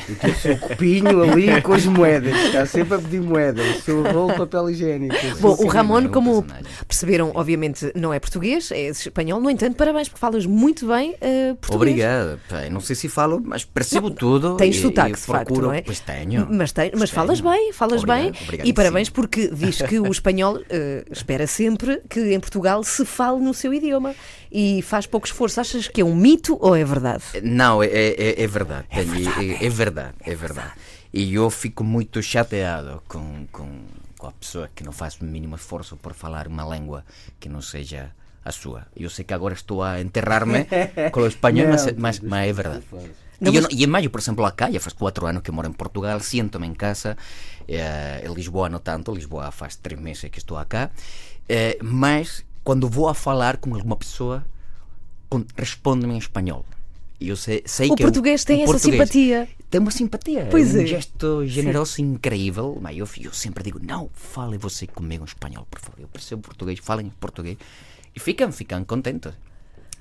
E 0.08 0.14
tem 0.14 0.30
o 0.30 0.34
seu 0.37 0.58
copinho 0.58 1.22
ali 1.22 1.61
com 1.62 1.72
as 1.75 1.84
moedas. 1.84 2.34
Está 2.46 2.64
sempre 2.66 2.94
a 2.94 2.99
pedir 2.99 3.20
moedas. 3.20 3.78
O 3.78 3.82
seu 3.82 4.02
rolo 4.02 4.32
de 4.32 4.38
papel 4.38 4.70
higiênico. 4.70 5.14
Bom, 5.40 5.56
o 5.58 5.66
Ramon, 5.66 6.00
é 6.00 6.08
como 6.08 6.44
perceberam, 6.88 7.30
obviamente 7.34 7.92
não 7.94 8.12
é 8.12 8.18
português, 8.18 8.70
é 8.70 8.88
espanhol. 8.88 9.40
No 9.40 9.50
entanto, 9.50 9.76
parabéns, 9.76 10.08
porque 10.08 10.20
falas 10.20 10.46
muito 10.46 10.87
bem 10.87 11.14
eh, 11.20 11.54
português. 11.61 11.76
Obrigado. 11.76 12.40
Pá, 12.49 12.68
Não 12.70 12.80
sei 12.80 12.96
se 12.96 13.08
falo, 13.08 13.42
mas 13.44 13.64
percebo 13.64 14.11
tudo. 14.11 14.56
Tens 14.56 14.76
sotaque, 14.80 15.12
de 15.16 15.20
facto, 15.20 15.61
não 15.61 15.72
é? 15.72 15.82
Pois 15.82 16.00
tenho. 16.00 16.46
Mas, 16.50 16.72
tem- 16.72 16.92
mas 16.96 17.11
falas 17.11 17.40
bem, 17.40 17.72
falas 17.72 18.02
Obrigado, 18.02 18.32
bem. 18.32 18.42
obrigado, 18.44 18.66
E 18.66 18.72
parabéns 18.72 19.08
sim. 19.08 19.12
porque 19.14 19.49
diz 19.52 19.82
que 19.82 19.99
o 20.00 20.11
espanhol 20.11 20.58
eh, 20.70 21.04
espera 21.11 21.46
sempre 21.46 22.00
que 22.08 22.32
em 22.32 22.40
Portugal 22.40 22.82
se 22.82 23.04
fale 23.04 23.40
no 23.40 23.52
seu 23.52 23.72
idioma 23.75 24.14
e 24.50 24.80
faz 24.82 25.06
pouco 25.06 25.26
esforço. 25.26 25.61
Achas 25.61 25.87
que 25.88 26.00
é 26.00 26.04
um 26.04 26.14
mito 26.16 26.56
ou 26.61 26.75
é 26.76 26.84
verdade? 26.84 27.22
Não, 27.42 27.82
é, 27.82 27.87
é, 27.88 28.42
é 28.42 28.46
verdade. 28.46 28.87
É, 28.90 29.00
é 29.00 29.04
verdade, 29.04 29.81
é 30.24 30.34
verdade. 30.34 30.72
E 31.12 31.34
eu 31.34 31.50
fico 31.50 31.82
muito 31.84 32.22
chateado 32.22 33.02
com, 33.08 33.46
com, 33.52 33.68
com 34.18 34.26
a 34.26 34.32
pessoa 34.32 34.68
que 34.74 34.82
não 34.84 34.92
faz 34.92 35.16
o 35.20 35.24
mínimo 35.24 35.56
esforço 35.56 35.96
por 35.96 36.14
falar 36.14 36.46
uma 36.48 36.64
língua 36.64 37.04
que 37.40 37.48
não 37.48 37.60
seja 37.60 38.10
a 38.44 38.50
sua. 38.52 38.86
Eu 38.96 39.10
sei 39.10 39.24
que 39.24 39.34
agora 39.34 39.54
estou 39.54 39.82
a 39.82 40.00
enterrar-me 40.00 40.66
com 41.12 41.20
o 41.20 41.26
espanhol, 41.26 41.68
mas, 41.68 41.86
Não, 41.86 41.92
mas, 41.98 42.20
mas 42.20 42.48
é 42.48 42.52
verdade. 42.52 42.84
Não, 43.40 43.52
e, 43.52 43.60
mas- 43.60 43.72
e 43.72 43.84
em 43.84 43.86
maio, 43.86 44.08
por 44.10 44.20
exemplo, 44.20 44.44
acá, 44.46 44.70
já 44.70 44.78
faz 44.80 44.92
quatro 44.92 45.26
anos 45.26 45.42
que 45.42 45.50
moro 45.50 45.68
em 45.68 45.72
Portugal, 45.72 46.18
siento-me 46.20 46.66
em 46.66 46.74
casa, 46.74 47.16
eh, 47.68 48.22
em 48.24 48.32
Lisboa 48.32 48.68
não 48.68 48.78
tanto, 48.78 49.12
Lisboa 49.12 49.50
faz 49.50 49.74
três 49.76 50.00
meses 50.00 50.30
que 50.30 50.38
estou 50.38 50.56
acá, 50.56 50.90
eh, 51.48 51.76
mas 51.82 52.44
quando 52.64 52.88
vou 52.88 53.08
a 53.08 53.14
falar 53.14 53.56
com 53.56 53.74
alguma 53.74 53.96
pessoa, 53.96 54.44
responde-me 55.56 56.14
em 56.14 56.18
espanhol. 56.18 56.64
Eu 57.29 57.37
sei, 57.37 57.62
sei 57.64 57.91
O 57.91 57.95
que 57.95 58.02
é 58.02 58.07
português 58.07 58.45
tem 58.45 58.61
o 58.61 58.62
essa 58.62 58.73
português 58.73 59.09
simpatia. 59.09 59.49
Tem 59.71 59.81
uma 59.81 59.91
simpatia, 59.91 60.49
Pois 60.50 60.75
é 60.75 60.81
um 60.81 60.83
é. 60.83 60.87
gesto 60.87 61.47
generoso 61.47 62.00
e 62.00 62.05
incrível. 62.05 62.79
Mas 62.81 62.97
eu, 62.97 63.09
eu 63.21 63.33
sempre 63.33 63.64
digo, 63.64 63.81
não, 63.83 64.11
fale 64.12 64.59
você 64.59 64.87
comigo 64.87 65.25
em 65.25 65.26
espanhol, 65.26 65.67
por 65.71 65.81
favor. 65.81 66.00
Eu 66.00 66.09
percebo 66.09 66.43
português, 66.43 66.79
falem 66.83 67.07
em 67.07 67.11
português. 67.11 67.57
E 68.14 68.21
ficam, 68.21 68.52
ficam 68.52 68.85
contentes. 68.85 69.33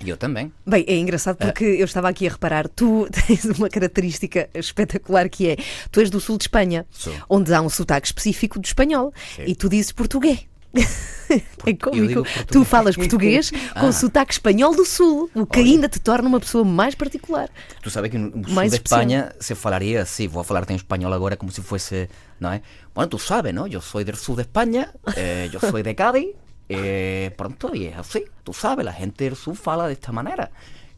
E 0.04 0.10
eu 0.10 0.18
também. 0.18 0.51
Bem, 0.66 0.84
é 0.88 0.98
engraçado 0.98 1.38
porque 1.38 1.63
eu 1.63 1.86
estava 1.86 2.10
aqui 2.10 2.28
a 2.28 2.32
reparar, 2.32 2.68
tu 2.68 3.08
tens 3.28 3.46
uma 3.46 3.70
característica 3.70 4.50
espetacular 4.54 5.30
que 5.30 5.50
é, 5.50 5.58
tu 5.92 6.00
és 6.00 6.10
do 6.10 6.20
sul 6.20 6.38
de 6.38 6.46
Espanha, 6.46 6.86
Sou. 6.90 7.13
onde 7.30 7.54
há 7.54 7.62
um 7.62 7.70
sotaque 7.70 8.08
específico 8.08 8.60
do 8.60 8.66
espanhol, 8.66 9.13
Sim. 9.36 9.44
e 9.46 9.56
tu 9.56 9.70
dizes 9.70 9.92
português. 9.92 10.40
é 11.66 11.74
cómico. 11.74 12.08
digo 12.08 12.25
Tu 12.48 12.63
falas 12.66 12.96
português 12.96 13.51
com 13.80 13.88
Ah. 13.88 13.92
sotaque 13.92 14.34
espanhol 14.34 14.75
do 14.75 14.86
sul, 14.86 15.30
o 15.34 15.46
que 15.46 15.60
ainda 15.60 15.88
te 15.88 16.00
torna 16.00 16.28
uma 16.28 16.40
pessoa 16.40 16.63
mais 16.66 16.96
particular. 16.96 17.50
Tu 17.82 17.90
sabes 17.90 18.12
que 18.12 18.18
no 18.18 18.32
sul 18.32 18.54
Mais 18.54 18.72
de 18.72 18.78
especial. 18.78 19.01
Espanha 19.01 19.36
se 19.40 19.56
falaria 19.56 20.01
assim, 20.01 20.28
vou 20.28 20.42
a 20.42 20.44
falarte 20.44 20.74
em 20.74 20.75
espanhol 20.75 21.13
agora 21.13 21.36
como 21.38 21.51
se 21.51 21.62
fosse, 21.62 22.10
não 22.40 22.51
é? 22.51 22.62
Bueno, 22.94 23.10
tú 23.10 23.18
sabes, 23.20 23.54
¿no? 23.54 23.68
Yo 23.68 23.82
soy 23.82 24.04
del 24.04 24.16
sur 24.18 24.36
de 24.36 24.42
España, 24.44 24.92
eh, 25.16 25.50
yo 25.51 25.60
soy 25.60 25.84
de 25.84 25.96
Cádiz, 25.96 26.28
eh, 26.70 27.32
pronto, 27.38 27.74
y 27.75 27.86
es 27.86 27.98
así, 27.98 28.24
tú 28.44 28.54
sabes, 28.54 28.84
la 28.86 28.94
gente 28.94 29.24
del 29.24 29.36
sur 29.36 29.56
fala 29.56 29.88
de 29.88 29.94
esta 29.94 30.12
manera, 30.12 30.51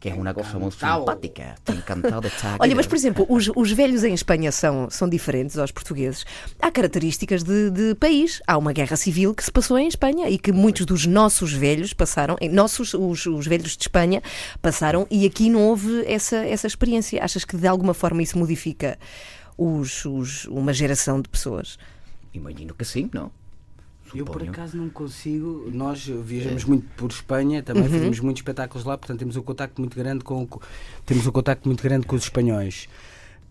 que 0.04 0.10
es 0.10 0.18
una 0.18 0.34
cosa 0.34 0.58
muy 0.58 0.70
simpática. 0.70 1.54
Estoy 1.54 1.76
encantado 1.78 2.20
de 2.20 2.28
estar. 2.28 2.58
Olha, 2.60 2.76
mas 2.76 2.86
por 2.86 2.94
exemplo, 2.94 3.24
os, 3.26 3.50
os 3.56 3.72
velhos 3.72 4.04
em 4.04 4.12
Espanha 4.12 4.52
são, 4.52 4.90
são 4.90 5.08
diferentes 5.08 5.56
aos 5.56 5.70
portugueses. 5.70 6.26
Há 6.60 6.70
características 6.70 7.42
de, 7.42 7.70
de 7.70 7.94
país. 7.94 8.42
Há 8.46 8.58
uma 8.58 8.74
guerra 8.74 8.96
civil 8.96 9.34
que 9.34 9.42
se 9.42 9.50
passou 9.50 9.78
em 9.78 9.88
Espanha 9.88 10.28
e 10.28 10.36
que 10.38 10.52
muitos 10.52 10.84
dos 10.84 11.06
nossos 11.06 11.54
velhos 11.54 11.94
passaram, 11.94 12.36
nossos, 12.52 12.92
os, 12.92 13.24
os 13.24 13.46
velhos 13.46 13.78
de 13.78 13.84
Espanha, 13.84 14.22
passaram 14.60 15.06
e 15.10 15.24
aqui 15.24 15.48
não 15.48 15.62
houve 15.62 16.04
essa, 16.06 16.36
essa 16.36 16.66
experiência. 16.66 17.24
Achas 17.24 17.42
que 17.46 17.56
de 17.56 17.66
alguma 17.66 17.94
forma 17.94 18.22
isso 18.22 18.36
modifica 18.38 18.98
os, 19.56 20.04
os- 20.04 20.44
uma 20.48 20.74
geração 20.74 21.18
de 21.22 21.30
pessoas? 21.30 21.78
Imagino 22.34 22.74
que 22.74 22.84
sim, 22.84 23.08
não? 23.14 23.30
Eu 24.14 24.24
por 24.24 24.34
Suponho. 24.34 24.50
acaso 24.50 24.76
não 24.76 24.88
consigo. 24.88 25.70
Nós 25.72 26.04
viajamos 26.06 26.64
muito 26.64 26.86
por 26.96 27.10
Espanha, 27.10 27.62
também 27.62 27.84
fazemos 27.88 28.20
muitos 28.20 28.40
espetáculos 28.40 28.84
lá, 28.84 28.98
portanto 28.98 29.18
temos 29.18 29.36
um 29.36 29.42
contacto 29.42 29.80
muito 29.80 29.96
grande 29.96 30.24
com 30.24 30.46
temos 31.06 31.26
um 31.26 31.32
contacto 31.32 31.68
muito 31.68 31.82
grande 31.82 32.06
com 32.06 32.16
os 32.16 32.22
espanhóis. 32.22 32.88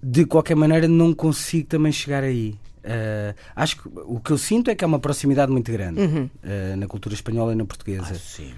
De 0.01 0.25
qualquer 0.25 0.55
maneira 0.55 0.87
não 0.87 1.13
consigo 1.13 1.67
também 1.67 1.91
chegar 1.91 2.23
aí. 2.23 2.57
Ah, 2.83 3.33
acho 3.55 3.81
que 3.81 3.89
o 3.93 4.19
que 4.19 4.31
eu 4.31 4.37
sinto 4.37 4.69
é 4.69 4.75
que 4.75 4.83
há 4.83 4.87
uma 4.87 4.99
proximidade 4.99 5.51
muito 5.51 5.71
grande 5.71 6.01
ah, 6.43 6.75
na 6.75 6.87
cultura 6.87 7.15
espanhola 7.15 7.53
e 7.53 7.55
na 7.55 7.65
portuguesa. 7.65 8.11
Ah, 8.11 8.15
sim. 8.15 8.53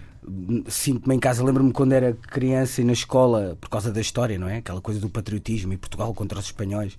Sinto-me 0.67 1.13
em 1.15 1.19
casa, 1.19 1.43
lembro-me 1.43 1.71
quando 1.71 1.93
era 1.93 2.13
criança 2.13 2.81
e 2.81 2.83
na 2.83 2.93
escola, 2.93 3.55
por 3.61 3.69
causa 3.69 3.91
da 3.91 4.01
história, 4.01 4.39
não 4.39 4.49
é? 4.49 4.57
Aquela 4.57 4.81
coisa 4.81 4.99
do 4.99 5.07
patriotismo 5.07 5.71
e 5.71 5.77
Portugal 5.77 6.11
contra 6.15 6.39
os 6.39 6.45
espanhóis. 6.45 6.97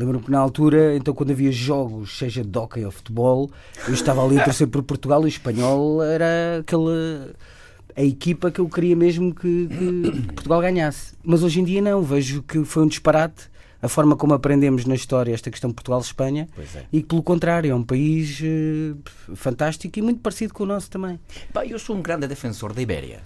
Lembro-me 0.00 0.24
que 0.24 0.30
na 0.30 0.38
altura, 0.38 0.96
então 0.96 1.12
quando 1.12 1.30
havia 1.30 1.52
jogos, 1.52 2.16
seja 2.16 2.42
de 2.42 2.58
hockey 2.58 2.86
ou 2.86 2.90
futebol, 2.90 3.50
eu 3.86 3.92
estava 3.92 4.24
ali 4.24 4.38
a 4.38 4.44
torcer 4.44 4.66
por 4.66 4.82
Portugal 4.82 5.20
e 5.22 5.26
o 5.26 5.28
espanhol 5.28 6.02
era 6.02 6.60
aquela 6.60 7.30
a 7.94 8.02
equipa 8.02 8.50
que 8.50 8.60
eu 8.60 8.68
queria 8.68 8.96
mesmo 8.96 9.34
que, 9.34 9.68
que 9.68 10.32
Portugal 10.32 10.62
ganhasse. 10.62 11.12
Mas 11.22 11.42
hoje 11.42 11.60
em 11.60 11.64
dia 11.64 11.82
não, 11.82 12.02
vejo 12.02 12.42
que 12.42 12.64
foi 12.64 12.84
um 12.84 12.86
disparate 12.86 13.50
a 13.82 13.88
forma 13.88 14.16
como 14.16 14.32
aprendemos 14.32 14.86
na 14.86 14.94
história 14.94 15.34
esta 15.34 15.50
questão 15.50 15.68
de 15.68 15.74
Portugal-Espanha 15.74 16.48
é. 16.58 16.84
e 16.90 17.02
que 17.02 17.08
pelo 17.08 17.22
contrário 17.22 17.70
é 17.70 17.74
um 17.74 17.82
país 17.82 18.40
eh, 18.42 18.94
fantástico 19.34 19.98
e 19.98 20.02
muito 20.02 20.20
parecido 20.20 20.54
com 20.54 20.64
o 20.64 20.66
nosso 20.66 20.90
também. 20.90 21.20
Pá, 21.52 21.66
eu 21.66 21.78
sou 21.78 21.94
um 21.94 22.00
grande 22.00 22.26
defensor 22.26 22.72
da 22.72 22.80
Ibéria, 22.80 23.20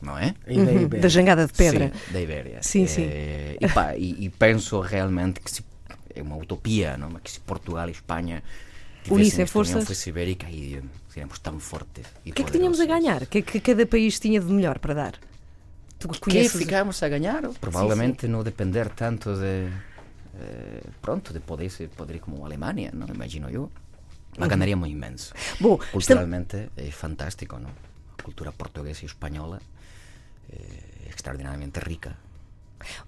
não 0.00 0.16
é? 0.16 0.34
Uhum, 0.46 0.88
da 0.88 1.08
jangada 1.08 1.46
de 1.46 1.52
pedra. 1.52 1.92
Sim, 1.92 2.12
da 2.12 2.20
Ibéria. 2.20 2.58
Sim, 2.62 2.86
sim. 2.86 3.02
Eh, 3.02 3.56
E, 3.60 3.68
pá, 3.68 3.94
e, 3.96 4.24
e 4.24 4.30
penso 4.30 4.80
realmente 4.80 5.40
que 5.40 5.50
se, 5.50 5.62
é 6.20 6.22
uma 6.22 6.36
utopia, 6.36 6.96
não? 6.96 7.10
Mas 7.10 7.22
que 7.22 7.30
se 7.30 7.40
Portugal 7.40 7.88
e 7.88 7.92
Espanha 7.92 8.42
tivessem 9.04 9.46
forças. 9.46 9.86
fosse 9.86 10.10
ibérica 10.10 10.46
e 10.50 10.82
seríamos 11.08 11.38
tão 11.38 11.58
fortes. 11.58 12.06
O 12.26 12.32
que 12.32 12.42
é 12.42 12.44
que 12.44 12.52
tínhamos 12.52 12.80
a 12.80 12.86
ganhar? 12.86 13.22
O 13.22 13.26
que 13.26 13.38
é 13.38 13.42
que 13.42 13.60
cada 13.60 13.86
país 13.86 14.18
tinha 14.20 14.40
de 14.40 14.46
melhor 14.52 14.78
para 14.78 14.94
dar? 14.94 15.14
Tu 15.98 16.08
Que 16.08 16.20
conheces... 16.20 16.60
ficámos 16.62 17.02
a 17.02 17.08
ganhar? 17.08 17.42
Provavelmente 17.60 18.28
não 18.28 18.44
depender 18.44 18.88
tanto 18.90 19.34
de. 19.34 19.68
eh, 20.40 20.82
pronto, 21.02 21.32
de 21.32 21.40
poder, 21.40 21.70
poder 21.96 22.20
como 22.20 22.42
a 22.44 22.46
Alemanha, 22.46 22.90
não 22.94 23.06
imagino 23.08 23.48
eu. 23.50 23.70
Mas 24.38 24.48
ganharíamos 24.48 24.88
imenso. 24.88 25.34
Bom, 25.60 25.74
estamos- 25.74 25.90
Culturalmente 26.06 26.68
é 26.76 26.90
fantástico, 26.92 27.58
não? 27.58 27.70
A 28.16 28.22
cultura 28.22 28.52
portuguesa 28.52 29.00
e 29.02 29.06
espanhola 29.06 29.58
é 30.52 31.08
extraordinariamente 31.10 31.80
rica. 31.80 32.16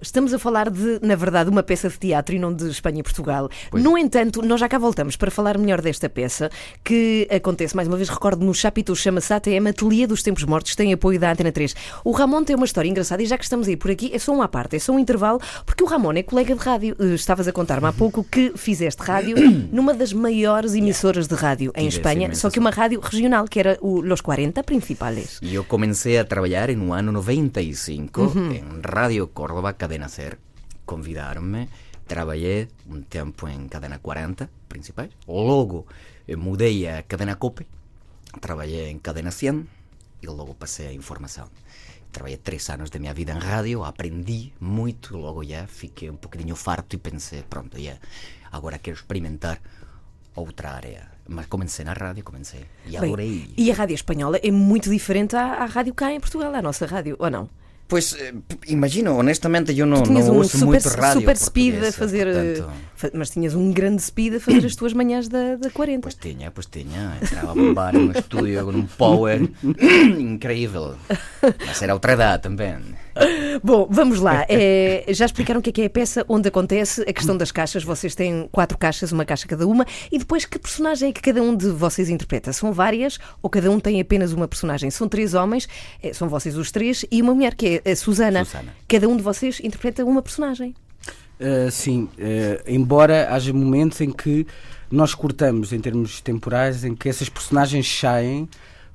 Estamos 0.00 0.32
a 0.34 0.38
falar 0.38 0.70
de, 0.70 0.98
na 1.02 1.14
verdade, 1.14 1.50
uma 1.50 1.62
peça 1.62 1.88
de 1.88 1.98
teatro 1.98 2.34
e 2.34 2.38
não 2.38 2.52
de 2.52 2.68
Espanha 2.68 3.00
e 3.00 3.02
Portugal. 3.02 3.48
Pois. 3.70 3.82
No 3.82 3.96
entanto, 3.96 4.42
nós 4.42 4.60
já 4.60 4.68
cá 4.68 4.78
voltamos 4.78 5.16
para 5.16 5.30
falar 5.30 5.58
melhor 5.58 5.80
desta 5.80 6.08
peça, 6.08 6.50
que 6.84 7.28
acontece, 7.30 7.74
mais 7.76 7.88
uma 7.88 7.96
vez, 7.96 8.08
recordo, 8.08 8.44
no 8.44 8.54
Chapitou, 8.54 8.94
chama-se 8.94 9.32
ATM 9.32 9.68
Ateliê 9.68 10.06
dos 10.06 10.22
Tempos 10.22 10.44
Mortos, 10.44 10.74
tem 10.74 10.92
apoio 10.92 11.18
da 11.18 11.32
Antena 11.32 11.52
3. 11.52 11.74
O 12.04 12.12
Ramon 12.12 12.44
tem 12.44 12.56
uma 12.56 12.64
história 12.64 12.88
engraçada 12.88 13.22
e 13.22 13.26
já 13.26 13.36
que 13.36 13.44
estamos 13.44 13.68
aí 13.68 13.76
por 13.76 13.90
aqui, 13.90 14.10
é 14.12 14.18
só 14.18 14.32
uma 14.32 14.48
parte, 14.48 14.76
é 14.76 14.78
só 14.78 14.92
um 14.92 14.98
intervalo, 14.98 15.40
porque 15.64 15.82
o 15.82 15.86
Ramon 15.86 16.12
é 16.12 16.22
colega 16.22 16.54
de 16.54 16.60
rádio. 16.60 16.96
Eh, 16.98 17.14
Estavas 17.14 17.46
a 17.46 17.52
contar-me 17.52 17.86
há 17.86 17.92
pouco 17.92 18.24
que 18.24 18.52
fizeste 18.56 19.02
rádio 19.02 19.36
numa 19.72 19.94
das 19.94 20.12
maiores 20.12 20.74
emissoras 20.74 21.26
de 21.28 21.34
rádio 21.34 21.72
em 21.74 21.88
Tive 21.88 21.96
Espanha, 21.96 22.34
só 22.34 22.50
que 22.50 22.58
uma 22.58 22.70
rádio 22.70 23.00
regional, 23.00 23.44
que 23.46 23.58
era 23.58 23.78
o 23.80 24.00
Los 24.00 24.20
40 24.20 24.62
Principales. 24.62 25.38
E 25.42 25.54
eu 25.54 25.64
comecei 25.64 26.18
a 26.18 26.24
trabalhar 26.24 26.68
no 26.70 26.92
ano 26.92 27.12
95 27.12 28.32
em 28.52 28.62
Radio 28.84 29.26
Córdoba, 29.28 29.59
Cadena 29.74 30.08
Ser. 30.08 30.38
Convidaram-me, 30.86 31.68
trabalhei 32.06 32.68
um 32.88 33.00
tempo 33.02 33.46
em 33.48 33.68
Cadena 33.68 33.98
40, 33.98 34.50
principais. 34.68 35.10
Logo 35.28 35.86
eh, 36.26 36.34
mudei 36.36 36.88
a 36.88 37.02
Cadena 37.02 37.36
Cope, 37.36 37.66
trabalhei 38.40 38.90
em 38.90 38.98
Cadena 38.98 39.30
100 39.30 39.66
e 40.22 40.26
logo 40.26 40.54
passei 40.54 40.88
a 40.88 40.92
informação. 40.92 41.48
Trabalhei 42.10 42.38
três 42.38 42.68
anos 42.70 42.90
da 42.90 42.98
minha 42.98 43.14
vida 43.14 43.32
em 43.32 43.38
rádio, 43.38 43.84
aprendi 43.84 44.52
muito, 44.60 45.16
logo 45.16 45.44
já 45.44 45.66
fiquei 45.68 46.10
um 46.10 46.16
bocadinho 46.16 46.56
farto 46.56 46.96
e 46.96 46.98
pensei, 46.98 47.44
pronto, 47.48 47.80
já, 47.80 47.96
agora 48.50 48.78
quero 48.78 48.96
experimentar 48.96 49.60
outra 50.34 50.72
área. 50.72 51.08
Mas 51.28 51.46
comecei 51.46 51.84
na 51.84 51.92
rádio, 51.92 52.24
comecei 52.24 52.66
e 52.84 52.90
Bem, 52.98 52.98
adorei. 52.98 53.54
e 53.56 53.70
a 53.70 53.74
rádio 53.74 53.94
espanhola 53.94 54.38
é 54.42 54.50
muito 54.50 54.90
diferente 54.90 55.36
à, 55.36 55.62
à 55.62 55.66
rádio 55.66 55.94
cá 55.94 56.12
em 56.12 56.18
Portugal, 56.18 56.52
à 56.52 56.60
nossa 56.60 56.84
rádio, 56.86 57.14
ou 57.20 57.30
não? 57.30 57.48
Pois, 57.90 58.14
eh, 58.14 58.32
imagino, 58.68 59.16
honestamente, 59.18 59.76
eu 59.76 59.84
não, 59.84 60.02
não 60.02 60.20
um 60.20 60.36
ouço 60.36 60.56
super, 60.56 60.66
muito 60.66 60.88
rádio 60.90 61.20
super 61.22 61.36
speed 61.36 61.74
a 61.74 61.78
portuguesa, 61.78 61.98
fazer. 61.98 62.26
eh, 62.28 62.54
portanto, 62.54 63.18
mas 63.18 63.30
tinhas 63.30 63.54
um 63.56 63.72
grande 63.72 64.00
speed 64.00 64.36
a 64.36 64.40
fazer 64.40 64.64
as 64.64 64.76
tuas 64.76 64.92
manhãs 64.92 65.28
da, 65.28 65.56
da 65.56 65.70
40. 65.70 66.00
Pois 66.02 66.14
tinha, 66.14 66.52
pois 66.52 66.66
tinha. 66.66 67.18
Entrava 67.20 67.50
a 67.50 67.54
bombar 67.54 67.92
num 67.98 68.12
estúdio 68.12 68.64
com 68.64 68.70
um 68.70 68.86
power 68.86 69.40
incrível. 70.20 70.94
Mas 71.66 71.82
era 71.82 71.92
outra 71.92 72.12
idade 72.12 72.44
também. 72.44 72.76
Bom, 73.62 73.86
vamos 73.90 74.20
lá. 74.20 74.46
É, 74.48 75.04
já 75.08 75.26
explicaram 75.26 75.60
o 75.60 75.62
que 75.62 75.70
é 75.70 75.72
que 75.72 75.82
é 75.82 75.86
a 75.86 75.90
peça, 75.90 76.24
onde 76.28 76.48
acontece, 76.48 77.02
a 77.02 77.12
questão 77.12 77.36
das 77.36 77.50
caixas. 77.52 77.82
Vocês 77.82 78.14
têm 78.14 78.48
quatro 78.50 78.76
caixas, 78.78 79.12
uma 79.12 79.24
caixa 79.24 79.46
cada 79.46 79.66
uma. 79.66 79.86
E 80.10 80.18
depois, 80.18 80.44
que 80.44 80.58
personagem 80.58 81.10
é 81.10 81.12
que 81.12 81.20
cada 81.20 81.42
um 81.42 81.54
de 81.54 81.68
vocês 81.68 82.08
interpreta? 82.08 82.52
São 82.52 82.72
várias 82.72 83.18
ou 83.42 83.50
cada 83.50 83.70
um 83.70 83.80
tem 83.80 84.00
apenas 84.00 84.32
uma 84.32 84.48
personagem? 84.48 84.90
São 84.90 85.08
três 85.08 85.34
homens, 85.34 85.68
eh, 86.02 86.12
são 86.12 86.28
vocês 86.28 86.56
os 86.56 86.70
três, 86.70 87.04
e 87.10 87.20
uma 87.22 87.34
mulher, 87.34 87.54
que 87.54 87.80
é 87.84 87.90
a 87.90 87.96
Susana. 87.96 88.44
Susana. 88.44 88.74
Cada 88.88 89.08
um 89.08 89.16
de 89.16 89.22
vocês 89.22 89.60
interpreta 89.60 90.04
uma 90.04 90.22
personagem. 90.22 90.74
Uh, 91.40 91.70
sim, 91.70 92.04
uh, 92.18 92.62
embora 92.66 93.32
haja 93.32 93.50
momentos 93.52 93.98
em 94.02 94.10
que 94.10 94.46
nós 94.90 95.14
cortamos 95.14 95.72
em 95.72 95.80
termos 95.80 96.20
temporais, 96.20 96.84
em 96.84 96.94
que 96.94 97.08
essas 97.08 97.30
personagens 97.30 97.88
saem 97.88 98.48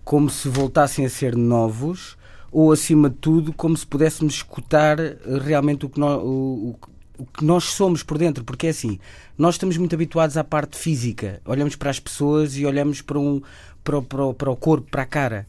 como 0.03 0.29
se 0.29 0.47
voltassem 0.47 1.05
a 1.05 1.09
ser 1.09 1.35
novos, 1.35 2.15
ou 2.51 2.71
acima 2.71 3.09
de 3.09 3.15
tudo, 3.17 3.53
como 3.53 3.75
se 3.77 3.85
pudéssemos 3.85 4.35
escutar 4.35 4.99
uh, 4.99 5.37
realmente 5.43 5.85
o 5.85 5.89
que, 5.89 5.99
nós, 5.99 6.21
o, 6.23 6.75
o- 7.17 7.25
que 7.37 7.43
nós 7.45 7.65
somos 7.65 8.03
por 8.03 8.17
dentro, 8.17 8.43
porque 8.43 8.67
é 8.67 8.69
assim, 8.71 8.99
nós 9.37 9.55
estamos 9.55 9.77
muito 9.77 9.95
habituados 9.95 10.37
à 10.37 10.43
parte 10.43 10.77
física, 10.77 11.41
olhamos 11.45 11.75
para 11.75 11.89
as 11.89 11.99
pessoas 11.99 12.57
e 12.57 12.65
olhamos 12.65 13.01
para, 13.01 13.19
um, 13.19 13.41
para, 13.83 13.97
o- 13.97 14.03
para, 14.03 14.33
para 14.33 14.51
o 14.51 14.55
corpo, 14.55 14.87
para 14.91 15.03
a 15.03 15.05
cara. 15.05 15.47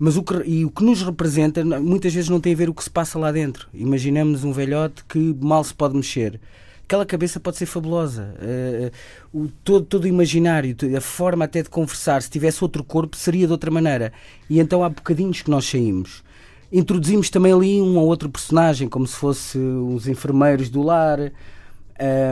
Mas 0.00 0.16
o 0.16 0.22
que, 0.22 0.34
e 0.46 0.64
o 0.64 0.70
que 0.70 0.84
nos 0.84 1.02
representa 1.02 1.64
muitas 1.64 2.14
vezes 2.14 2.30
não 2.30 2.40
tem 2.40 2.52
a 2.52 2.56
ver 2.56 2.68
o 2.68 2.74
que 2.74 2.84
se 2.84 2.90
passa 2.90 3.18
lá 3.18 3.32
dentro. 3.32 3.68
Imaginamos 3.74 4.44
um 4.44 4.52
velhote 4.52 5.04
que 5.04 5.18
mal 5.40 5.64
se 5.64 5.74
pode 5.74 5.96
mexer. 5.96 6.40
Aquela 6.84 7.04
cabeça 7.04 7.40
pode 7.40 7.56
ser 7.56 7.66
fabulosa. 7.66 8.32
Eh, 8.40 8.92
o, 9.32 9.48
todo, 9.64 9.84
todo 9.84 10.04
o 10.04 10.06
imaginário, 10.06 10.74
a 10.96 11.00
forma 11.00 11.44
até 11.44 11.62
de 11.62 11.68
conversar, 11.68 12.22
se 12.22 12.30
tivesse 12.30 12.62
outro 12.62 12.84
corpo, 12.84 13.16
seria 13.16 13.46
de 13.46 13.52
outra 13.52 13.70
maneira. 13.72 14.12
E 14.48 14.60
então 14.60 14.84
há 14.84 14.88
bocadinhos 14.88 15.42
que 15.42 15.50
nós 15.50 15.64
saímos. 15.66 16.22
Introduzimos 16.70 17.30
também 17.30 17.52
ali 17.52 17.80
um 17.80 17.96
ou 17.96 18.06
outro 18.06 18.28
personagem, 18.28 18.88
como 18.88 19.06
se 19.06 19.16
fosse 19.16 19.58
os 19.58 20.06
enfermeiros 20.06 20.68
do 20.68 20.82
lar, 20.82 21.18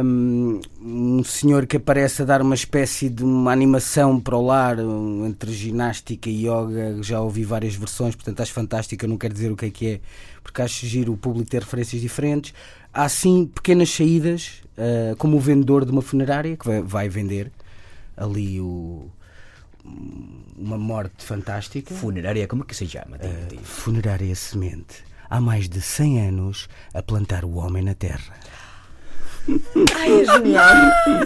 um, 0.04 0.60
um 0.80 1.24
senhor 1.24 1.66
que 1.66 1.76
aparece 1.76 2.22
a 2.22 2.24
dar 2.24 2.42
uma 2.42 2.54
espécie 2.54 3.08
de 3.08 3.24
uma 3.24 3.50
animação 3.50 4.20
para 4.20 4.36
o 4.36 4.44
lar 4.44 4.76
entre 5.26 5.52
ginástica 5.52 6.28
e 6.28 6.46
yoga. 6.46 7.02
Já 7.02 7.20
ouvi 7.20 7.44
várias 7.44 7.74
versões, 7.74 8.14
portanto 8.14 8.40
acho 8.40 8.52
fantástico. 8.52 9.04
Eu 9.04 9.08
não 9.08 9.16
quero 9.16 9.34
dizer 9.34 9.50
o 9.50 9.56
que 9.56 9.66
é 9.66 9.70
que 9.70 9.86
é, 9.88 10.00
porque 10.42 10.62
acho 10.62 10.86
giro 10.86 11.12
o 11.14 11.16
público 11.16 11.50
ter 11.50 11.62
referências 11.62 12.00
diferentes. 12.00 12.52
Há 12.92 13.08
sim 13.08 13.50
pequenas 13.52 13.90
saídas, 13.90 14.62
uh, 14.76 15.16
como 15.16 15.36
o 15.36 15.40
vendedor 15.40 15.84
de 15.84 15.90
uma 15.90 16.02
funerária 16.02 16.56
que 16.56 16.66
vai, 16.66 16.82
vai 16.82 17.08
vender 17.08 17.50
ali 18.16 18.60
o, 18.60 19.10
uma 20.56 20.78
morte 20.78 21.24
fantástica. 21.24 21.94
Funerária, 21.94 22.46
como 22.46 22.64
que 22.64 22.74
se 22.74 22.86
chama? 22.86 23.16
Uh, 23.16 23.58
funerária 23.62 24.34
Semente. 24.34 25.04
Há 25.28 25.40
mais 25.40 25.68
de 25.68 25.80
100 25.80 26.28
anos 26.28 26.68
a 26.94 27.02
plantar 27.02 27.44
o 27.44 27.56
homem 27.56 27.82
na 27.82 27.94
terra. 27.94 28.34
Ai, 29.94 30.20
é 30.20 30.24
genial! 30.24 30.74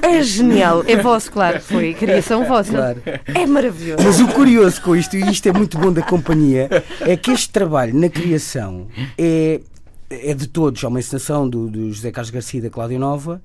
É 0.02 0.22
genial! 0.22 0.84
É 0.86 0.96
vosso, 0.96 1.32
claro, 1.32 1.60
foi 1.60 1.94
criação 1.94 2.44
vossa. 2.44 2.72
Claro. 2.72 3.02
É 3.26 3.46
maravilhoso. 3.46 4.02
Mas 4.02 4.20
o 4.20 4.28
curioso 4.28 4.80
com 4.82 4.94
isto, 4.94 5.16
e 5.16 5.30
isto 5.30 5.48
é 5.48 5.52
muito 5.52 5.78
bom 5.78 5.92
da 5.92 6.02
companhia, 6.02 6.68
é 7.00 7.16
que 7.16 7.30
este 7.30 7.50
trabalho 7.50 7.94
na 7.94 8.08
criação 8.08 8.88
é, 9.16 9.60
é 10.10 10.34
de 10.34 10.46
todos, 10.46 10.82
é 10.84 10.88
uma 10.88 10.98
encenação 10.98 11.48
do, 11.48 11.68
do 11.68 11.92
José 11.92 12.10
Carlos 12.10 12.30
Garcia 12.30 12.58
e 12.58 12.62
da 12.62 12.70
Cláudia 12.70 12.98
Nova, 12.98 13.40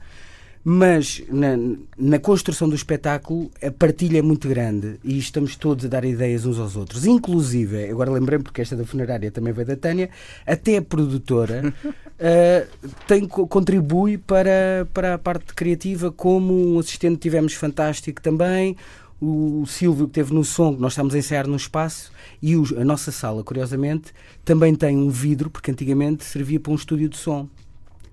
mas 0.68 1.22
na, 1.30 1.56
na 1.96 2.18
construção 2.18 2.68
do 2.68 2.74
espetáculo 2.74 3.52
a 3.62 3.70
partilha 3.70 4.18
é 4.18 4.22
muito 4.24 4.50
grande 4.50 4.96
e 5.04 5.16
estamos 5.20 5.56
todos 5.56 5.86
a 5.86 5.88
dar 5.88 6.04
ideias 6.04 6.44
uns 6.44 6.58
aos 6.58 6.76
outros. 6.76 7.06
Inclusive, 7.06 7.88
agora 7.88 8.10
lembrei-me 8.10 8.44
porque 8.44 8.62
esta 8.64 8.76
da 8.76 8.84
funerária 8.84 9.30
também 9.30 9.54
veio 9.54 9.68
da 9.68 9.76
Tânia, 9.76 10.10
até 10.44 10.78
a 10.78 10.82
produtora 10.82 11.72
eh, 12.18 12.66
tem, 13.08 13.28
co- 13.28 13.46
contribui 13.46 14.18
para, 14.18 14.88
para 14.92 15.14
a 15.14 15.18
parte 15.20 15.54
criativa, 15.54 16.12
como 16.12 16.74
um 16.74 16.80
assistente 16.80 17.20
tivemos 17.20 17.54
fantástico 17.54 18.20
também, 18.20 18.76
o 19.22 19.66
Silvio 19.68 20.08
que 20.08 20.14
teve 20.14 20.34
no 20.34 20.44
som, 20.44 20.74
que 20.76 20.82
nós 20.82 20.94
estamos 20.94 21.14
a 21.14 21.18
ensaiar 21.20 21.48
no 21.48 21.56
espaço, 21.56 22.12
e 22.42 22.56
a 22.56 22.84
nossa 22.84 23.12
sala, 23.12 23.44
curiosamente, 23.44 24.12
também 24.44 24.74
tem 24.74 24.98
um 24.98 25.10
vidro, 25.12 25.50
porque 25.52 25.70
antigamente 25.70 26.26
servia 26.26 26.60
para 26.60 26.72
um 26.72 26.76
estúdio 26.76 27.08
de 27.08 27.18
som. 27.18 27.48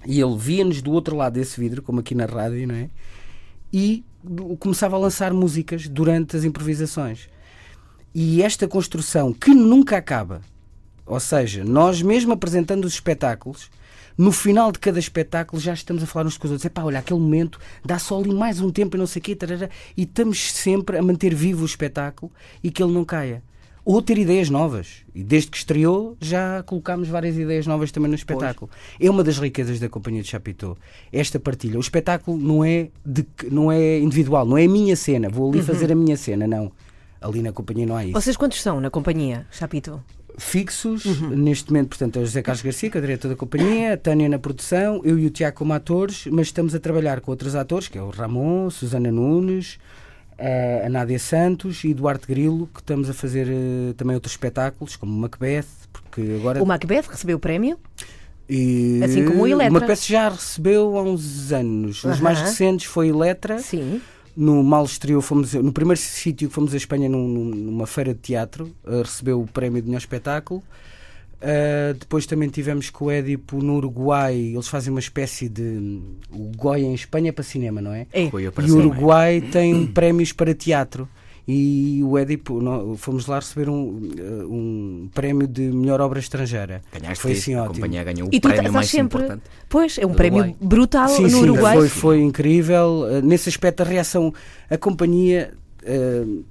E 0.04 0.20
ele 0.20 0.36
via-nos 0.36 0.82
do 0.82 0.92
outro 0.92 1.16
lado 1.16 1.34
desse 1.34 1.60
vidro, 1.60 1.82
como 1.82 2.00
aqui 2.00 2.14
na 2.14 2.26
rádio, 2.26 2.66
não 2.66 2.74
é? 2.74 2.90
E 3.72 4.04
começava 4.58 4.96
a 4.96 4.98
lançar 4.98 5.32
músicas 5.32 5.88
durante 5.88 6.36
as 6.36 6.44
improvisações. 6.44 7.28
E 8.14 8.42
esta 8.42 8.68
construção, 8.68 9.32
que 9.32 9.54
nunca 9.54 9.96
acaba, 9.96 10.42
ou 11.06 11.18
seja, 11.18 11.64
nós 11.64 12.02
mesmo 12.02 12.32
apresentando 12.32 12.84
os 12.84 12.94
espetáculos, 12.94 13.70
no 14.16 14.30
final 14.30 14.70
de 14.70 14.78
cada 14.78 14.98
espetáculo 14.98 15.60
já 15.60 15.72
estamos 15.72 16.02
a 16.02 16.06
falar 16.06 16.26
uns 16.26 16.36
com 16.36 16.46
os 16.46 16.50
outros. 16.52 16.66
Epá, 16.66 16.82
olha, 16.82 16.98
aquele 16.98 17.18
momento 17.18 17.58
dá 17.84 17.98
só 17.98 18.18
ali 18.18 18.32
mais 18.32 18.60
um 18.60 18.70
tempo 18.70 18.96
e 18.96 18.98
não 18.98 19.06
sei 19.06 19.20
o 19.20 19.22
quê, 19.22 19.34
tarará, 19.34 19.70
e 19.96 20.02
estamos 20.02 20.52
sempre 20.52 20.98
a 20.98 21.02
manter 21.02 21.34
vivo 21.34 21.62
o 21.62 21.66
espetáculo 21.66 22.30
e 22.62 22.70
que 22.70 22.82
ele 22.82 22.92
não 22.92 23.04
caia. 23.04 23.42
Ou 23.84 24.00
ter 24.00 24.16
ideias 24.18 24.48
novas. 24.48 25.04
E 25.14 25.22
desde 25.24 25.50
que 25.50 25.56
estreou 25.56 26.16
já 26.20 26.62
colocámos 26.62 27.08
várias 27.08 27.36
ideias 27.36 27.66
novas 27.66 27.90
também 27.90 28.08
no 28.08 28.14
espetáculo. 28.14 28.70
É 29.00 29.10
uma 29.10 29.24
das 29.24 29.38
riquezas 29.38 29.80
da 29.80 29.88
Companhia 29.88 30.22
de 30.22 30.28
Chapitão. 30.28 30.76
Esta 31.12 31.40
partilha. 31.40 31.76
O 31.78 31.80
espetáculo 31.80 32.38
não 32.38 32.64
é, 32.64 32.88
de, 33.04 33.26
não 33.50 33.72
é 33.72 33.98
individual, 33.98 34.46
não 34.46 34.56
é 34.56 34.64
a 34.64 34.68
minha 34.68 34.94
cena. 34.94 35.28
Vou 35.28 35.50
ali 35.50 35.62
fazer 35.62 35.90
a 35.90 35.94
minha 35.94 36.16
cena, 36.16 36.46
não. 36.46 36.70
Ali 37.20 37.42
na 37.42 37.52
companhia 37.52 37.86
não 37.86 37.96
há 37.96 38.04
isso 38.04 38.14
Vocês 38.14 38.36
quantos 38.36 38.60
são 38.60 38.80
na 38.80 38.90
companhia, 38.90 39.46
Chapito? 39.50 40.02
fixos, 40.38 41.04
neste 41.30 41.70
momento, 41.70 41.90
portanto, 41.90 42.18
é 42.18 42.22
o 42.22 42.24
José 42.24 42.42
Carlos 42.42 42.62
Garcia, 42.62 42.90
que 42.90 42.96
é 42.96 43.00
o 43.00 43.02
diretor 43.02 43.28
da 43.28 43.36
companhia, 43.36 43.94
a 43.94 43.96
Tânia 43.96 44.28
na 44.28 44.38
produção, 44.38 45.00
eu 45.04 45.18
e 45.18 45.26
o 45.26 45.30
Tiago 45.30 45.56
como 45.56 45.72
atores, 45.72 46.26
mas 46.30 46.48
estamos 46.48 46.74
a 46.74 46.80
trabalhar 46.80 47.20
com 47.20 47.30
outros 47.30 47.54
atores, 47.54 47.88
que 47.88 47.98
é 47.98 48.02
o 48.02 48.10
Ramon, 48.10 48.70
Susana 48.70 49.10
Nunes, 49.10 49.78
a 50.86 50.88
Nádia 50.88 51.18
Santos 51.18 51.84
e 51.84 51.92
Duarte 51.94 52.26
Grilo, 52.26 52.68
que 52.74 52.80
estamos 52.80 53.08
a 53.08 53.14
fazer 53.14 53.46
eh, 53.48 53.92
também 53.96 54.14
outros 54.14 54.32
espetáculos, 54.32 54.96
como 54.96 55.12
Macbeth, 55.12 55.66
porque 55.92 56.36
agora... 56.40 56.62
O 56.62 56.66
Macbeth 56.66 57.04
recebeu 57.10 57.36
o 57.36 57.40
prémio. 57.40 57.78
E 58.48 59.00
assim 59.04 59.24
como 59.24 59.42
o 59.44 59.46
Eletra. 59.46 59.70
O 59.70 59.74
Macbeth 59.74 60.02
já 60.06 60.28
recebeu 60.28 60.96
há 60.98 61.02
uns 61.02 61.52
anos. 61.52 62.04
Os 62.04 62.20
mais 62.20 62.40
recentes 62.40 62.86
foi 62.86 63.08
Eletra. 63.08 63.58
Sim. 63.60 64.00
No 64.36 64.62
Mal 64.64 64.84
Estreou, 64.84 65.20
fomos, 65.20 65.52
no 65.54 65.72
primeiro 65.72 66.00
sítio 66.00 66.48
que 66.48 66.54
fomos 66.54 66.72
à 66.72 66.76
Espanha, 66.76 67.08
num- 67.08 67.28
num- 67.28 67.44
numa 67.54 67.86
feira 67.86 68.12
de 68.14 68.20
teatro, 68.20 68.74
eh, 68.86 69.02
recebeu 69.02 69.40
o 69.40 69.46
prémio 69.46 69.80
de 69.80 69.86
melhor 69.88 69.98
espetáculo. 69.98 70.62
Uh, 71.42 71.94
depois 71.98 72.24
também 72.24 72.48
tivemos 72.48 72.88
com 72.88 73.06
o 73.06 73.10
Édipo 73.10 73.60
no 73.60 73.74
Uruguai, 73.74 74.32
eles 74.54 74.68
fazem 74.68 74.92
uma 74.92 75.00
espécie 75.00 75.48
de. 75.48 76.00
O 76.30 76.52
Goya 76.56 76.84
em 76.84 76.94
Espanha 76.94 77.30
é 77.30 77.32
para 77.32 77.42
cinema, 77.42 77.80
não 77.82 77.92
é? 77.92 78.06
É. 78.12 78.30
Foi 78.30 78.46
eu 78.46 78.52
para 78.52 78.64
E 78.64 78.70
o. 78.70 78.76
Uruguai 78.76 79.40
tem 79.40 79.84
prémios 79.92 80.32
para 80.32 80.54
teatro. 80.54 81.08
E 81.48 82.00
o 82.04 82.16
Édipo, 82.16 82.60
fomos 82.96 83.26
lá 83.26 83.40
receber 83.40 83.68
um, 83.68 83.74
uh, 83.82 84.46
um 84.48 85.08
prémio 85.12 85.48
de 85.48 85.62
melhor 85.62 86.00
obra 86.00 86.20
estrangeira. 86.20 86.80
Ganhaste 86.92 87.20
Foi 87.20 87.32
isso, 87.32 87.40
assim 87.42 87.54
a 87.54 87.62
ótimo. 87.64 87.74
companhia 87.74 88.04
ganhou 88.04 88.28
o 88.28 88.30
E 88.32 88.38
tu 88.38 88.48
prémio 88.48 88.72
mais 88.72 88.88
sempre. 88.88 89.18
importante. 89.18 89.42
Pois, 89.68 89.98
é 89.98 90.06
um 90.06 90.14
prémio 90.14 90.38
Uruguai. 90.44 90.56
brutal 90.60 91.08
Sim, 91.08 91.22
no 91.24 91.28
sim, 91.30 91.42
Uruguai. 91.42 91.76
Foi, 91.76 91.88
foi 91.88 92.20
incrível. 92.22 93.06
Uh, 93.10 93.20
nesse 93.26 93.48
aspecto, 93.48 93.80
a 93.82 93.84
reação, 93.84 94.32
a 94.70 94.78
companhia. 94.78 95.52
uh, 95.82 96.44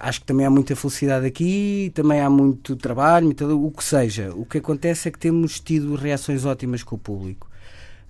acho 0.00 0.20
que 0.20 0.26
também 0.26 0.46
há 0.46 0.50
muita 0.50 0.76
felicidade 0.76 1.26
aqui, 1.26 1.90
também 1.94 2.20
há 2.20 2.30
muito 2.30 2.76
trabalho, 2.76 3.28
o 3.28 3.70
que 3.70 3.84
seja. 3.84 4.32
O 4.34 4.44
que 4.44 4.58
acontece 4.58 5.08
é 5.08 5.10
que 5.10 5.18
temos 5.18 5.60
tido 5.60 5.94
reações 5.94 6.44
ótimas 6.44 6.82
com 6.82 6.96
o 6.96 6.98
público. 6.98 7.48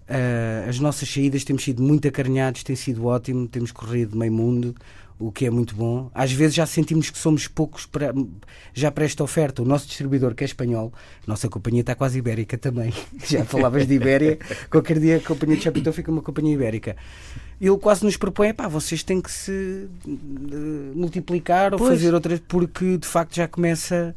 Uh, 0.08 0.68
as 0.68 0.78
nossas 0.78 1.08
saídas 1.08 1.42
temos 1.42 1.64
sido 1.64 1.82
muito 1.82 2.06
acarinhados, 2.06 2.62
tem 2.62 2.76
sido 2.76 3.06
ótimo, 3.06 3.48
temos 3.48 3.72
corrido 3.72 4.16
meio 4.16 4.32
mundo, 4.32 4.74
o 5.18 5.32
que 5.32 5.46
é 5.46 5.50
muito 5.50 5.74
bom. 5.74 6.10
Às 6.14 6.32
vezes 6.32 6.54
já 6.54 6.66
sentimos 6.66 7.08
que 7.10 7.18
somos 7.18 7.48
poucos 7.48 7.86
para, 7.86 8.12
já 8.74 8.90
para 8.90 9.04
esta 9.04 9.24
oferta. 9.24 9.62
O 9.62 9.64
nosso 9.64 9.86
distribuidor, 9.86 10.34
que 10.34 10.44
é 10.44 10.46
espanhol, 10.46 10.92
nossa 11.26 11.48
companhia 11.48 11.80
está 11.80 11.94
quase 11.94 12.18
ibérica 12.18 12.58
também. 12.58 12.92
Já 13.26 13.44
falavas 13.44 13.86
de 13.86 13.94
Ibéria, 13.94 14.38
qualquer 14.70 14.98
dia 14.98 15.16
a 15.16 15.20
companhia 15.20 15.56
de 15.56 15.62
Chapitão 15.62 15.92
fica 15.92 16.10
uma 16.10 16.22
companhia 16.22 16.54
ibérica. 16.54 16.96
Ele 17.60 17.76
quase 17.78 18.04
nos 18.04 18.16
propõe, 18.16 18.52
pá, 18.52 18.68
vocês 18.68 19.02
têm 19.02 19.20
que 19.20 19.30
se 19.30 19.88
eh, 20.06 20.94
multiplicar 20.94 21.72
ou 21.72 21.78
Pois. 21.78 21.90
fazer 21.90 22.12
outras, 22.14 22.38
porque 22.46 22.98
de 22.98 23.06
facto 23.06 23.34
já 23.34 23.48
começa 23.48 24.14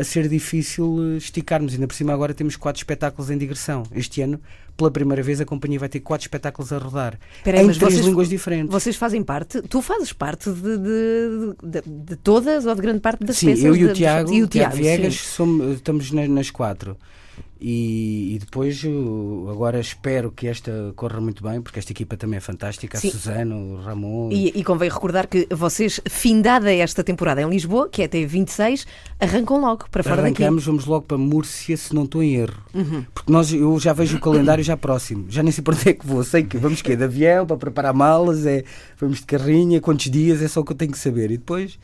a 0.00 0.04
ser 0.04 0.28
difícil 0.28 1.14
eh, 1.14 1.16
esticarmos. 1.18 1.74
Ainda 1.74 1.86
por 1.86 1.94
cima 1.94 2.12
agora 2.12 2.32
temos 2.34 2.56
quatro 2.56 2.80
espetáculos 2.80 3.30
em 3.30 3.38
digressão. 3.38 3.82
Este 3.92 4.22
ano 4.22 4.40
pela 4.76 4.90
primeira 4.90 5.22
vez 5.22 5.40
a 5.40 5.44
companhia 5.44 5.78
vai 5.78 5.88
ter 5.90 6.00
quatro 6.00 6.24
espetáculos 6.24 6.72
a 6.72 6.78
rodar 6.78 7.18
Peraí, 7.44 7.60
em 7.60 7.64
três 7.66 7.78
vocês- 7.78 8.06
línguas 8.06 8.28
diferentes. 8.30 8.72
Vocês 8.72 8.96
fazem 8.96 9.22
parte, 9.22 9.60
tu 9.62 9.82
fazes 9.82 10.12
parte 10.12 10.50
de, 10.50 10.78
de- 10.78 11.80
de- 11.82 11.90
de 12.06 12.16
todas 12.16 12.64
ou 12.64 12.74
de 12.74 12.80
grande 12.80 13.00
parte 13.00 13.22
das 13.24 13.36
Sim, 13.36 13.46
peças 13.48 13.64
eu 13.64 13.76
e 13.76 13.84
o 13.84 13.92
Tiago, 13.92 14.32
e 14.32 14.42
o 14.42 14.46
Tiago 14.48 14.76
Viegas, 14.76 15.14
sim. 15.14 15.20
somos, 15.36 15.74
estamos 15.74 16.10
na- 16.12 16.26
nas 16.28 16.50
quatro. 16.50 16.96
E, 17.60 18.34
e 18.34 18.38
depois, 18.38 18.82
agora 19.50 19.78
espero 19.78 20.32
que 20.32 20.46
esta 20.46 20.92
corra 20.96 21.20
muito 21.20 21.42
bem, 21.42 21.60
porque 21.60 21.78
esta 21.78 21.92
equipa 21.92 22.16
também 22.16 22.38
é 22.38 22.40
fantástica. 22.40 22.96
A 22.96 23.00
Sim. 23.00 23.10
Susana, 23.10 23.54
o 23.54 23.76
Ramon. 23.76 24.30
E, 24.32 24.58
e 24.58 24.64
convém 24.64 24.88
recordar 24.88 25.26
que 25.26 25.46
vocês, 25.50 26.00
findada 26.08 26.72
esta 26.72 27.04
temporada 27.04 27.42
em 27.42 27.48
Lisboa, 27.48 27.88
que 27.88 28.02
é 28.02 28.06
até 28.06 28.24
26, 28.24 28.86
arrancam 29.18 29.60
logo 29.60 29.86
para 29.90 30.02
fora 30.02 30.22
daqui. 30.22 30.40
Uhum. 30.40 30.46
Arrancamos, 30.46 30.64
vamos 30.64 30.86
logo 30.86 31.04
para 31.04 31.18
Múrcia, 31.18 31.76
se 31.76 31.94
não 31.94 32.04
estou 32.04 32.22
em 32.22 32.36
erro. 32.36 32.62
Porque 33.12 33.30
nós, 33.30 33.52
eu 33.52 33.78
já 33.78 33.92
vejo 33.92 34.16
o 34.16 34.20
calendário 34.20 34.64
já 34.64 34.76
próximo. 34.76 35.26
Já 35.28 35.42
nem 35.42 35.52
sei 35.52 35.62
para 35.62 35.74
onde 35.74 35.88
é 35.88 35.92
que 35.92 36.06
vou. 36.06 36.24
Sei 36.24 36.44
que 36.44 36.56
vamos 36.56 36.80
que 36.80 36.92
é 36.92 36.96
de 36.96 37.04
avião, 37.04 37.46
para 37.46 37.56
preparar 37.56 37.92
malas, 37.92 38.46
é, 38.46 38.64
vamos 38.98 39.18
de 39.18 39.26
carrinha, 39.26 39.80
quantos 39.80 40.10
dias, 40.10 40.40
é 40.40 40.48
só 40.48 40.60
o 40.60 40.64
que 40.64 40.72
eu 40.72 40.76
tenho 40.76 40.92
que 40.92 40.98
saber. 40.98 41.30
E 41.30 41.36
depois 41.36 41.78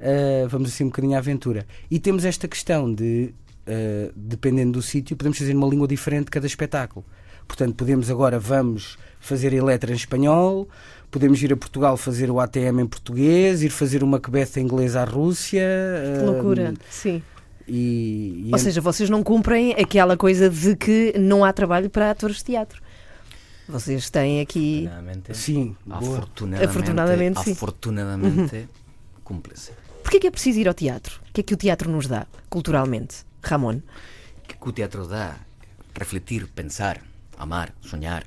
ah, 0.00 0.46
vamos 0.48 0.70
assim 0.70 0.84
um 0.84 0.88
bocadinho 0.88 1.14
à 1.14 1.18
aventura. 1.18 1.66
E 1.90 1.98
temos 1.98 2.24
esta 2.24 2.48
questão 2.48 2.92
de, 2.92 3.34
ah, 3.70 4.12
dependendo 4.16 4.72
do 4.72 4.82
sítio, 4.82 5.16
podemos 5.16 5.38
fazer 5.38 5.54
uma 5.54 5.68
língua 5.68 5.86
diferente 5.86 6.24
de 6.24 6.30
cada 6.32 6.46
espetáculo. 6.46 7.04
Portanto, 7.46 7.74
podemos 7.74 8.10
agora, 8.10 8.38
vamos 8.38 8.98
fazer 9.20 9.52
a 9.52 9.56
Eletra 9.56 9.92
em 9.92 9.96
espanhol, 9.96 10.68
podemos 11.10 11.42
ir 11.42 11.52
a 11.52 11.56
Portugal 11.56 11.96
fazer 11.96 12.30
o 12.30 12.38
ATM 12.38 12.80
em 12.80 12.86
português, 12.86 13.62
ir 13.62 13.70
fazer 13.70 14.02
uma 14.02 14.12
Macbeth 14.12 14.56
em 14.56 14.60
inglês 14.60 14.94
à 14.94 15.04
Rússia. 15.04 15.62
Que 16.16 16.22
ah, 16.22 16.30
loucura, 16.30 16.74
sim. 16.88 17.22
E, 17.66 18.46
e 18.46 18.50
Ou 18.52 18.58
seja, 18.58 18.80
vocês 18.80 19.08
não 19.08 19.22
cumprem 19.22 19.72
aquela 19.72 20.16
coisa 20.16 20.50
de 20.50 20.74
que 20.74 21.14
não 21.18 21.44
há 21.44 21.52
trabalho 21.52 21.88
para 21.88 22.10
atores 22.10 22.36
de 22.36 22.44
teatro. 22.44 22.82
Vocês 23.68 24.10
têm 24.10 24.40
aqui. 24.40 24.86
Afortunadamente, 24.86 25.36
Sim, 25.36 25.76
afortunadamente, 25.88 26.64
Afortunadamente, 26.64 27.40
sim. 27.44 27.52
afortunadamente, 27.52 28.68
cúmple-se. 29.22 29.70
Porquê 30.02 30.16
é 30.16 30.20
que 30.20 30.26
é 30.26 30.30
preciso 30.30 30.58
ir 30.58 30.66
ao 30.66 30.74
teatro? 30.74 31.20
O 31.28 31.32
que 31.32 31.40
é 31.40 31.44
que 31.44 31.54
o 31.54 31.56
teatro 31.56 31.88
nos 31.88 32.08
dá, 32.08 32.26
culturalmente? 32.48 33.29
Ramon. 33.42 33.80
que, 34.46 34.56
que 34.56 34.68
o 34.68 34.72
teatro 34.72 35.06
dá? 35.06 35.38
Refletir, 35.94 36.46
pensar, 36.48 37.02
amar, 37.38 37.74
sonhar. 37.82 38.24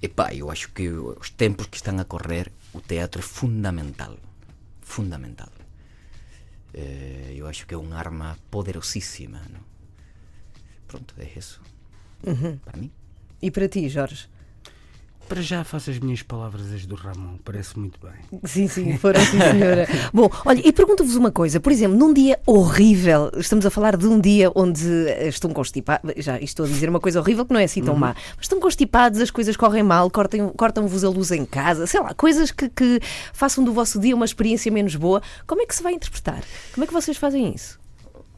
Epá, 0.00 0.34
eu 0.34 0.50
acho 0.50 0.70
que 0.72 0.88
os 0.88 1.30
tempos 1.30 1.66
que 1.66 1.76
estão 1.76 1.98
a 1.98 2.04
correr, 2.04 2.50
o 2.72 2.80
teatro 2.80 3.20
é 3.20 3.22
fundamental. 3.22 4.16
Fundamental. 4.80 5.52
Eh, 6.74 7.34
eu 7.36 7.46
acho 7.46 7.66
que 7.66 7.74
é 7.74 7.76
uma 7.76 7.96
arma 7.96 8.36
poderosíssima. 8.50 9.40
Não? 9.50 9.60
Pronto, 10.88 11.14
é 11.18 11.38
isso. 11.38 11.60
Para 12.64 12.76
mim. 12.76 12.90
E 13.40 13.50
para 13.50 13.68
ti, 13.68 13.88
Jorge? 13.88 14.28
Para 15.32 15.40
já 15.40 15.64
faço 15.64 15.88
as 15.88 15.98
minhas 15.98 16.20
palavras 16.20 16.70
as 16.74 16.84
do 16.84 16.94
Ramon, 16.94 17.38
parece 17.42 17.78
muito 17.78 17.98
bem. 17.98 18.40
Sim, 18.44 18.68
sim, 18.68 18.98
foram 18.98 19.18
sim, 19.18 19.38
senhora. 19.40 19.88
Bom, 20.12 20.28
olha, 20.44 20.60
e 20.62 20.70
pergunto-vos 20.70 21.16
uma 21.16 21.32
coisa. 21.32 21.58
Por 21.58 21.72
exemplo, 21.72 21.96
num 21.96 22.12
dia 22.12 22.38
horrível, 22.44 23.30
estamos 23.38 23.64
a 23.64 23.70
falar 23.70 23.96
de 23.96 24.06
um 24.06 24.20
dia 24.20 24.52
onde 24.54 24.86
eh, 25.08 25.28
estão 25.28 25.50
constipados, 25.50 26.12
já 26.18 26.38
estou 26.38 26.66
a 26.66 26.68
dizer 26.68 26.90
uma 26.90 27.00
coisa 27.00 27.18
horrível 27.18 27.46
que 27.46 27.52
não 27.54 27.60
é 27.60 27.64
assim 27.64 27.82
tão 27.82 27.96
má, 27.96 28.14
mas 28.36 28.44
estão 28.44 28.60
constipados, 28.60 29.22
as 29.22 29.30
coisas 29.30 29.56
correm 29.56 29.82
mal, 29.82 30.10
cortam-vos 30.10 31.02
a 31.02 31.08
luz 31.08 31.30
em 31.30 31.46
casa, 31.46 31.86
sei 31.86 32.00
lá, 32.00 32.12
coisas 32.12 32.50
que, 32.50 32.68
que 32.68 33.00
façam 33.32 33.64
do 33.64 33.72
vosso 33.72 33.98
dia 33.98 34.14
uma 34.14 34.26
experiência 34.26 34.70
menos 34.70 34.96
boa. 34.96 35.22
Como 35.46 35.62
é 35.62 35.64
que 35.64 35.74
se 35.74 35.82
vai 35.82 35.94
interpretar? 35.94 36.42
Como 36.74 36.84
é 36.84 36.86
que 36.86 36.92
vocês 36.92 37.16
fazem 37.16 37.54
isso? 37.54 37.80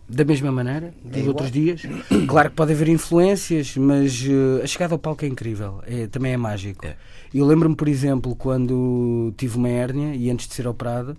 Da 0.07 0.25
mesma 0.25 0.53
maneira, 0.53 0.95
dos 1.03 1.17
igual. 1.17 1.29
outros 1.29 1.51
dias. 1.51 1.83
Claro 2.29 2.51
que 2.51 2.57
pode 2.57 2.73
haver 2.73 2.89
influências, 2.89 3.77
mas 3.77 4.23
eh, 4.27 4.63
a 4.63 4.67
chegada 4.67 4.95
ao 4.95 4.99
palco 4.99 5.25
é 5.25 5.29
incrível, 5.29 5.83
é, 5.87 6.07
também 6.07 6.33
é 6.33 6.37
mágico. 6.37 6.87
É. 6.87 6.97
Eu 7.33 7.47
lembro-me, 7.47 7.75
por 7.75 7.89
exemplo, 7.89 8.37
quando 8.37 9.33
tive 9.37 9.57
uma 9.57 9.69
hérnia 9.69 10.15
e 10.15 10.31
antes 10.31 10.47
de 10.47 10.55
ser 10.55 10.67
operado, 10.67 11.17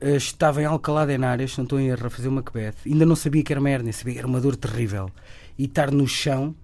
eh, 0.00 0.16
estava 0.16 0.60
em 0.60 0.64
Alcalá 0.64 1.06
de 1.06 1.12
Henares, 1.12 1.56
não 1.56 1.64
estou 1.64 1.80
em 1.80 1.88
erro, 1.88 2.06
a 2.06 2.10
fazer 2.10 2.28
uma 2.28 2.42
Macbeth. 2.42 2.74
Ainda 2.84 3.06
não 3.06 3.16
sabia 3.16 3.42
que 3.42 3.52
era 3.52 3.60
uma 3.60 3.70
hérnia, 3.70 3.92
sabia 3.92 4.14
que 4.14 4.18
era 4.18 4.28
uma 4.28 4.40
dor 4.40 4.56
terrível. 4.56 5.08
E 5.56 5.64
estar 5.64 5.90
no 5.90 6.06
chão, 6.06 6.54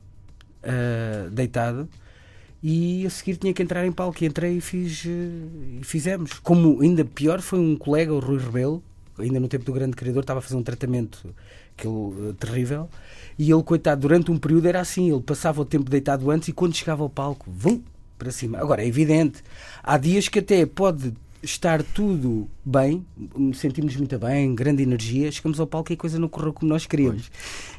eh, 0.63 1.29
deitado, 1.31 1.89
e 2.63 3.07
a 3.07 3.11
seguir 3.11 3.37
tinha 3.37 3.55
que 3.55 3.63
entrar 3.63 3.87
em 3.87 3.93
palco. 3.93 4.23
E 4.23 4.27
entrei 4.27 4.57
e, 4.59 4.61
fiz, 4.61 5.05
e 5.05 5.81
fizemos. 5.83 6.35
Como 6.41 6.81
ainda 6.83 7.05
pior 7.05 7.41
foi 7.41 7.59
um 7.59 7.77
colega, 7.77 8.13
o 8.13 8.19
Rui 8.19 8.39
Rebelo, 8.39 8.83
ainda 9.21 9.39
no 9.41 9.49
tempo 9.49 9.65
do 9.65 9.73
grande 9.73 9.97
criador, 9.97 10.23
estava 10.23 10.39
a 10.39 10.43
fazer 10.43 10.57
um 10.57 10.63
tratamento 10.63 11.35
aquele, 11.77 12.31
eh, 12.31 12.33
terrível. 12.39 12.89
E 13.39 13.51
ele, 13.51 13.63
coitado, 13.63 14.01
durante 14.01 14.31
um 14.31 14.39
período 14.39 14.67
era 14.67 14.81
assim: 14.81 15.11
ele 15.13 15.23
passava 15.23 15.61
o 15.61 15.65
tempo 15.65 15.89
deitado 15.91 16.31
antes 16.31 16.49
e 16.49 16.53
quando 16.53 16.75
chegava 16.75 17.03
ao 17.03 17.11
palco, 17.11 17.51
vum, 17.51 17.81
para 18.19 18.31
cima. 18.33 18.59
Agora, 18.59 18.83
é 18.83 18.87
evidente, 18.87 19.43
há 19.83 19.97
dias 19.97 20.29
que 20.29 20.41
até 20.41 20.67
pode 20.67 21.13
estar 21.41 21.85
tudo 21.85 22.49
bem, 22.65 23.07
sentimos 23.55 23.95
muito 23.95 24.19
bem, 24.19 24.53
grande 24.57 24.83
energia, 24.83 25.31
chegamos 25.31 25.61
ao 25.61 25.69
palco 25.69 25.93
e 25.93 25.95
a 25.95 25.97
coisa 25.97 26.19
não 26.19 26.27
correu 26.29 26.53
como 26.53 26.69
nós 26.69 26.85
queríamos. 26.85 27.31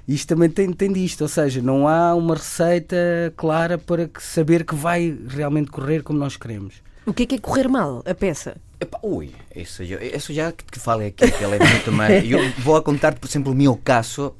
Isto 0.08 0.30
também 0.30 0.49
tem, 0.49 0.71
tem 0.71 0.93
disto, 0.93 1.21
ou 1.23 1.28
seja, 1.28 1.62
não 1.62 1.86
há 1.86 2.15
uma 2.15 2.36
receita 2.36 2.95
clara 3.36 3.78
para 3.78 4.08
que- 4.08 4.23
saber 4.23 4.63
que 4.63 4.73
vai 4.73 5.13
realmente 5.28 5.69
correr 5.71 6.04
como 6.04 6.17
nós 6.17 6.38
queremos. 6.38 6.75
O 7.06 7.13
que 7.13 7.23
é 7.23 7.25
que 7.25 7.36
é 7.36 7.38
correr 7.38 7.67
mal, 7.67 8.02
a 8.06 8.15
peça? 8.15 8.56
Epá, 8.80 9.00
ui, 9.04 9.36
isso, 9.56 9.84
já- 9.84 10.02
isso 10.02 10.34
já 10.34 10.52
que, 10.54 10.80
falei 10.80 11.10
aqui, 11.10 11.30
que 11.32 11.44
ela 11.44 11.56
é 11.56 11.60
muito 11.60 11.92
mais. 11.92 12.24
Eu 12.30 12.39
vou 12.63 12.82
contar, 12.82 13.13
por 13.20 13.28
exemplo, 13.30 13.52
o 13.52 13.56
meu 13.56 13.76
caso 13.78 14.36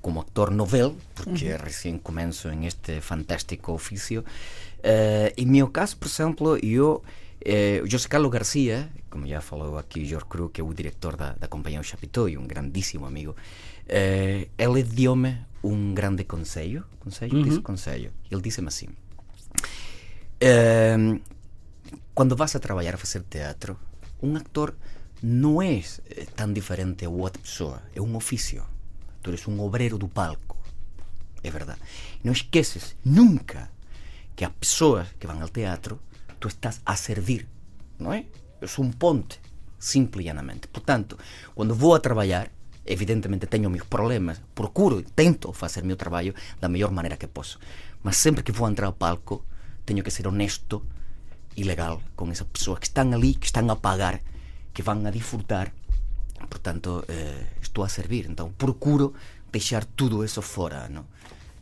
como 0.00 0.20
actor 0.20 0.50
novel, 0.50 0.96
porque 1.14 1.56
recién 1.58 1.98
começo 1.98 2.48
en 2.48 2.64
este 2.64 3.00
fantástico 3.02 3.72
oficio. 3.72 4.24
Eh, 4.82 5.34
en 5.36 5.50
meu 5.50 5.68
caso, 5.72 5.98
por 5.98 6.08
exemplo, 6.08 6.56
eu, 6.62 7.02
eh, 7.44 7.82
José 7.84 8.08
Carlos 8.08 8.30
García, 8.32 8.88
como 9.10 9.26
já 9.26 9.42
falou 9.42 9.76
aqui 9.76 10.06
Jorge 10.06 10.24
Cru, 10.26 10.48
que 10.50 10.62
é 10.62 10.64
o 10.64 10.72
diretor 10.72 11.16
da, 11.16 11.32
da 11.34 11.48
Companhia 11.48 11.80
O 11.80 11.84
Chapitó 11.84 12.28
e 12.28 12.38
um 12.38 12.46
grandíssimo 12.46 13.04
amigo, 13.04 13.34
eh, 13.88 14.48
ele 14.56 14.82
deu-me 14.82 15.36
um 15.62 15.92
grande 15.92 16.24
conselho, 16.24 16.84
conselho, 17.00 17.42
disse 17.44 17.60
conselho, 17.60 18.10
ele 18.30 18.40
disse-me 18.40 18.68
assim, 18.68 18.88
eh, 20.40 20.96
quando 22.20 22.36
vas 22.36 22.54
a 22.54 22.60
trabalhar 22.60 22.96
a 22.96 22.98
fazer 22.98 23.22
teatro, 23.22 23.78
um 24.22 24.36
actor 24.36 24.74
não 25.22 25.62
é 25.62 25.78
eh, 25.78 26.26
tão 26.36 26.52
diferente 26.52 27.06
a 27.06 27.08
outra 27.08 27.40
pessoa, 27.40 27.80
é 27.94 28.00
um 28.02 28.14
ofício. 28.14 28.62
Tu 29.22 29.30
eres 29.30 29.48
um 29.48 29.58
obreiro 29.58 29.96
do 29.96 30.06
palco. 30.06 30.58
É 31.42 31.50
verdade. 31.50 31.80
Não 32.22 32.34
esqueces 32.34 32.94
nunca 33.02 33.70
que 34.36 34.44
as 34.44 34.52
pessoas 34.52 35.08
que 35.18 35.26
vão 35.26 35.40
ao 35.40 35.48
teatro, 35.48 35.98
tu 36.38 36.46
estás 36.48 36.82
a 36.84 36.94
servir, 36.94 37.48
não 37.98 38.12
é? 38.12 38.26
Sou 38.66 38.84
um 38.84 38.92
ponte, 38.92 39.40
simple 39.78 40.22
e 40.22 40.26
llanamente. 40.26 40.68
Portanto, 40.68 41.18
quando 41.54 41.74
vou 41.74 41.94
a 41.94 42.00
trabalhar, 42.00 42.50
evidentemente 42.84 43.46
tenho 43.46 43.70
meus 43.70 43.86
problemas, 43.86 44.42
procuro, 44.54 45.02
tento 45.16 45.54
fazer 45.54 45.84
meu 45.84 45.96
trabalho 45.96 46.34
da 46.60 46.68
melhor 46.68 46.90
maneira 46.90 47.16
que 47.16 47.26
posso. 47.26 47.58
Mas 48.02 48.18
sempre 48.18 48.42
que 48.42 48.52
vou 48.52 48.68
entrar 48.68 48.88
ao 48.88 48.92
palco, 48.92 49.42
tenho 49.86 50.04
que 50.04 50.10
ser 50.10 50.28
honesto 50.28 50.84
e 51.56 51.62
legal 51.64 52.00
com 52.16 52.30
essas 52.30 52.46
pessoas 52.46 52.78
que 52.78 52.86
estão 52.86 53.12
ali, 53.12 53.34
que 53.34 53.46
estão 53.46 53.68
a 53.70 53.76
pagar, 53.76 54.20
que 54.72 54.82
vão 54.82 55.04
a 55.06 55.10
disfrutar. 55.10 55.72
Portanto, 56.48 57.04
eh, 57.08 57.44
estou 57.60 57.84
a 57.84 57.88
servir. 57.88 58.26
Então, 58.28 58.50
procuro 58.56 59.12
deixar 59.52 59.84
tudo 59.84 60.24
isso 60.24 60.40
fora, 60.42 60.88
não? 60.88 61.04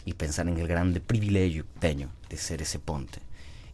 E 0.07 0.15
pensar 0.15 0.47
en 0.49 0.57
el 0.59 0.67
grande 0.69 1.01
privilégio 1.01 1.65
que 1.65 1.81
teño 1.81 2.09
de 2.31 2.37
ser 2.37 2.63
ese 2.63 2.79
ponte. 2.79 3.21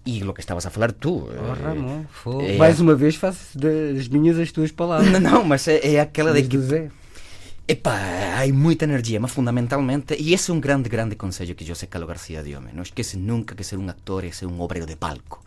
E 0.07 0.21
lo 0.25 0.35
que 0.35 0.41
estabas 0.41 0.67
a 0.67 0.71
falar 0.71 0.93
tú. 0.93 1.29
eh, 1.31 1.39
Oh, 1.39 1.55
Ramon, 1.55 2.05
é- 2.43 2.59
Mais 2.59 2.81
uma 2.81 2.95
vez 2.95 3.17
faço 3.17 3.57
das 3.59 4.09
minhas 4.09 4.39
as 4.39 4.51
tuas 4.53 4.73
palavras. 4.73 5.11
Não, 5.13 5.21
não, 5.21 5.45
mas 5.45 5.69
é, 5.69 5.95
é 5.95 6.01
aquela 6.01 6.33
de 6.33 6.43
Diz 6.43 6.49
que 6.51 6.59
Zé. 6.59 6.91
Epá, 7.67 7.97
hai 8.37 8.53
moita 8.53 8.85
energía, 8.85 9.19
mas 9.21 9.33
fundamentalmente, 9.33 10.13
e 10.21 10.35
ese 10.35 10.51
é 10.51 10.55
un 10.55 10.61
grande, 10.61 10.91
grande 10.91 11.17
consello 11.17 11.55
que 11.57 11.65
José 11.65 11.87
Carlos 11.89 12.09
García 12.09 12.43
diome, 12.45 12.73
non 12.77 12.85
esquece 12.85 13.17
nunca 13.17 13.57
que 13.57 13.65
ser 13.65 13.81
un 13.81 13.89
actor 13.89 14.21
é 14.29 14.33
ser 14.37 14.45
un 14.53 14.61
obrero 14.61 14.85
de 14.85 14.97
palco. 15.01 15.41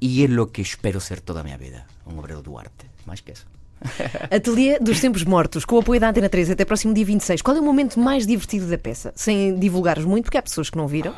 E 0.00 0.24
é 0.24 0.26
lo 0.26 0.48
que 0.48 0.62
espero 0.62 1.00
ser 1.00 1.20
toda 1.20 1.40
a 1.40 1.44
minha 1.44 1.58
vida, 1.58 1.84
un 2.06 2.16
obrero 2.16 2.40
do 2.40 2.56
arte, 2.56 2.88
máis 3.04 3.20
que 3.20 3.32
eso. 3.32 3.44
Ateliê 4.32 4.78
dos 4.78 5.00
Tempos 5.00 5.24
Mortos, 5.24 5.64
com 5.64 5.76
o 5.76 5.80
apoio 5.80 6.00
da 6.00 6.08
Antena 6.08 6.28
3 6.28 6.50
até 6.50 6.64
próximo 6.64 6.94
dia 6.94 7.04
26. 7.04 7.42
Qual 7.42 7.56
é 7.56 7.60
o 7.60 7.62
momento 7.62 8.00
mais 8.00 8.26
divertido 8.26 8.66
da 8.66 8.78
peça? 8.78 9.12
Sem 9.14 9.58
divulgares 9.58 10.04
muito, 10.04 10.24
porque 10.24 10.38
há 10.38 10.42
pessoas 10.42 10.70
que 10.70 10.76
não 10.76 10.86
viram. 10.86 11.14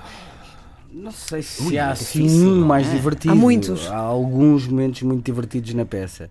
Não 0.92 1.10
sei 1.10 1.42
se 1.42 1.62
Ui, 1.62 1.78
há 1.78 1.88
é 1.88 1.92
assim 1.92 2.28
um 2.44 2.64
mais 2.66 2.86
é? 2.88 2.90
divertido. 2.90 3.32
Há 3.32 3.36
muitos. 3.36 3.88
Há 3.88 3.96
alguns 3.96 4.66
momentos 4.66 5.02
muito 5.02 5.24
divertidos 5.24 5.72
na 5.74 5.84
peça. 5.84 6.30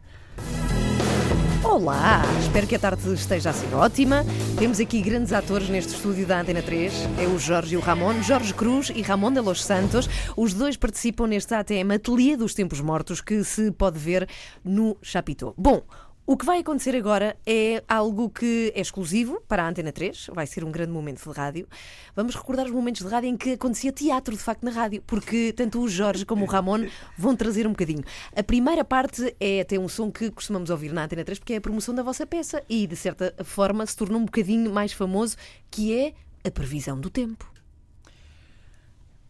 Olá, 1.71 2.21
espero 2.41 2.67
que 2.67 2.75
a 2.75 2.79
tarde 2.79 3.13
esteja 3.13 3.51
a 3.51 3.53
ser 3.53 3.73
ótima. 3.73 4.25
Temos 4.60 4.81
aqui 4.81 5.01
grandes 5.01 5.31
atores 5.31 5.69
neste 5.69 5.95
estúdio 5.95 6.27
da 6.27 6.41
Antena 6.41 6.62
3. 6.62 6.93
É 7.17 7.27
o 7.27 7.39
Jorge 7.39 7.75
e 7.75 7.77
o 7.77 7.79
Ramon, 7.79 8.21
Jorge 8.21 8.53
Cruz 8.53 8.91
e 8.93 9.01
Ramon 9.01 9.31
de 9.31 9.39
los 9.39 9.63
Santos. 9.63 10.10
Os 10.36 10.53
dois 10.53 10.75
participam 10.75 11.27
neste 11.27 11.53
ATM 11.53 11.93
Ateliê 11.95 12.36
dos 12.36 12.53
Tempos 12.53 12.81
Mortos 12.81 13.21
que 13.21 13.41
se 13.45 13.71
pode 13.71 13.97
ver 13.97 14.27
no 14.65 14.97
Chapitão. 15.01 15.53
Bom, 15.57 15.81
O 16.23 16.38
que 16.38 16.45
vai 16.45 16.60
acontecer 16.60 16.95
agora 16.95 17.36
é 17.47 17.84
algo 17.88 18.29
que 18.29 18.71
é 18.75 18.79
exclusivo 18.79 19.41
para 19.47 19.63
a 19.63 19.67
Antena 19.67 19.91
3, 19.91 20.27
vai 20.31 20.45
ser 20.45 20.63
um 20.63 20.71
grande 20.71 20.91
momento 20.91 21.27
de 21.27 21.36
rádio. 21.36 21.67
Vamos 22.15 22.36
recordar 22.36 22.67
os 22.67 22.71
momentos 22.71 23.01
de 23.01 23.07
rádio 23.07 23.27
em 23.27 23.36
que 23.36 23.53
acontecia 23.53 23.91
teatro, 23.91 24.38
de 24.38 24.41
facto, 24.41 24.63
na 24.63 24.69
rádio, 24.69 25.01
porque 25.05 25.51
tanto 25.51 25.81
o 25.81 25.89
Jorge 25.89 26.23
como 26.23 26.45
o 26.45 26.47
Ramon 26.47 26.86
vão 27.17 27.36
trazer 27.36 27.65
um 27.65 27.71
bocadinho. 27.71 28.03
A 28.36 28.43
primeira 28.43 28.86
parte 28.86 29.36
é 29.39 29.62
até 29.62 29.79
um 29.79 29.89
som 29.89 30.12
que 30.12 30.29
costumamos 30.29 30.69
ouvir 30.69 30.93
na 30.93 31.05
Antena 31.05 31.23
3, 31.25 31.39
porque 31.39 31.53
é 31.53 31.57
a 31.57 31.62
promoção 31.62 31.93
da 31.93 32.03
vossa 32.03 32.25
peça 32.25 32.63
e, 32.69 32.86
de 32.86 32.95
certa 32.95 33.34
forma, 33.43 33.84
se 33.86 33.97
tornou 33.97 34.21
um 34.21 34.25
bocadinho 34.25 34.71
mais 34.71 34.93
famoso, 34.93 35.36
que 35.71 35.91
é 35.91 36.13
a 36.47 36.51
previsão 36.51 36.99
do 36.99 37.10
tempo. 37.10 37.50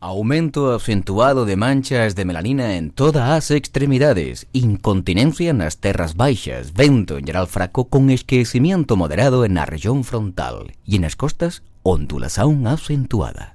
Aumento 0.04 0.72
acentuado 0.74 1.46
de 1.46 1.56
manchas 1.56 2.16
de 2.16 2.26
melanina 2.26 2.76
en 2.76 2.90
todas 2.90 3.30
as 3.30 3.52
extremidades, 3.54 4.48
incontinencia 4.52 5.54
nas 5.54 5.78
terras 5.78 6.18
baixas, 6.18 6.74
vento 6.74 7.22
en 7.22 7.26
geral 7.30 7.46
fraco 7.46 7.86
con 7.86 8.10
esquecimiento 8.10 8.98
moderado 8.98 9.46
en 9.46 9.54
la 9.54 9.70
región 9.70 10.02
frontal 10.04 10.74
e 10.90 10.98
en 10.98 11.06
as 11.06 11.14
costas, 11.14 11.62
ondulación 11.86 12.66
acentuada. 12.66 13.54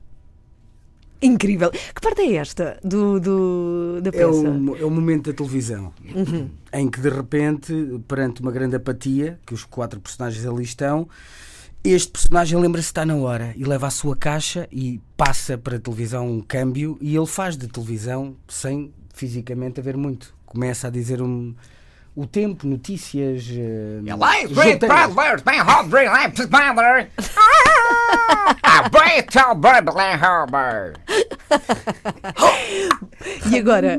Incrível. 1.18 1.72
Que 1.74 1.98
parte 2.00 2.22
é 2.22 2.38
esta 2.38 2.78
do, 2.84 3.18
do- 3.18 3.98
da 3.98 4.10
É 4.10 4.22
peça? 4.22 4.30
o, 4.46 4.76
é 4.78 4.84
o 4.86 4.90
momento 4.90 5.32
da 5.32 5.36
televisão 5.36 5.90
em 6.70 6.86
que 6.86 7.00
de 7.00 7.10
repente, 7.10 7.72
perante 8.06 8.38
uma 8.40 8.52
grande 8.54 8.76
apatia, 8.76 9.40
que 9.44 9.50
os 9.54 9.64
quatro 9.64 9.98
personagens 9.98 10.46
ali 10.46 10.62
estão, 10.62 11.08
este 11.90 12.10
personagem 12.10 12.58
lembra-se 12.58 12.86
de 12.86 12.90
estar 12.90 13.06
na 13.06 13.14
hora 13.16 13.52
e 13.56 13.64
leva 13.64 13.86
a 13.86 13.90
sua 13.90 14.16
caixa 14.16 14.66
e 14.72 15.00
passa 15.16 15.56
para 15.56 15.76
a 15.76 15.80
televisão 15.80 16.26
um 16.26 16.40
câmbio 16.40 16.98
e 17.00 17.14
ele 17.14 17.26
faz 17.26 17.56
de 17.56 17.68
televisão 17.68 18.36
sem 18.48 18.92
fisicamente 19.14 19.78
haver 19.78 19.96
muito. 19.96 20.34
Começa 20.44 20.88
a 20.88 20.90
dizer 20.90 21.22
um, 21.22 21.54
o 22.14 22.26
tempo, 22.26 22.66
notícias. 22.66 23.44
Life 23.46 24.54
great 24.54 24.80
travelers, 24.80 25.42
my 25.44 25.58
dream 25.88 26.12
life 26.12 26.34
harbor. 26.56 27.08
E 33.50 33.58
agora? 33.58 33.98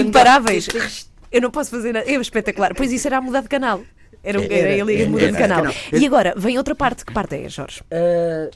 imparáveis. 0.00 0.68
Eu 1.32 1.40
não 1.40 1.50
posso 1.50 1.70
fazer 1.70 1.92
nada. 1.92 2.10
É 2.10 2.14
espetacular. 2.14 2.74
Pois 2.74 2.92
isso 2.92 3.06
era 3.08 3.18
a 3.18 3.20
mudar 3.20 3.40
de 3.42 3.48
canal. 3.48 3.80
Era, 4.22 4.38
um- 4.38 4.44
Era, 4.44 4.54
era 4.54 4.72
ele 4.72 4.92
a 4.96 5.00
era, 5.00 5.10
mudar 5.10 5.30
de 5.30 5.36
era. 5.36 5.48
canal. 5.48 5.74
E 5.92 6.06
agora, 6.06 6.34
vem 6.36 6.58
outra 6.58 6.74
parte. 6.74 7.04
Que 7.04 7.12
parte 7.12 7.34
é, 7.36 7.48
Jorge? 7.48 7.80
Uh, 7.90 8.50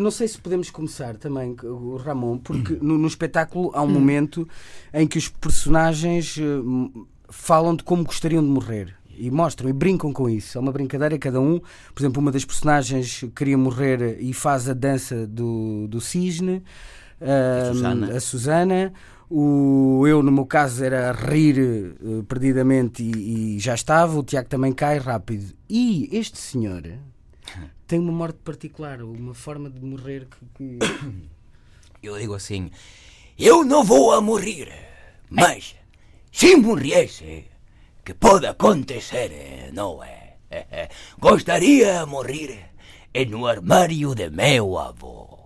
não 0.00 0.10
sei 0.10 0.28
se 0.28 0.38
podemos 0.38 0.70
começar 0.70 1.16
também, 1.16 1.56
o 1.62 1.96
Ramon, 1.96 2.38
porque 2.38 2.78
no, 2.80 2.96
no 2.96 3.06
espetáculo 3.08 3.70
há 3.74 3.82
um 3.82 3.88
momento 3.88 4.48
em 4.94 5.06
que 5.06 5.18
os 5.18 5.28
personagens 5.28 6.36
uh, 6.38 7.06
falam 7.28 7.74
de 7.76 7.82
como 7.84 8.04
gostariam 8.04 8.42
de 8.42 8.48
morrer. 8.48 8.94
E 9.22 9.30
mostram 9.30 9.68
e 9.68 9.72
brincam 9.74 10.10
com 10.14 10.30
isso. 10.30 10.56
É 10.56 10.60
uma 10.60 10.72
brincadeira, 10.72 11.18
cada 11.18 11.38
um. 11.40 11.60
Por 11.94 12.00
exemplo, 12.00 12.22
uma 12.22 12.32
das 12.32 12.44
personagens 12.46 13.22
queria 13.36 13.58
morrer 13.58 14.16
e 14.18 14.32
faz 14.32 14.66
a 14.66 14.72
dança 14.72 15.26
do, 15.26 15.86
do 15.88 16.00
cisne. 16.00 16.62
uh, 17.20 17.74
Susana. 17.74 18.16
a 18.16 18.20
Susana. 18.20 18.92
O, 19.30 20.04
eu, 20.08 20.22
no 20.24 20.32
meu 20.32 20.44
caso, 20.44 20.82
era 20.84 21.12
rir 21.12 21.56
uh, 22.02 22.24
perdidamente 22.24 23.02
e, 23.02 23.56
e 23.56 23.58
já 23.60 23.74
estava. 23.74 24.18
O 24.18 24.24
Tiago 24.24 24.48
também 24.48 24.72
cai 24.72 24.98
rápido. 24.98 25.54
E 25.68 26.08
este 26.10 26.38
senhor 26.38 26.82
tem 27.86 28.00
uma 28.00 28.10
morte 28.12 28.38
particular, 28.44 29.00
uma 29.02 29.32
forma 29.34 29.70
de 29.70 29.80
morrer 29.80 30.26
que. 30.26 30.78
que- 30.78 30.78
Eu 32.02 32.18
digo 32.18 32.32
assim, 32.34 32.70
eu 33.38 33.62
não 33.62 33.84
vou 33.84 34.12
a 34.14 34.22
morrer, 34.22 34.72
mas 35.28 35.76
se 36.32 36.56
morresse, 36.56 37.44
que 38.02 38.14
pode 38.14 38.46
acontecer, 38.46 39.70
não 39.74 40.02
é? 40.02 40.36
Gostaria 41.20 42.00
de 42.00 42.06
morrer 42.06 42.70
no 43.28 43.46
armário 43.46 44.14
de 44.14 44.30
meu 44.30 44.78
avô. 44.78 45.38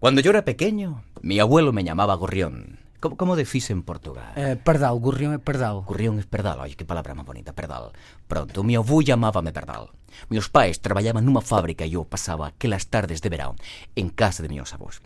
Cuando 0.00 0.20
yo 0.20 0.30
era 0.30 0.42
pequeño, 0.42 1.04
mi 1.28 1.40
abuelo 1.40 1.74
me 1.74 1.84
llamaba 1.84 2.14
gorrión. 2.14 2.78
¿Cómo, 3.00 3.18
cómo 3.18 3.36
decís 3.36 3.68
en 3.68 3.82
Portugal? 3.82 4.32
Eh, 4.34 4.56
pardal, 4.56 4.96
gorrião 4.98 5.36
é 5.36 5.38
pardal. 5.38 5.84
Gorrión 5.84 6.16
es 6.16 6.24
perdal, 6.24 6.56
ay, 6.64 6.72
qué 6.72 6.88
palabra 6.88 7.12
más 7.12 7.26
bonita, 7.26 7.52
perdal. 7.52 7.92
Pronto, 8.26 8.64
mi 8.64 8.76
avó 8.76 9.02
llamábame 9.02 9.52
perdal. 9.52 9.92
Meus 10.32 10.48
pais 10.48 10.80
traballaban 10.80 11.28
nunha 11.28 11.44
fábrica 11.44 11.84
e 11.84 12.00
eu 12.00 12.08
pasaba 12.08 12.48
aquelas 12.48 12.88
tardes 12.88 13.20
de 13.20 13.28
verão 13.28 13.60
en 13.92 14.08
casa 14.08 14.40
de 14.40 14.48
meus 14.48 14.72
avós. 14.72 15.04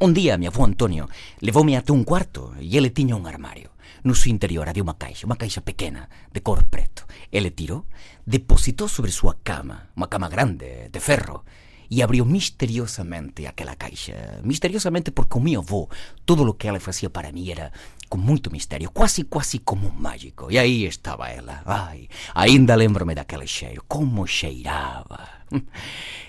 Un 0.00 0.16
día, 0.16 0.40
mi 0.40 0.48
avó 0.48 0.64
Antonio 0.64 1.12
levoume 1.44 1.76
até 1.76 1.92
un 1.92 2.08
cuarto 2.08 2.56
e 2.56 2.72
ele 2.72 2.88
tiña 2.88 3.20
un 3.20 3.28
armario. 3.28 3.76
No 4.08 4.16
seu 4.16 4.32
interior 4.32 4.72
había 4.72 4.88
unha 4.88 4.96
caixa, 4.96 5.28
unha 5.28 5.36
caixa 5.36 5.60
pequena, 5.60 6.08
de 6.32 6.40
cor 6.40 6.64
preto. 6.72 7.04
Ele 7.28 7.52
tirou, 7.52 7.84
depositou 8.24 8.88
sobre 8.88 9.12
súa 9.12 9.36
cama, 9.44 9.92
unha 10.00 10.08
cama 10.08 10.32
grande, 10.32 10.88
de 10.88 11.00
ferro, 11.04 11.44
e 11.90 12.02
abriu 12.02 12.24
misteriosamente 12.24 13.46
aquela 13.46 13.76
caixa. 13.76 14.40
Misteriosamente 14.42 15.10
porque 15.10 15.38
o 15.38 15.40
meu 15.40 15.60
avó, 15.60 15.88
todo 16.24 16.42
o 16.44 16.54
que 16.54 16.68
ela 16.68 16.80
facía 16.80 17.10
para 17.10 17.32
mí 17.32 17.50
era 17.50 17.72
con 18.08 18.20
moito 18.20 18.50
misterio, 18.50 18.90
quasi, 18.90 19.24
quasi 19.24 19.60
como 19.60 19.88
un 19.88 20.00
mágico. 20.00 20.50
E 20.50 20.58
aí 20.58 20.84
estaba 20.84 21.30
ela. 21.30 21.62
Ai, 21.64 22.08
aínda 22.34 22.76
lembrome 22.76 23.14
daquele 23.14 23.46
cheiro, 23.46 23.84
como 23.86 24.26
cheiraba. 24.26 25.44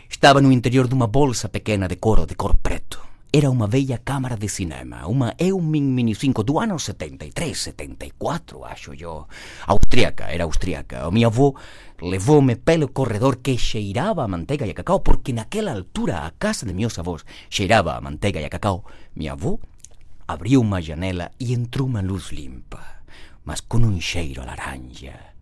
Estaba 0.09 0.41
no 0.41 0.51
interior 0.51 0.87
dunha 0.87 1.07
bolsa 1.07 1.47
pequena 1.47 1.87
de 1.87 1.97
coro 1.97 2.25
de 2.25 2.35
cor 2.35 2.57
preto. 2.57 3.08
Era 3.29 3.53
unha 3.53 3.69
bella 3.69 4.01
cámara 4.01 4.41
de 4.41 4.49
cinema, 4.49 5.05
unha 5.05 5.37
Eumin 5.37 5.93
Mini 5.93 6.17
5 6.17 6.41
do 6.41 6.57
ano 6.57 6.81
73, 6.81 7.29
74, 7.77 8.65
acho 8.65 8.97
yo. 8.97 9.29
Austríaca, 9.69 10.33
era 10.33 10.49
austríaca. 10.49 11.05
O 11.05 11.13
mi 11.13 11.21
avó 11.21 11.53
levoume 12.01 12.57
pelo 12.57 12.89
corredor 12.89 13.45
que 13.45 13.53
xeiraba 13.53 14.25
a 14.25 14.31
manteiga 14.33 14.65
e 14.65 14.73
a 14.73 14.77
cacao, 14.81 15.05
porque 15.05 15.29
naquela 15.29 15.77
altura 15.77 16.25
a 16.25 16.33
casa 16.33 16.65
de 16.65 16.73
meus 16.73 16.97
avós 16.97 17.21
xeiraba 17.53 17.93
a 17.93 18.01
manteiga 18.01 18.41
e 18.41 18.49
a 18.49 18.53
cacao. 18.53 18.81
Mi 19.13 19.29
avó 19.29 19.61
abriu 20.25 20.65
unha 20.65 20.81
janela 20.81 21.29
e 21.37 21.53
entrou 21.53 21.85
unha 21.85 22.01
luz 22.01 22.33
limpa, 22.33 23.05
mas 23.45 23.61
con 23.61 23.85
un 23.85 24.01
xeiro 24.01 24.41
a 24.41 24.49
laranja. 24.49 25.37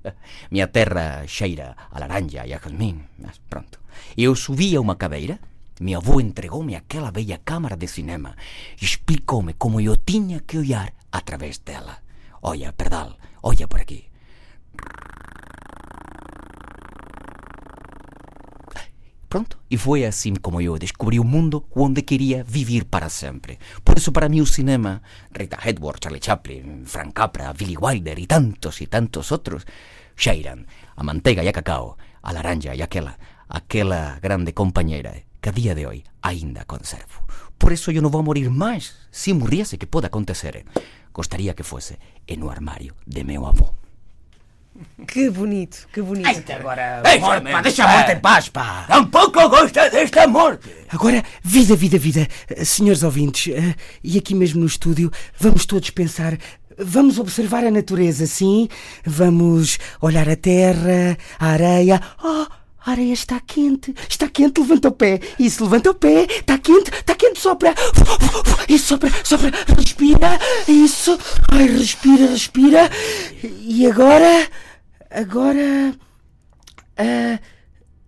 Minha 0.51 0.67
terra 0.75 1.23
xeira 1.23 1.87
a 1.87 1.95
laranja 2.03 2.43
e 2.43 2.51
a 2.51 2.59
jazmín, 2.59 3.07
mas 3.15 3.39
pronto. 3.47 3.79
Eu 4.19 4.35
subía 4.35 4.83
unha 4.83 4.99
cabeira, 4.99 5.39
mi 5.79 5.93
avó 5.93 6.19
entregoume 6.19 6.75
aquela 6.75 7.11
bella 7.11 7.39
cámara 7.43 7.75
de 7.75 7.87
cinema 7.87 8.35
e 8.81 8.85
explicoume 8.85 9.53
como 9.53 9.79
eu 9.79 9.95
tiña 9.95 10.41
que 10.41 10.57
ollar 10.57 10.93
a 11.11 11.21
través 11.21 11.63
dela. 11.63 12.01
Olla, 12.41 12.71
perdal, 12.73 13.17
olla 13.41 13.67
por 13.67 13.81
aquí. 13.81 14.09
Pronto, 19.27 19.59
e 19.69 19.77
foi 19.77 20.05
assim 20.05 20.35
como 20.39 20.61
eu 20.61 20.79
descobri 20.79 21.19
o 21.19 21.27
mundo 21.27 21.67
onde 21.75 22.01
queria 22.01 22.45
vivir 22.47 22.85
para 22.85 23.09
sempre. 23.09 23.59
Por 23.83 23.97
isso, 23.97 24.13
para 24.13 24.29
mí, 24.29 24.39
o 24.41 24.45
cinema, 24.45 25.01
Rita 25.35 25.59
Hayworth, 25.59 26.01
Charlie 26.01 26.23
Chaplin, 26.23 26.85
Frank 26.85 27.11
Capra, 27.11 27.51
Billy 27.51 27.75
Wilder 27.75 28.17
e 28.19 28.25
tantos 28.25 28.79
e 28.79 28.87
tantos 28.87 29.31
outros, 29.35 29.67
xeiran 30.15 30.65
a 30.95 31.03
manteiga 31.03 31.43
e 31.43 31.49
a 31.49 31.53
cacao, 31.53 31.97
a 32.23 32.31
laranja 32.31 32.73
e 32.73 32.81
aquela, 32.81 33.19
aquela 33.49 34.17
grande 34.23 34.53
compañera 34.53 35.13
que 35.47 35.49
a 35.49 35.63
día 35.63 35.75
de 35.75 35.87
hoy 35.87 36.03
aínda 36.21 36.65
conservo. 36.65 37.23
Por 37.57 37.71
eso 37.71 37.87
eu 37.91 38.03
non 38.03 38.11
vou 38.11 38.19
morir 38.19 38.51
máis. 38.51 38.99
Se 39.07 39.31
morriese, 39.31 39.79
que 39.79 39.87
pode 39.87 40.11
acontecer, 40.11 40.67
gostaría 41.15 41.55
que 41.55 41.63
fose 41.63 41.95
en 42.27 42.43
o 42.43 42.51
armario 42.51 42.99
de 43.07 43.23
meu 43.23 43.47
avó. 43.47 43.71
Que 45.07 45.31
bonito, 45.31 45.87
que 45.87 46.03
bonito. 46.03 46.27
Agora, 46.51 46.99
Deixa-me 47.01 47.49
pá, 47.49 47.59
en 47.59 47.63
deixa 47.63 47.83
a 47.87 47.91
morte 47.95 48.11
em 48.11 48.19
paz, 48.19 48.51
pá. 48.51 48.85
Tampouco 48.91 49.47
gosta 49.47 49.89
desta 49.89 50.27
morte. 50.27 50.69
Agora, 50.91 51.23
vida, 51.41 51.79
vida, 51.79 51.97
vida. 51.97 52.27
Eh, 52.51 52.65
Senhores 52.67 53.01
ouvintes, 53.01 53.47
eh, 53.55 53.73
e 54.03 54.19
aqui 54.19 54.35
mesmo 54.35 54.59
no 54.59 54.67
estúdio, 54.67 55.09
vamos 55.39 55.65
todos 55.65 55.89
pensar. 55.95 56.37
Vamos 56.77 57.17
observar 57.17 57.63
a 57.63 57.71
natureza, 57.71 58.27
sim? 58.27 58.67
Vamos 59.05 59.79
olhar 59.99 60.29
a 60.29 60.35
terra, 60.35 61.17
a 61.39 61.55
areia. 61.55 61.97
Oh, 62.21 62.45
a 62.87 62.91
areia 62.91 63.11
está 63.11 63.37
quente. 63.41 63.93
Está 64.09 64.29
quente, 64.29 64.61
levanta 64.61 64.87
o 64.87 64.91
pé. 64.93 65.19
Isso, 65.37 65.61
levanta 65.61 65.91
o 65.91 65.93
pé. 65.93 66.23
Está 66.23 66.57
quente, 66.57 66.89
está 66.89 67.13
quente, 67.15 67.37
sopra. 67.37 67.75
Isso, 68.69 68.85
sopra, 68.85 69.11
sopra. 69.25 69.51
Respira. 69.75 70.39
Isso. 70.69 71.19
Ai, 71.51 71.67
respira, 71.67 72.27
respira. 72.27 72.89
E 73.43 73.85
agora. 73.85 74.49
Agora. 75.11 75.93
ah, 76.97 77.39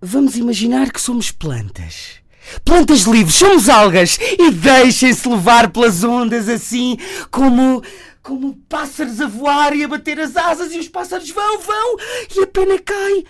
vamos 0.01 0.37
imaginar 0.37 0.93
que 0.93 1.01
somos 1.01 1.29
plantas. 1.29 2.19
Plantas 2.63 3.01
livres, 3.01 3.35
somos 3.35 3.67
algas 3.67 4.17
e 4.39 4.49
deixem-se 4.49 5.27
levar 5.27 5.71
pelas 5.71 6.05
ondas 6.05 6.47
assim, 6.47 6.97
como 7.29 7.83
como 8.23 8.55
pássaros 8.69 9.19
a 9.19 9.27
voar 9.27 9.75
e 9.75 9.83
a 9.83 9.87
bater 9.87 10.19
as 10.19 10.37
asas 10.37 10.71
e 10.71 10.79
os 10.79 10.87
pássaros 10.87 11.29
vão, 11.31 11.59
vão 11.59 11.95
e 12.35 12.43
a 12.43 12.47
pena 12.47 12.79
cai. 12.79 13.23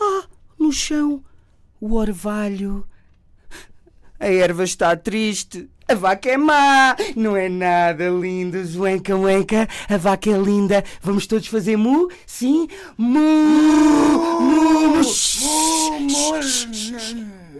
Ah, 0.00 0.24
no 0.60 0.70
chão, 0.70 1.24
o 1.80 1.94
orvalho. 1.94 2.86
A 4.20 4.28
erva 4.28 4.62
está 4.64 4.94
triste, 4.94 5.70
A 5.88 5.94
vaca 5.94 6.28
é 6.30 6.36
má, 6.36 6.94
não 7.16 7.36
é 7.36 7.48
nada 7.48 8.08
lindo, 8.10 8.64
Zuenca, 8.64 9.16
Uenca. 9.16 9.66
A 9.88 9.96
vaca 9.96 10.30
é 10.30 10.38
linda. 10.38 10.84
Vamos 11.02 11.26
todos 11.26 11.48
fazer 11.48 11.76
mu? 11.76 12.08
Sim? 12.26 12.68
Mu! 12.96 13.18
Mu! 14.40 14.88
mu. 14.90 15.02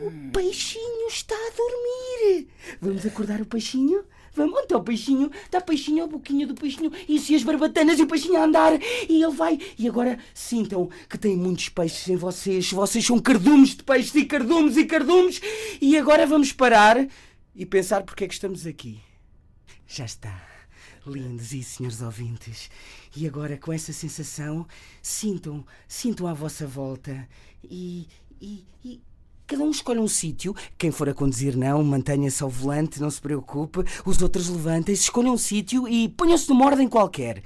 O 0.07 0.33
peixinho 0.33 1.09
está 1.09 1.35
a 1.35 1.53
dormir. 1.57 2.47
Vamos 2.81 3.05
acordar 3.05 3.41
o 3.41 3.47
peixinho? 3.47 4.05
Vamos, 4.41 4.55
onde 4.55 4.65
está 4.65 4.77
o 4.79 4.83
peixinho? 4.83 5.31
Está 5.45 5.59
o 5.59 5.63
peixinho, 5.63 6.05
a 6.05 6.07
boquinha 6.07 6.47
do 6.47 6.55
peixinho, 6.55 6.91
e 7.07 7.17
as 7.35 7.43
barbatanas 7.43 7.99
e 7.99 8.03
o 8.03 8.07
peixinho 8.07 8.39
a 8.39 8.45
andar. 8.45 8.73
E 9.09 9.23
ele 9.23 9.33
vai. 9.33 9.59
E 9.79 9.87
agora 9.87 10.19
sintam 10.33 10.89
que 11.09 11.19
têm 11.19 11.37
muitos 11.37 11.69
peixes 11.69 12.09
em 12.09 12.17
vocês. 12.17 12.73
Vocês 12.73 13.05
são 13.05 13.19
cardumes 13.19 13.77
de 13.77 13.83
peixes 13.83 14.15
e 14.15 14.25
cardumes 14.25 14.77
e 14.77 14.85
cardumes. 14.85 15.41
E 15.81 15.97
agora 15.99 16.27
vamos 16.27 16.53
parar 16.53 17.07
e 17.55 17.67
pensar 17.67 18.03
porque 18.03 18.25
é 18.25 18.29
que 18.29 18.35
estamos 18.35 18.67
aqui. 18.67 19.01
Já 19.87 20.07
está. 20.07 20.49
Lindos 21.07 21.53
e 21.53 21.63
senhores 21.63 22.01
ouvintes. 22.01 22.71
E 23.17 23.27
agora, 23.27 23.59
com 23.59 23.73
essa 23.73 23.93
sensação, 23.93 24.67
sintam, 25.03 25.67
sintam 25.89 26.27
à 26.27 26.33
vossa 26.33 26.67
volta 26.67 27.29
e, 27.63 28.07
e, 28.41 28.65
e 28.85 29.01
cada 29.51 29.65
um 29.65 29.71
escolhe 29.71 29.99
um 29.99 30.07
sítio. 30.07 30.55
Quem 30.79 30.93
for 30.93 31.09
a 31.09 31.15
conduzir, 31.15 31.57
não, 31.57 31.83
mantenha-se 31.83 32.41
ao 32.41 32.49
volante, 32.49 33.01
não 33.01 33.11
se 33.11 33.21
preocupe. 33.21 33.81
Os 34.07 34.23
outros 34.23 34.49
levantem-se, 34.49 35.03
escolham 35.03 35.35
um 35.35 35.39
sítio 35.39 35.89
e 35.89 36.09
ponham-se 36.09 36.49
numa 36.49 36.67
ordem 36.67 36.87
qualquer. 36.87 37.43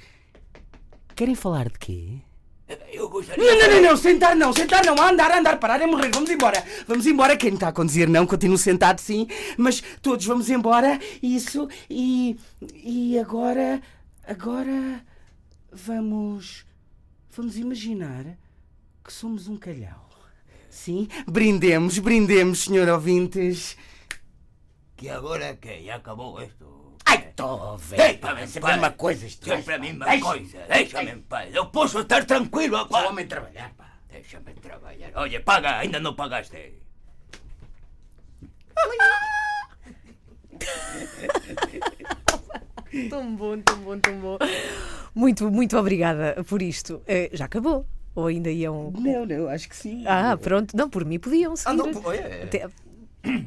Querem 1.17 1.35
falar 1.35 1.71
de 1.71 1.79
quê? 1.79 2.19
Eu 2.93 3.09
gostaria. 3.09 3.43
Não, 3.43 3.59
não, 3.59 3.69
não, 3.69 3.83
não, 3.91 3.97
sentar 3.97 4.37
não, 4.37 4.53
sentar 4.53 4.85
não, 4.85 4.93
andar, 5.03 5.31
a 5.31 5.39
andar, 5.39 5.59
parar 5.59 5.81
é 5.81 5.87
morrer, 5.87 6.11
vamos 6.13 6.29
embora. 6.29 6.63
Vamos 6.87 7.07
embora, 7.07 7.39
quem 7.39 7.55
está 7.55 7.69
a 7.69 7.73
conduzir 7.73 8.09
não, 8.09 8.27
continue 8.27 8.59
sentado 8.59 9.01
sim, 9.01 9.27
mas 9.57 9.83
todos 10.03 10.27
vamos 10.27 10.51
embora, 10.51 11.01
isso, 11.23 11.69
e. 11.89 12.37
E 12.75 13.19
agora. 13.19 13.81
Agora. 14.27 15.03
Vamos. 15.73 16.67
Vamos 17.31 17.57
imaginar 17.57 18.25
que 19.03 19.13
somos 19.13 19.49
um 19.49 19.57
calhau. 19.57 20.04
Sim? 20.75 21.09
Brindemos, 21.27 21.99
brindemos, 22.01 22.65
senhor 22.65 22.89
ouvintes. 22.89 23.77
Que 24.97 25.09
agora 25.09 25.55
que 25.57 25.85
já 25.85 25.97
acabou 25.97 26.43
isto. 26.43 26.97
Ai, 27.07 27.19
tô, 27.37 27.77
velho. 27.77 28.19
Deixa-me 28.19 28.43
em 28.43 28.47
Sempre 28.49 28.59
a 28.59 28.63
paz. 28.73 28.81
mesma 28.81 28.91
coisa, 28.97 29.27
isto. 29.27 29.45
Sempre 29.49 29.75
a 29.75 29.79
mesma 29.79 30.05
Deixa- 30.07 30.25
coisa. 30.25 30.59
Deixa-me 30.69 31.11
em 31.13 31.21
paz. 31.21 31.55
Eu 31.55 31.67
posso 31.67 32.01
estar 32.01 32.25
tranquilo 32.25 32.77
agora. 32.77 33.09
homem 33.09 33.27
trabalhar, 33.27 33.73
pá. 33.77 33.87
Deixa-me 34.11 34.53
trabalhar. 34.55 35.11
Oye, 35.17 35.39
paga, 35.41 35.79
ainda 35.79 36.01
não 36.01 36.15
pagaste. 36.15 36.73
Tão 43.11 43.35
bom, 43.35 43.61
tão 43.61 43.79
bom, 43.81 43.99
tão 43.99 44.21
bom. 44.21 44.39
Muito, 45.15 45.51
muito 45.51 45.77
obrigada 45.77 46.43
por 46.45 46.63
isto. 46.63 47.03
Eh, 47.07 47.31
já 47.33 47.47
acabou? 47.47 47.87
Ou 48.15 48.27
ainda 48.27 48.51
iam. 48.51 48.93
Não, 48.97 49.27
não, 49.27 49.49
acho 49.49 49.69
que 49.69 49.77
sim. 49.77 50.05
Ah, 50.07 50.37
pronto. 50.41 50.77
Não, 50.77 50.89
por 50.89 51.05
mim 51.05 51.19
podiam 51.19 51.57
seguir. 51.57 51.71
Ah, 51.71 51.75
não, 51.75 52.13
é. 52.13 52.43
Até- 52.45 52.69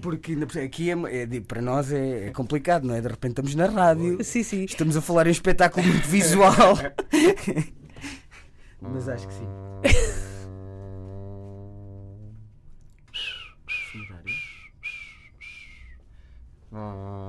Porque 0.01 0.35
aqui 0.63 0.89
é, 0.89 0.95
é 1.35 1.41
para 1.41 1.61
nós 1.61 1.91
é, 1.91 2.27
é 2.27 2.31
complicado, 2.31 2.85
não 2.85 2.95
é? 2.95 3.01
De 3.01 3.07
repente 3.07 3.31
estamos 3.31 3.55
na 3.55 3.67
rádio. 3.67 4.23
Sim, 4.23 4.43
sim. 4.43 4.63
Estamos 4.65 4.97
a 4.97 5.01
falar 5.01 5.25
em 5.27 5.29
um 5.29 5.31
espetáculo 5.31 5.85
muito 5.85 6.07
visual. 6.07 6.51
Mas 8.81 9.09
acho 9.09 9.27
que 9.27 9.33
sim. 9.33 9.47
falar 16.71 17.26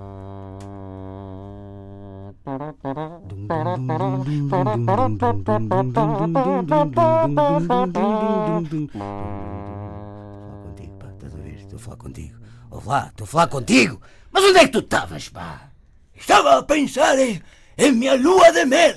contigo, 10.65 10.99
pá, 10.99 11.09
estás 11.11 11.35
a 11.35 11.39
ver? 11.39 11.55
Estou 11.55 11.77
a 11.77 11.81
falar 11.81 11.97
contigo. 11.97 12.39
Ouve 12.71 12.89
lá, 12.89 13.07
estou 13.09 13.25
a 13.25 13.27
falar 13.27 13.47
contigo! 13.49 14.01
Mas 14.31 14.45
onde 14.45 14.59
é 14.59 14.65
que 14.67 14.73
tu 14.73 14.81
estavas, 14.81 15.29
pá? 15.31 15.71
Estava 16.15 16.59
a 16.59 16.63
pensar 16.63 17.19
em, 17.19 17.43
em 17.77 17.93
minha 17.93 18.15
lua 18.15 18.53
de 18.53 18.65
mel. 18.65 18.97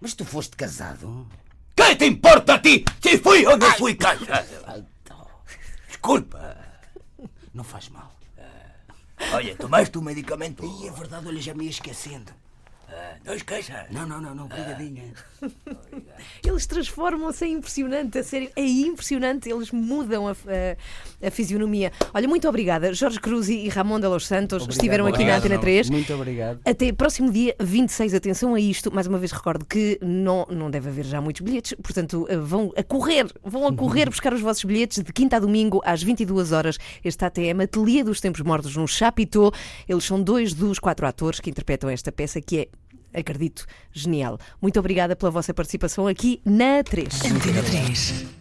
Mas 0.00 0.14
tu 0.14 0.24
foste 0.24 0.56
casado? 0.56 1.26
Que 1.76 1.96
te 1.96 2.06
importa 2.06 2.54
a 2.54 2.58
ti 2.58 2.84
se 3.02 3.18
fui 3.18 3.44
ou 3.46 3.56
não 3.56 3.70
fui 3.72 3.94
casado? 3.94 4.86
Desculpa. 5.88 6.56
Não 7.52 7.64
faz 7.64 7.88
mal. 7.90 8.10
Olha, 9.32 9.54
tomaste 9.56 9.98
o 9.98 10.02
medicamento? 10.02 10.64
E 10.64 10.88
é 10.88 10.90
verdade, 10.90 11.26
olha, 11.26 11.40
já 11.40 11.52
me 11.54 11.64
ia 11.64 11.70
esquecendo. 11.70 12.32
Ah, 12.92 13.14
Não 13.24 13.34
esqueças. 13.34 13.76
Não, 13.90 14.06
não, 14.06 14.20
não, 14.20 14.34
não, 14.34 14.44
obrigadinha. 14.46 15.04
Eles 16.44 16.66
transformam-se, 16.66 17.44
é 17.44 17.48
impressionante, 17.48 18.18
a 18.18 18.24
sério, 18.24 18.50
é 18.56 18.66
impressionante, 18.66 19.48
eles 19.48 19.70
mudam 19.70 20.28
a, 20.28 20.32
a, 20.32 21.26
a 21.26 21.30
fisionomia. 21.30 21.92
Olha, 22.12 22.28
muito 22.28 22.48
obrigada. 22.48 22.92
Jorge 22.92 23.20
Cruz 23.20 23.48
e 23.48 23.68
Ramon 23.68 24.00
de 24.00 24.06
los 24.06 24.26
Santos 24.26 24.66
estiveram 24.68 25.06
aqui 25.06 25.24
na 25.24 25.36
Obrigado. 25.36 25.44
Antena 25.44 25.60
3. 25.60 25.90
Muito 25.90 26.12
obrigado. 26.12 26.60
Até 26.64 26.92
próximo 26.92 27.30
dia 27.30 27.54
26, 27.60 28.14
atenção 28.14 28.54
a 28.54 28.60
isto. 28.60 28.92
Mais 28.92 29.06
uma 29.06 29.18
vez 29.18 29.32
recordo 29.32 29.64
que 29.64 29.98
não, 30.02 30.46
não 30.50 30.70
deve 30.70 30.88
haver 30.88 31.04
já 31.04 31.20
muitos 31.20 31.40
bilhetes, 31.42 31.74
portanto 31.82 32.26
eh, 32.28 32.36
vão 32.36 32.72
a 32.76 32.82
correr, 32.82 33.26
vão 33.42 33.66
a 33.66 33.72
correr 33.74 34.08
buscar 34.10 34.32
os 34.34 34.40
vossos 34.40 34.64
bilhetes 34.64 35.02
de 35.02 35.12
quinta 35.12 35.36
a 35.36 35.40
domingo 35.40 35.80
às 35.84 36.02
22 36.02 36.52
horas. 36.52 36.76
Este 37.04 37.24
ATM, 37.24 37.62
Ateliê 37.62 38.02
dos 38.02 38.20
Tempos 38.20 38.40
Mortos 38.40 38.76
no 38.76 38.86
Chapitão. 38.86 39.50
Eles 39.88 40.04
são 40.04 40.20
dois 40.22 40.52
dos 40.52 40.78
quatro 40.78 41.06
atores 41.06 41.40
que 41.40 41.50
interpretam 41.50 41.88
esta 41.88 42.10
peça 42.10 42.40
que 42.40 42.58
é 42.58 42.68
acredito, 43.12 43.66
genial. 43.92 44.38
Muito 44.60 44.78
obrigada 44.78 45.16
pela 45.16 45.30
vossa 45.30 45.52
participação 45.54 46.06
aqui 46.06 46.40
na 46.44 46.82
3. 46.82 47.24
Antena 47.24 47.62
3. 47.62 48.38